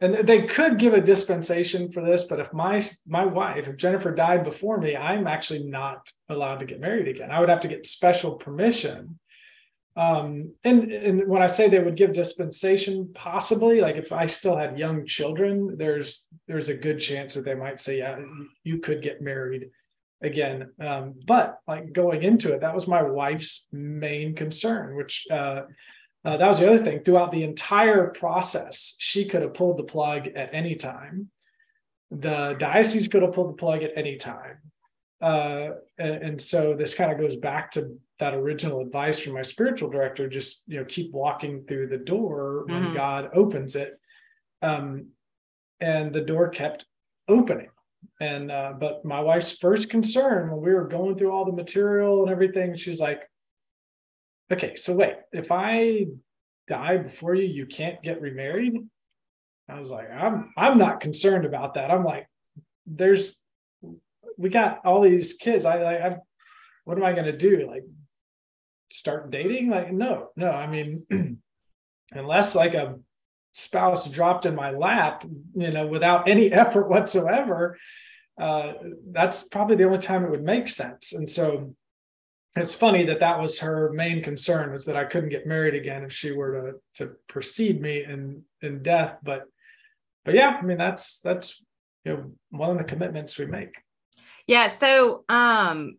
and 0.00 0.26
they 0.26 0.42
could 0.42 0.78
give 0.78 0.94
a 0.94 1.00
dispensation 1.00 1.90
for 1.90 2.04
this, 2.04 2.24
but 2.24 2.38
if 2.38 2.52
my 2.52 2.80
my 3.06 3.24
wife, 3.24 3.66
if 3.66 3.76
Jennifer 3.76 4.14
died 4.14 4.44
before 4.44 4.78
me, 4.78 4.96
I'm 4.96 5.26
actually 5.26 5.64
not 5.64 6.10
allowed 6.28 6.60
to 6.60 6.66
get 6.66 6.80
married 6.80 7.08
again. 7.08 7.30
I 7.30 7.40
would 7.40 7.48
have 7.48 7.60
to 7.60 7.68
get 7.68 7.86
special 7.86 8.32
permission 8.32 9.18
um, 9.98 10.54
and, 10.62 10.92
and 10.92 11.26
when 11.26 11.42
I 11.42 11.48
say 11.48 11.68
they 11.68 11.80
would 11.80 11.96
give 11.96 12.12
dispensation, 12.12 13.10
possibly, 13.14 13.80
like 13.80 13.96
if 13.96 14.12
I 14.12 14.26
still 14.26 14.56
had 14.56 14.78
young 14.78 15.04
children, 15.04 15.76
there's 15.76 16.24
there's 16.46 16.68
a 16.68 16.74
good 16.74 17.00
chance 17.00 17.34
that 17.34 17.44
they 17.44 17.56
might 17.56 17.80
say, 17.80 17.98
yeah, 17.98 18.16
you 18.62 18.78
could 18.78 19.02
get 19.02 19.20
married 19.20 19.70
again. 20.22 20.70
Um, 20.80 21.14
but 21.26 21.58
like 21.66 21.92
going 21.92 22.22
into 22.22 22.54
it, 22.54 22.60
that 22.60 22.76
was 22.76 22.86
my 22.86 23.02
wife's 23.02 23.66
main 23.72 24.36
concern, 24.36 24.94
which 24.94 25.26
uh, 25.32 25.62
uh, 26.24 26.36
that 26.36 26.46
was 26.46 26.60
the 26.60 26.68
other 26.68 26.84
thing. 26.84 27.02
Throughout 27.02 27.32
the 27.32 27.42
entire 27.42 28.06
process, 28.06 28.94
she 29.00 29.24
could 29.24 29.42
have 29.42 29.54
pulled 29.54 29.78
the 29.78 29.82
plug 29.82 30.28
at 30.28 30.50
any 30.54 30.76
time. 30.76 31.28
The 32.12 32.54
diocese 32.56 33.08
could 33.08 33.22
have 33.22 33.32
pulled 33.32 33.50
the 33.50 33.60
plug 33.60 33.82
at 33.82 33.90
any 33.96 34.16
time. 34.16 34.58
Uh, 35.20 35.70
and, 35.98 36.22
and 36.22 36.40
so 36.40 36.76
this 36.76 36.94
kind 36.94 37.10
of 37.10 37.18
goes 37.18 37.36
back 37.36 37.72
to 37.72 37.98
that 38.20 38.34
original 38.34 38.80
advice 38.80 39.18
from 39.18 39.34
my 39.34 39.42
spiritual 39.42 39.90
director 39.90 40.28
just 40.28 40.64
you 40.66 40.78
know 40.78 40.84
keep 40.84 41.12
walking 41.12 41.64
through 41.66 41.88
the 41.88 41.98
door 41.98 42.64
when 42.66 42.84
mm-hmm. 42.84 42.94
god 42.94 43.30
opens 43.34 43.76
it. 43.76 43.98
Um, 44.62 45.08
and 45.80 46.12
the 46.12 46.20
door 46.20 46.48
kept 46.48 46.84
opening. 47.28 47.68
And 48.20 48.50
uh, 48.50 48.72
but 48.78 49.04
my 49.04 49.20
wife's 49.20 49.52
first 49.52 49.90
concern 49.90 50.50
when 50.50 50.60
we 50.60 50.72
were 50.72 50.88
going 50.88 51.16
through 51.16 51.30
all 51.30 51.44
the 51.44 51.52
material 51.52 52.22
and 52.22 52.30
everything 52.30 52.74
she's 52.74 53.00
like 53.00 53.22
okay 54.52 54.76
so 54.76 54.94
wait 54.94 55.16
if 55.32 55.48
i 55.50 56.06
die 56.68 56.96
before 56.96 57.34
you 57.34 57.44
you 57.44 57.66
can't 57.66 58.02
get 58.02 58.20
remarried? 58.20 58.74
I 59.68 59.78
was 59.78 59.90
like 59.90 60.10
i'm 60.10 60.52
i'm 60.56 60.78
not 60.78 61.00
concerned 61.00 61.44
about 61.44 61.74
that. 61.74 61.90
I'm 61.90 62.04
like 62.04 62.28
there's 62.86 63.40
we 64.36 64.48
got 64.48 64.84
all 64.84 65.02
these 65.02 65.34
kids. 65.34 65.64
I 65.64 65.78
i, 65.78 66.06
I 66.08 66.16
what 66.84 66.96
am 66.96 67.04
i 67.04 67.12
going 67.12 67.26
to 67.26 67.36
do? 67.36 67.68
Like 67.68 67.84
start 68.88 69.30
dating? 69.30 69.70
Like 69.70 69.92
no 69.92 70.30
no 70.36 70.50
i 70.50 70.66
mean 70.66 71.04
unless 72.12 72.54
like 72.54 72.74
a 72.74 72.98
spouse 73.52 74.08
dropped 74.08 74.46
in 74.46 74.54
my 74.54 74.70
lap 74.70 75.24
you 75.54 75.70
know 75.70 75.86
without 75.86 76.28
any 76.28 76.52
effort 76.62 76.88
whatsoever 76.88 77.76
uh, 78.40 78.74
that's 79.10 79.44
probably 79.48 79.76
the 79.76 79.84
only 79.84 79.98
time 79.98 80.24
it 80.24 80.30
would 80.30 80.44
make 80.44 80.68
sense. 80.68 81.12
And 81.12 81.28
so 81.28 81.74
it's 82.56 82.74
funny 82.74 83.04
that 83.06 83.20
that 83.20 83.40
was 83.40 83.58
her 83.58 83.92
main 83.92 84.22
concern 84.22 84.72
was 84.72 84.86
that 84.86 84.96
i 84.96 85.04
couldn't 85.04 85.28
get 85.28 85.46
married 85.46 85.74
again 85.74 86.02
if 86.02 86.12
she 86.12 86.32
were 86.32 86.72
to 86.96 87.04
to 87.04 87.12
precede 87.28 87.80
me 87.80 88.04
in 88.04 88.42
in 88.62 88.82
death. 88.82 89.18
But 89.22 89.44
but 90.24 90.34
yeah 90.34 90.58
i 90.60 90.62
mean 90.62 90.78
that's 90.78 91.20
that's 91.20 91.62
you 92.04 92.12
know 92.12 92.32
one 92.50 92.70
of 92.70 92.78
the 92.78 92.84
commitments 92.84 93.38
we 93.38 93.46
make. 93.46 93.74
Yeah 94.46 94.68
so 94.68 95.24
um 95.28 95.98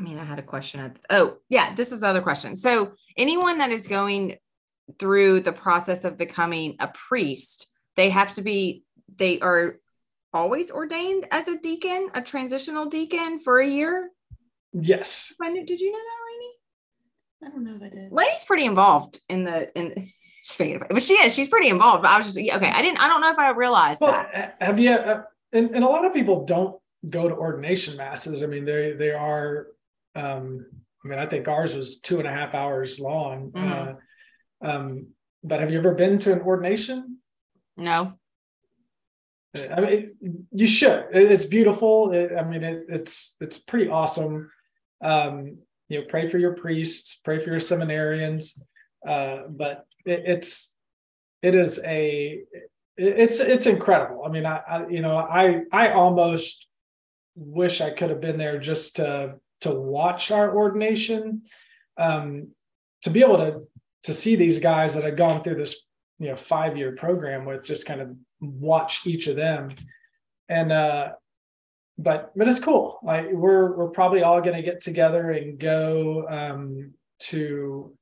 I 0.00 0.02
mean, 0.02 0.18
I 0.18 0.24
had 0.24 0.38
a 0.38 0.42
question. 0.42 0.80
At, 0.80 0.96
oh, 1.10 1.36
yeah, 1.50 1.74
this 1.74 1.92
is 1.92 2.00
the 2.00 2.08
other 2.08 2.22
question. 2.22 2.56
So, 2.56 2.92
anyone 3.18 3.58
that 3.58 3.70
is 3.70 3.86
going 3.86 4.38
through 4.98 5.40
the 5.40 5.52
process 5.52 6.04
of 6.04 6.16
becoming 6.16 6.76
a 6.80 6.88
priest, 6.88 7.68
they 7.96 8.08
have 8.08 8.34
to 8.36 8.42
be, 8.42 8.82
they 9.18 9.40
are 9.40 9.76
always 10.32 10.70
ordained 10.70 11.26
as 11.30 11.48
a 11.48 11.58
deacon, 11.58 12.08
a 12.14 12.22
transitional 12.22 12.86
deacon 12.86 13.38
for 13.38 13.60
a 13.60 13.68
year? 13.68 14.10
Yes. 14.72 15.34
When, 15.36 15.66
did 15.66 15.80
you 15.80 15.92
know 15.92 15.98
that, 15.98 16.20
Lainey? 16.30 17.44
I 17.44 17.48
don't 17.50 17.64
know 17.64 17.76
if 17.76 17.92
I 17.92 17.94
did. 17.94 18.10
Lainey's 18.10 18.44
pretty 18.44 18.64
involved 18.64 19.20
in 19.28 19.44
the, 19.44 19.70
in, 19.78 20.08
but 20.88 21.02
she 21.02 21.14
is, 21.14 21.34
she's 21.34 21.48
pretty 21.48 21.68
involved. 21.68 22.04
But 22.04 22.12
I 22.12 22.16
was 22.16 22.26
just, 22.26 22.38
okay, 22.38 22.70
I 22.70 22.80
didn't, 22.80 23.00
I 23.00 23.06
don't 23.06 23.20
know 23.20 23.30
if 23.30 23.38
I 23.38 23.50
realized 23.50 24.00
well, 24.00 24.12
that. 24.12 24.56
Have 24.62 24.80
you, 24.80 24.92
uh, 24.92 25.24
and, 25.52 25.74
and 25.74 25.84
a 25.84 25.88
lot 25.88 26.06
of 26.06 26.14
people 26.14 26.46
don't 26.46 26.80
go 27.10 27.28
to 27.28 27.34
ordination 27.34 27.98
masses. 27.98 28.42
I 28.42 28.46
mean, 28.46 28.64
they, 28.64 28.92
they 28.92 29.10
are 29.10 29.66
um, 30.14 30.66
I 31.04 31.08
mean, 31.08 31.18
I 31.18 31.26
think 31.26 31.48
ours 31.48 31.74
was 31.74 32.00
two 32.00 32.18
and 32.18 32.28
a 32.28 32.32
half 32.32 32.54
hours 32.54 33.00
long. 33.00 33.52
Mm-hmm. 33.52 34.66
Uh, 34.66 34.68
um, 34.68 35.06
but 35.42 35.60
have 35.60 35.70
you 35.70 35.78
ever 35.78 35.94
been 35.94 36.18
to 36.20 36.32
an 36.32 36.40
ordination? 36.40 37.18
No. 37.76 38.14
I 39.72 39.80
mean, 39.80 40.46
you 40.52 40.66
should. 40.66 41.06
It's 41.12 41.46
beautiful. 41.46 42.12
I 42.12 42.44
mean, 42.44 42.62
it, 42.62 42.84
it's 42.88 43.36
it's 43.40 43.58
pretty 43.58 43.88
awesome. 43.88 44.50
Um, 45.02 45.58
you 45.88 45.98
know, 45.98 46.06
pray 46.08 46.28
for 46.28 46.38
your 46.38 46.54
priests, 46.54 47.20
pray 47.24 47.40
for 47.40 47.50
your 47.50 47.58
seminarians. 47.58 48.60
Uh, 49.06 49.48
but 49.48 49.86
it, 50.04 50.22
it's 50.26 50.76
it 51.42 51.56
is 51.56 51.80
a 51.84 52.42
it's 52.96 53.40
it's 53.40 53.66
incredible. 53.66 54.22
I 54.24 54.28
mean, 54.28 54.46
I, 54.46 54.58
I 54.58 54.88
you 54.88 55.00
know 55.00 55.16
I 55.16 55.62
I 55.72 55.92
almost 55.92 56.66
wish 57.34 57.80
I 57.80 57.90
could 57.90 58.10
have 58.10 58.20
been 58.20 58.38
there 58.38 58.60
just 58.60 58.96
to 58.96 59.34
to 59.60 59.70
watch 59.74 60.30
our 60.30 60.54
ordination, 60.54 61.42
um, 61.98 62.48
to 63.02 63.10
be 63.10 63.20
able 63.20 63.38
to 63.38 63.62
to 64.04 64.14
see 64.14 64.36
these 64.36 64.60
guys 64.60 64.94
that 64.94 65.04
had 65.04 65.16
gone 65.16 65.42
through 65.42 65.56
this 65.56 65.86
you 66.18 66.28
know 66.28 66.36
five 66.36 66.76
year 66.76 66.92
program 66.92 67.44
with 67.44 67.64
just 67.64 67.86
kind 67.86 68.00
of 68.00 68.16
watch 68.40 69.06
each 69.06 69.26
of 69.26 69.36
them, 69.36 69.70
and 70.48 70.72
uh, 70.72 71.10
but 71.98 72.32
but 72.36 72.48
it's 72.48 72.60
cool. 72.60 72.98
Like 73.02 73.26
we're 73.32 73.76
we're 73.76 73.90
probably 73.90 74.22
all 74.22 74.40
going 74.40 74.56
to 74.56 74.62
get 74.62 74.80
together 74.80 75.30
and 75.30 75.58
go 75.58 76.26
um, 76.28 76.94
to 77.20 77.96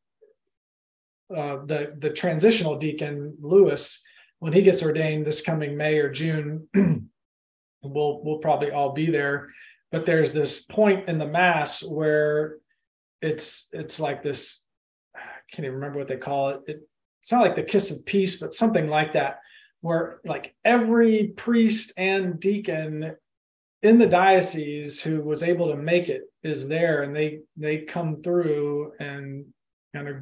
uh, 1.35 1.59
the 1.67 1.95
the 1.99 2.11
transitional 2.11 2.79
deacon 2.79 3.37
Lewis 3.41 4.03
when 4.39 4.53
he 4.53 4.63
gets 4.63 4.83
ordained 4.83 5.27
this 5.27 5.43
coming 5.43 5.77
May 5.77 5.99
or 5.99 6.11
June. 6.11 6.69
we'll 7.83 8.23
we'll 8.23 8.39
probably 8.39 8.71
all 8.71 8.93
be 8.93 9.11
there 9.11 9.49
but 9.91 10.07
there's 10.07 10.33
this 10.33 10.63
point 10.65 11.09
in 11.09 11.19
the 11.19 11.27
mass 11.27 11.83
where 11.83 12.57
it's 13.21 13.69
it's 13.73 13.99
like 13.99 14.23
this 14.23 14.65
i 15.17 15.21
can't 15.53 15.65
even 15.65 15.75
remember 15.75 15.99
what 15.99 16.09
they 16.09 16.17
call 16.17 16.51
it. 16.51 16.61
it 16.67 16.89
it's 17.21 17.33
not 17.33 17.43
like 17.43 17.57
the 17.57 17.63
kiss 17.63 17.91
of 17.91 18.05
peace 18.07 18.41
but 18.41 18.55
something 18.55 18.89
like 18.89 19.13
that 19.13 19.41
where 19.81 20.21
like 20.25 20.55
every 20.65 21.29
priest 21.37 21.93
and 21.97 22.41
deacon 22.41 23.15
in 23.83 23.99
the 23.99 24.07
diocese 24.07 25.01
who 25.01 25.21
was 25.23 25.43
able 25.43 25.69
to 25.69 25.77
make 25.77 26.09
it 26.09 26.23
is 26.43 26.69
there 26.69 27.03
and 27.03 27.15
they 27.15 27.41
they 27.57 27.79
come 27.79 28.23
through 28.23 28.93
and 28.99 29.45
kind 29.95 30.09
of 30.09 30.17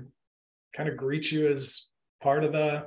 kind 0.75 0.89
of 0.89 0.97
greet 0.97 1.31
you 1.31 1.51
as 1.51 1.89
part 2.23 2.45
of 2.45 2.53
the 2.53 2.87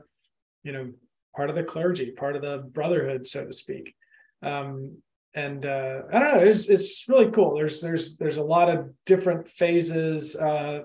you 0.64 0.72
know 0.72 0.92
part 1.36 1.50
of 1.50 1.56
the 1.56 1.64
clergy 1.64 2.12
part 2.12 2.36
of 2.36 2.42
the 2.42 2.58
brotherhood 2.72 3.26
so 3.26 3.46
to 3.46 3.54
speak 3.54 3.96
um, 4.42 4.98
and 5.34 5.66
uh, 5.66 6.02
I 6.12 6.20
don't 6.20 6.38
know, 6.38 6.44
it's 6.44 6.68
it's 6.68 7.08
really 7.08 7.32
cool. 7.32 7.56
There's 7.56 7.82
there's 7.82 8.18
there's 8.18 8.38
a 8.38 8.44
lot 8.44 8.70
of 8.70 8.90
different 9.06 9.50
phases. 9.50 10.36
Uh, 10.36 10.82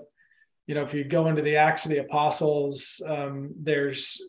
you 0.67 0.75
know, 0.75 0.83
if 0.83 0.95
you 0.95 1.05
go 1.05 1.27
into 1.27 1.43
the 1.43 1.57
Acts 1.57 1.85
of 1.85 1.91
the 1.91 1.99
Apostles, 1.99 3.03
um, 3.07 3.53
there's 3.61 4.21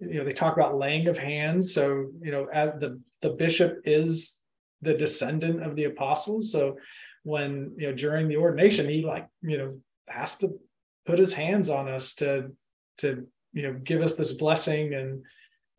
you 0.00 0.18
know 0.18 0.24
they 0.24 0.32
talk 0.32 0.56
about 0.56 0.78
laying 0.78 1.08
of 1.08 1.18
hands. 1.18 1.74
So 1.74 2.10
you 2.22 2.30
know, 2.30 2.46
the 2.52 3.00
the 3.22 3.30
bishop 3.30 3.80
is 3.84 4.40
the 4.82 4.94
descendant 4.94 5.62
of 5.62 5.74
the 5.76 5.84
apostles. 5.84 6.52
So 6.52 6.76
when 7.28 7.72
you 7.76 7.88
know 7.88 7.94
during 7.94 8.28
the 8.28 8.36
ordination 8.36 8.88
he 8.88 9.04
like 9.04 9.26
you 9.42 9.58
know 9.58 9.78
has 10.08 10.36
to 10.36 10.58
put 11.04 11.18
his 11.18 11.34
hands 11.34 11.68
on 11.68 11.88
us 11.88 12.14
to 12.14 12.50
to 12.96 13.26
you 13.52 13.62
know 13.62 13.74
give 13.74 14.00
us 14.00 14.14
this 14.14 14.32
blessing 14.32 14.94
and 14.94 15.22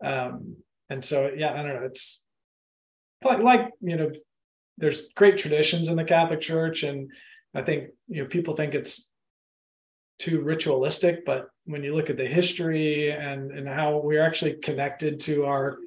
um 0.03 0.55
and 0.89 1.03
so 1.03 1.29
yeah 1.35 1.51
i 1.51 1.57
don't 1.57 1.67
know 1.67 1.83
it's 1.83 2.23
like 3.23 3.39
like 3.39 3.71
you 3.81 3.95
know 3.95 4.11
there's 4.77 5.09
great 5.15 5.37
traditions 5.37 5.89
in 5.89 5.95
the 5.95 6.03
catholic 6.03 6.39
church 6.39 6.83
and 6.83 7.11
i 7.53 7.61
think 7.61 7.89
you 8.07 8.23
know 8.23 8.29
people 8.29 8.55
think 8.55 8.73
it's 8.73 9.09
too 10.19 10.41
ritualistic 10.41 11.25
but 11.25 11.47
when 11.65 11.83
you 11.83 11.95
look 11.95 12.09
at 12.09 12.17
the 12.17 12.25
history 12.25 13.11
and 13.11 13.51
and 13.51 13.67
how 13.67 13.97
we're 13.97 14.25
actually 14.25 14.53
connected 14.53 15.19
to 15.19 15.45
our 15.45 15.77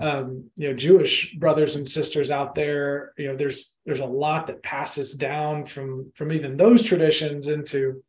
um, 0.00 0.50
you 0.56 0.68
know 0.68 0.74
Jewish 0.74 1.34
brothers 1.34 1.76
and 1.76 1.88
sisters 1.88 2.30
out 2.30 2.54
there. 2.54 3.12
You 3.16 3.28
know, 3.28 3.36
there's 3.36 3.76
there's 3.86 4.00
a 4.00 4.06
lot 4.06 4.46
that 4.48 4.62
passes 4.62 5.14
down 5.14 5.66
from 5.66 6.12
from 6.16 6.32
even 6.32 6.56
those 6.56 6.82
traditions 6.82 7.48
into 7.48 8.02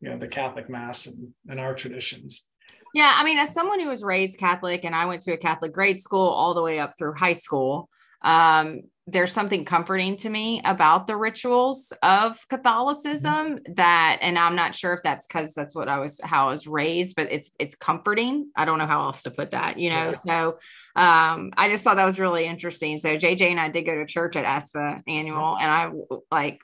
you 0.00 0.10
know 0.10 0.18
the 0.18 0.28
Catholic 0.28 0.70
Mass 0.70 1.06
and, 1.06 1.32
and 1.48 1.60
our 1.60 1.74
traditions. 1.74 2.46
Yeah, 2.94 3.12
I 3.14 3.24
mean, 3.24 3.36
as 3.36 3.52
someone 3.52 3.80
who 3.80 3.88
was 3.88 4.02
raised 4.02 4.38
Catholic 4.38 4.84
and 4.84 4.94
I 4.94 5.04
went 5.04 5.20
to 5.22 5.32
a 5.32 5.36
Catholic 5.36 5.72
grade 5.72 6.00
school 6.00 6.26
all 6.26 6.54
the 6.54 6.62
way 6.62 6.78
up 6.78 6.96
through 6.96 7.14
high 7.14 7.34
school, 7.34 7.90
um, 8.22 8.82
there's 9.10 9.32
something 9.32 9.64
comforting 9.64 10.16
to 10.18 10.28
me 10.28 10.60
about 10.64 11.06
the 11.06 11.16
rituals 11.16 11.92
of 12.02 12.46
Catholicism 12.48 13.56
mm-hmm. 13.56 13.72
that, 13.74 14.18
and 14.20 14.38
I'm 14.38 14.54
not 14.54 14.74
sure 14.74 14.92
if 14.92 15.02
that's 15.02 15.26
because 15.26 15.54
that's 15.54 15.74
what 15.74 15.88
I 15.88 15.98
was 15.98 16.20
how 16.22 16.48
I 16.48 16.50
was 16.50 16.66
raised, 16.66 17.16
but 17.16 17.32
it's 17.32 17.50
it's 17.58 17.74
comforting. 17.74 18.50
I 18.54 18.66
don't 18.66 18.78
know 18.78 18.86
how 18.86 19.02
else 19.02 19.22
to 19.22 19.30
put 19.30 19.52
that, 19.52 19.78
you 19.78 19.90
know. 19.90 20.12
Yeah. 20.12 20.12
So 20.12 20.58
um, 20.94 21.52
I 21.56 21.70
just 21.70 21.84
thought 21.84 21.96
that 21.96 22.04
was 22.04 22.20
really 22.20 22.44
interesting. 22.44 22.98
So 22.98 23.16
JJ 23.16 23.50
and 23.50 23.60
I 23.60 23.70
did 23.70 23.86
go 23.86 23.94
to 23.94 24.04
church 24.04 24.36
at 24.36 24.44
ASPPA 24.44 25.02
annual, 25.06 25.56
and 25.58 25.70
I 25.70 25.90
like 26.30 26.60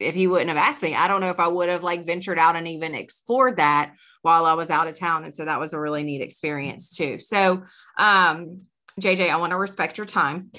if 0.00 0.14
he 0.14 0.26
wouldn't 0.26 0.48
have 0.48 0.56
asked 0.56 0.82
me, 0.82 0.94
I 0.96 1.06
don't 1.06 1.20
know 1.20 1.30
if 1.30 1.38
I 1.38 1.46
would 1.46 1.68
have 1.68 1.84
like 1.84 2.04
ventured 2.04 2.38
out 2.38 2.56
and 2.56 2.66
even 2.66 2.94
explored 2.94 3.58
that 3.58 3.92
while 4.22 4.46
I 4.46 4.54
was 4.54 4.68
out 4.68 4.88
of 4.88 4.98
town. 4.98 5.24
And 5.24 5.36
so 5.36 5.44
that 5.44 5.60
was 5.60 5.72
a 5.72 5.80
really 5.80 6.02
neat 6.02 6.20
experience 6.20 6.90
too. 6.90 7.20
So 7.20 7.62
um 7.98 8.62
JJ, 9.00 9.30
I 9.30 9.36
want 9.36 9.50
to 9.50 9.56
respect 9.56 9.98
your 9.98 10.04
time 10.04 10.50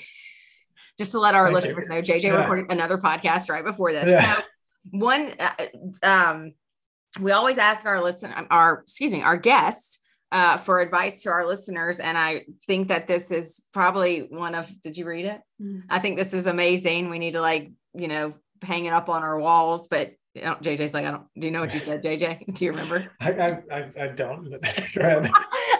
just 0.98 1.12
to 1.12 1.20
let 1.20 1.36
our 1.36 1.46
Thank 1.52 1.56
listeners 1.56 1.88
you. 1.90 1.96
know, 1.96 2.02
JJ 2.02 2.24
yeah. 2.24 2.42
recorded 2.42 2.72
another 2.72 2.98
podcast 2.98 3.50
right 3.50 3.64
before 3.64 3.92
this. 3.92 4.08
Yeah. 4.08 4.36
So 4.36 4.42
one, 4.92 5.34
uh, 5.40 5.66
um, 6.04 6.54
we 7.20 7.32
always 7.32 7.58
ask 7.58 7.86
our 7.86 8.02
listen, 8.02 8.32
our 8.50 8.80
excuse 8.82 9.12
me, 9.12 9.22
our 9.22 9.38
guests 9.38 10.00
uh, 10.32 10.58
for 10.58 10.80
advice 10.80 11.24
to 11.24 11.30
our 11.30 11.48
listeners, 11.48 12.00
and 12.00 12.18
I 12.18 12.46
think 12.68 12.90
that 12.90 13.08
this 13.08 13.32
is 13.32 13.64
probably 13.74 14.20
one 14.20 14.56
of. 14.56 14.70
Did 14.84 14.98
you 14.98 15.06
read 15.06 15.26
it? 15.26 15.42
Mm. 15.62 15.84
I 15.90 16.00
think 16.00 16.18
this 16.18 16.34
is 16.34 16.46
amazing. 16.46 17.10
We 17.10 17.20
need 17.20 17.34
to 17.34 17.42
like 17.42 17.72
you 17.94 18.08
know 18.08 18.34
hang 18.62 18.86
it 18.86 18.94
up 18.94 19.10
on 19.10 19.24
our 19.24 19.40
walls, 19.40 19.88
but 19.88 20.14
you 20.34 20.42
know, 20.42 20.56
JJ's 20.56 20.94
like, 20.94 21.06
I 21.06 21.12
don't. 21.12 21.24
Do 21.40 21.48
you 21.48 21.52
know 21.52 21.62
what 21.62 21.74
you 21.74 21.80
said, 21.80 22.04
JJ? 22.04 22.54
Do 22.54 22.66
you 22.66 22.72
remember? 22.72 23.10
I 23.22 23.32
I, 23.32 23.92
I 24.00 24.08
don't. 24.08 24.54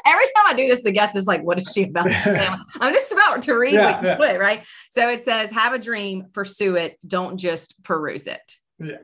Every 0.06 0.26
time 0.26 0.46
I 0.48 0.54
do 0.56 0.68
this, 0.68 0.84
the 0.84 0.92
guest 0.92 1.16
is 1.16 1.28
like, 1.28 1.44
"What 1.44 1.62
is 1.62 1.72
she 1.74 1.84
about?" 1.84 2.08
I'm 2.82 2.94
just 2.94 3.12
about 3.12 3.44
to 3.44 3.54
read 3.58 3.74
yeah, 3.74 4.18
what 4.18 4.30
yeah. 4.30 4.36
right? 4.36 4.66
So 4.92 5.10
it 5.10 5.24
says, 5.24 5.52
"Have 5.52 5.74
a 5.74 5.80
dream, 5.80 6.26
pursue 6.34 6.76
it. 6.76 6.98
Don't 7.06 7.38
just 7.38 7.82
peruse 7.84 8.28
it." 8.28 8.58
Yeah, 8.80 8.98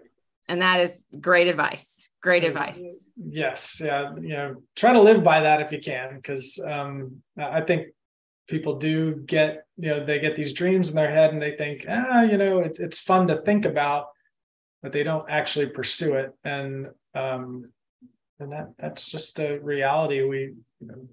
and 0.48 0.62
that 0.62 0.80
is 0.80 1.08
great 1.20 1.48
advice. 1.48 2.10
Great 2.22 2.44
advice. 2.44 3.10
Yes, 3.18 3.82
yeah, 3.84 4.14
you 4.16 4.36
know, 4.36 4.56
try 4.76 4.94
to 4.94 5.02
live 5.02 5.24
by 5.24 5.42
that 5.42 5.62
if 5.62 5.72
you 5.72 5.80
can, 5.80 6.18
because 6.18 6.62
um, 6.64 7.24
I 7.36 7.62
think 7.62 7.88
people 8.48 8.78
do 8.78 9.16
get, 9.16 9.66
you 9.78 9.90
know, 9.90 10.06
they 10.06 10.20
get 10.20 10.36
these 10.36 10.54
dreams 10.54 10.90
in 10.90 10.96
their 10.96 11.10
head 11.10 11.34
and 11.34 11.42
they 11.42 11.56
think, 11.56 11.86
ah, 11.90 12.22
you 12.22 12.38
know, 12.38 12.60
it, 12.60 12.78
it's 12.80 13.00
fun 13.00 13.28
to 13.28 13.42
think 13.42 13.66
about 13.66 14.08
but 14.82 14.92
they 14.92 15.04
don't 15.04 15.30
actually 15.30 15.68
pursue 15.68 16.16
it 16.16 16.34
and 16.44 16.88
um 17.16 17.70
and 18.42 18.52
that 18.52 18.70
that's 18.78 19.08
just 19.08 19.40
a 19.40 19.60
reality 19.60 20.22
we 20.24 20.54
you 20.80 20.88
know, 20.88 21.08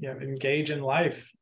you 0.00 0.08
know 0.08 0.18
engage 0.20 0.70
in 0.70 0.80
life 0.80 1.32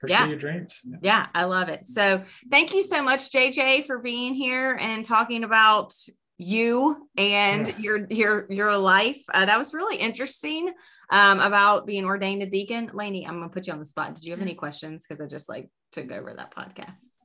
pursue 0.00 0.14
yeah. 0.14 0.26
your 0.26 0.38
dreams 0.38 0.80
yeah. 0.84 0.96
yeah 1.02 1.26
i 1.34 1.44
love 1.44 1.68
it 1.68 1.86
so 1.86 2.22
thank 2.50 2.74
you 2.74 2.82
so 2.82 3.02
much 3.02 3.30
jj 3.30 3.84
for 3.86 3.98
being 3.98 4.34
here 4.34 4.76
and 4.80 5.04
talking 5.04 5.44
about 5.44 5.92
you 6.38 7.08
and 7.16 7.68
yeah. 7.68 7.78
your 7.78 8.06
your 8.10 8.46
your 8.50 8.76
life 8.76 9.22
uh, 9.32 9.46
that 9.46 9.58
was 9.58 9.74
really 9.74 9.96
interesting 9.96 10.72
um, 11.10 11.38
about 11.38 11.86
being 11.86 12.04
ordained 12.04 12.42
a 12.42 12.46
deacon 12.46 12.90
Lainey 12.92 13.26
i'm 13.26 13.38
gonna 13.38 13.48
put 13.48 13.66
you 13.66 13.72
on 13.72 13.78
the 13.78 13.84
spot 13.84 14.14
did 14.14 14.24
you 14.24 14.32
have 14.32 14.42
any 14.42 14.54
questions 14.54 15.06
because 15.06 15.20
i 15.20 15.26
just 15.26 15.48
like 15.48 15.70
took 15.92 16.10
over 16.10 16.34
that 16.34 16.54
podcast 16.54 17.18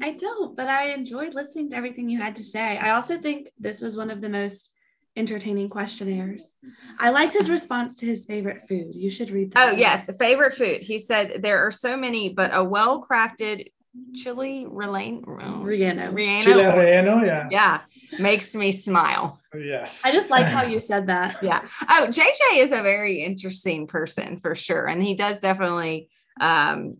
I 0.00 0.12
don't, 0.12 0.56
but 0.56 0.68
I 0.68 0.92
enjoyed 0.92 1.34
listening 1.34 1.70
to 1.70 1.76
everything 1.76 2.08
you 2.08 2.20
had 2.20 2.36
to 2.36 2.42
say. 2.42 2.78
I 2.78 2.90
also 2.90 3.18
think 3.18 3.50
this 3.58 3.80
was 3.80 3.96
one 3.96 4.10
of 4.10 4.20
the 4.20 4.28
most 4.28 4.70
entertaining 5.16 5.68
questionnaires. 5.68 6.56
I 6.98 7.10
liked 7.10 7.32
his 7.32 7.50
response 7.50 7.96
to 7.96 8.06
his 8.06 8.24
favorite 8.26 8.62
food. 8.68 8.94
You 8.94 9.10
should 9.10 9.30
read 9.30 9.52
that. 9.52 9.68
Oh, 9.68 9.76
yes. 9.76 10.14
Favorite 10.16 10.52
food. 10.52 10.82
He 10.82 10.98
said 10.98 11.42
there 11.42 11.66
are 11.66 11.70
so 11.70 11.96
many, 11.96 12.28
but 12.28 12.54
a 12.54 12.62
well 12.62 13.04
crafted 13.04 13.68
chili 14.14 14.66
relleno. 14.68 15.24
Relleno. 15.24 16.12
Relleno. 16.12 16.42
Chili 16.42 16.62
relleno, 16.62 17.26
yeah. 17.26 17.48
Yeah. 17.50 17.80
Makes 18.18 18.54
me 18.54 18.72
smile. 18.72 19.40
Yes. 19.58 20.02
I 20.04 20.12
just 20.12 20.30
like 20.30 20.46
how 20.46 20.62
you 20.62 20.80
said 20.80 21.06
that. 21.08 21.36
Yeah. 21.42 21.62
Oh, 21.88 22.08
JJ 22.10 22.58
is 22.58 22.72
a 22.72 22.82
very 22.82 23.22
interesting 23.22 23.86
person 23.86 24.38
for 24.38 24.54
sure. 24.54 24.86
And 24.86 25.02
he 25.02 25.14
does 25.14 25.40
definitely 25.40 26.10
um 26.40 26.98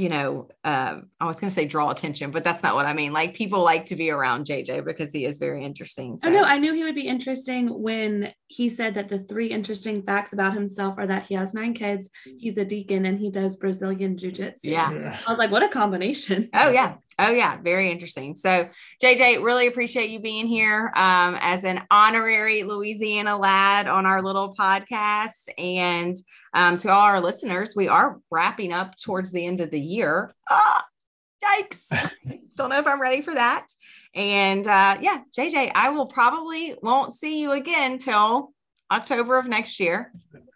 you 0.00 0.08
know, 0.08 0.48
uh, 0.64 0.96
I 1.20 1.26
was 1.26 1.38
going 1.38 1.50
to 1.50 1.54
say 1.54 1.66
draw 1.66 1.90
attention, 1.90 2.30
but 2.30 2.42
that's 2.42 2.62
not 2.62 2.74
what 2.74 2.86
I 2.86 2.94
mean. 2.94 3.12
Like 3.12 3.34
people 3.34 3.62
like 3.62 3.84
to 3.86 3.96
be 3.96 4.10
around 4.10 4.46
JJ 4.46 4.82
because 4.82 5.12
he 5.12 5.26
is 5.26 5.38
very 5.38 5.62
interesting. 5.62 6.18
So. 6.18 6.30
Oh 6.30 6.32
no, 6.32 6.42
I 6.42 6.56
knew 6.56 6.72
he 6.72 6.84
would 6.84 6.94
be 6.94 7.06
interesting 7.06 7.68
when 7.82 8.32
he 8.46 8.70
said 8.70 8.94
that 8.94 9.08
the 9.08 9.18
three 9.18 9.48
interesting 9.48 10.02
facts 10.02 10.32
about 10.32 10.54
himself 10.54 10.94
are 10.96 11.06
that 11.06 11.26
he 11.26 11.34
has 11.34 11.52
nine 11.52 11.74
kids, 11.74 12.08
he's 12.38 12.56
a 12.56 12.64
deacon, 12.64 13.04
and 13.04 13.18
he 13.18 13.30
does 13.30 13.56
Brazilian 13.56 14.16
jiu 14.16 14.32
jitsu. 14.32 14.70
Yeah. 14.70 15.18
I 15.26 15.30
was 15.30 15.38
like, 15.38 15.50
what 15.50 15.62
a 15.62 15.68
combination. 15.68 16.48
Oh 16.54 16.70
yeah. 16.70 16.94
Oh 17.20 17.30
yeah. 17.30 17.58
Very 17.60 17.90
interesting. 17.90 18.34
So 18.34 18.70
JJ, 19.02 19.42
really 19.42 19.66
appreciate 19.66 20.08
you 20.08 20.20
being 20.20 20.46
here 20.46 20.90
um, 20.96 21.36
as 21.38 21.64
an 21.64 21.82
honorary 21.90 22.62
Louisiana 22.62 23.36
lad 23.36 23.86
on 23.88 24.06
our 24.06 24.22
little 24.22 24.54
podcast. 24.54 25.50
And 25.58 26.16
um, 26.54 26.76
to 26.78 26.90
all 26.90 27.02
our 27.02 27.20
listeners, 27.20 27.76
we 27.76 27.88
are 27.88 28.18
wrapping 28.30 28.72
up 28.72 28.96
towards 28.96 29.32
the 29.32 29.44
end 29.44 29.60
of 29.60 29.70
the 29.70 29.80
year. 29.80 30.34
Ah, 30.48 30.86
yikes. 31.44 31.92
Don't 32.56 32.70
know 32.70 32.78
if 32.78 32.86
I'm 32.86 33.02
ready 33.02 33.20
for 33.20 33.34
that. 33.34 33.66
And 34.14 34.66
uh, 34.66 34.96
yeah, 35.02 35.18
JJ, 35.36 35.72
I 35.74 35.90
will 35.90 36.06
probably 36.06 36.74
won't 36.80 37.14
see 37.14 37.38
you 37.38 37.52
again 37.52 37.98
till 37.98 38.54
October 38.90 39.36
of 39.36 39.46
next 39.46 39.78
year. 39.78 40.10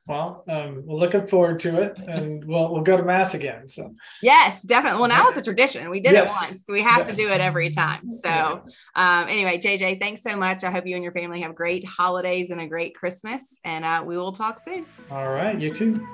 Well, 0.07 0.45
um, 0.49 0.83
we're 0.85 0.99
looking 0.99 1.27
forward 1.27 1.61
to 1.61 1.81
it, 1.81 1.97
and 1.99 2.45
we'll 2.45 2.71
we'll 2.71 2.83
go 2.83 2.97
to 2.97 3.03
mass 3.03 3.33
again. 3.33 3.69
So 3.69 3.95
yes, 4.21 4.63
definitely. 4.63 5.01
Well, 5.01 5.09
now 5.09 5.29
it's 5.29 5.39
a 5.39 5.43
tradition. 5.43 5.89
We 5.89 6.01
did 6.01 6.13
yes. 6.13 6.31
it 6.31 6.53
once, 6.53 6.65
we 6.69 6.83
have 6.83 7.07
yes. 7.07 7.17
to 7.17 7.23
do 7.23 7.29
it 7.31 7.41
every 7.41 7.71
time. 7.71 8.11
So 8.11 8.63
um, 8.97 9.29
anyway, 9.29 9.59
JJ, 9.59 10.01
thanks 10.01 10.23
so 10.23 10.37
much. 10.37 10.63
I 10.63 10.71
hope 10.71 10.87
you 10.87 10.95
and 10.95 11.03
your 11.03 11.13
family 11.13 11.41
have 11.41 11.55
great 11.55 11.85
holidays 11.85 12.51
and 12.51 12.61
a 12.61 12.67
great 12.67 12.95
Christmas, 12.95 13.59
and 13.65 13.83
uh, 13.83 14.03
we 14.05 14.19
will 14.19 14.33
talk 14.33 14.61
soon. 14.61 14.85
All 15.11 15.31
right, 15.31 15.59
you 15.59 15.73
too. 15.73 16.07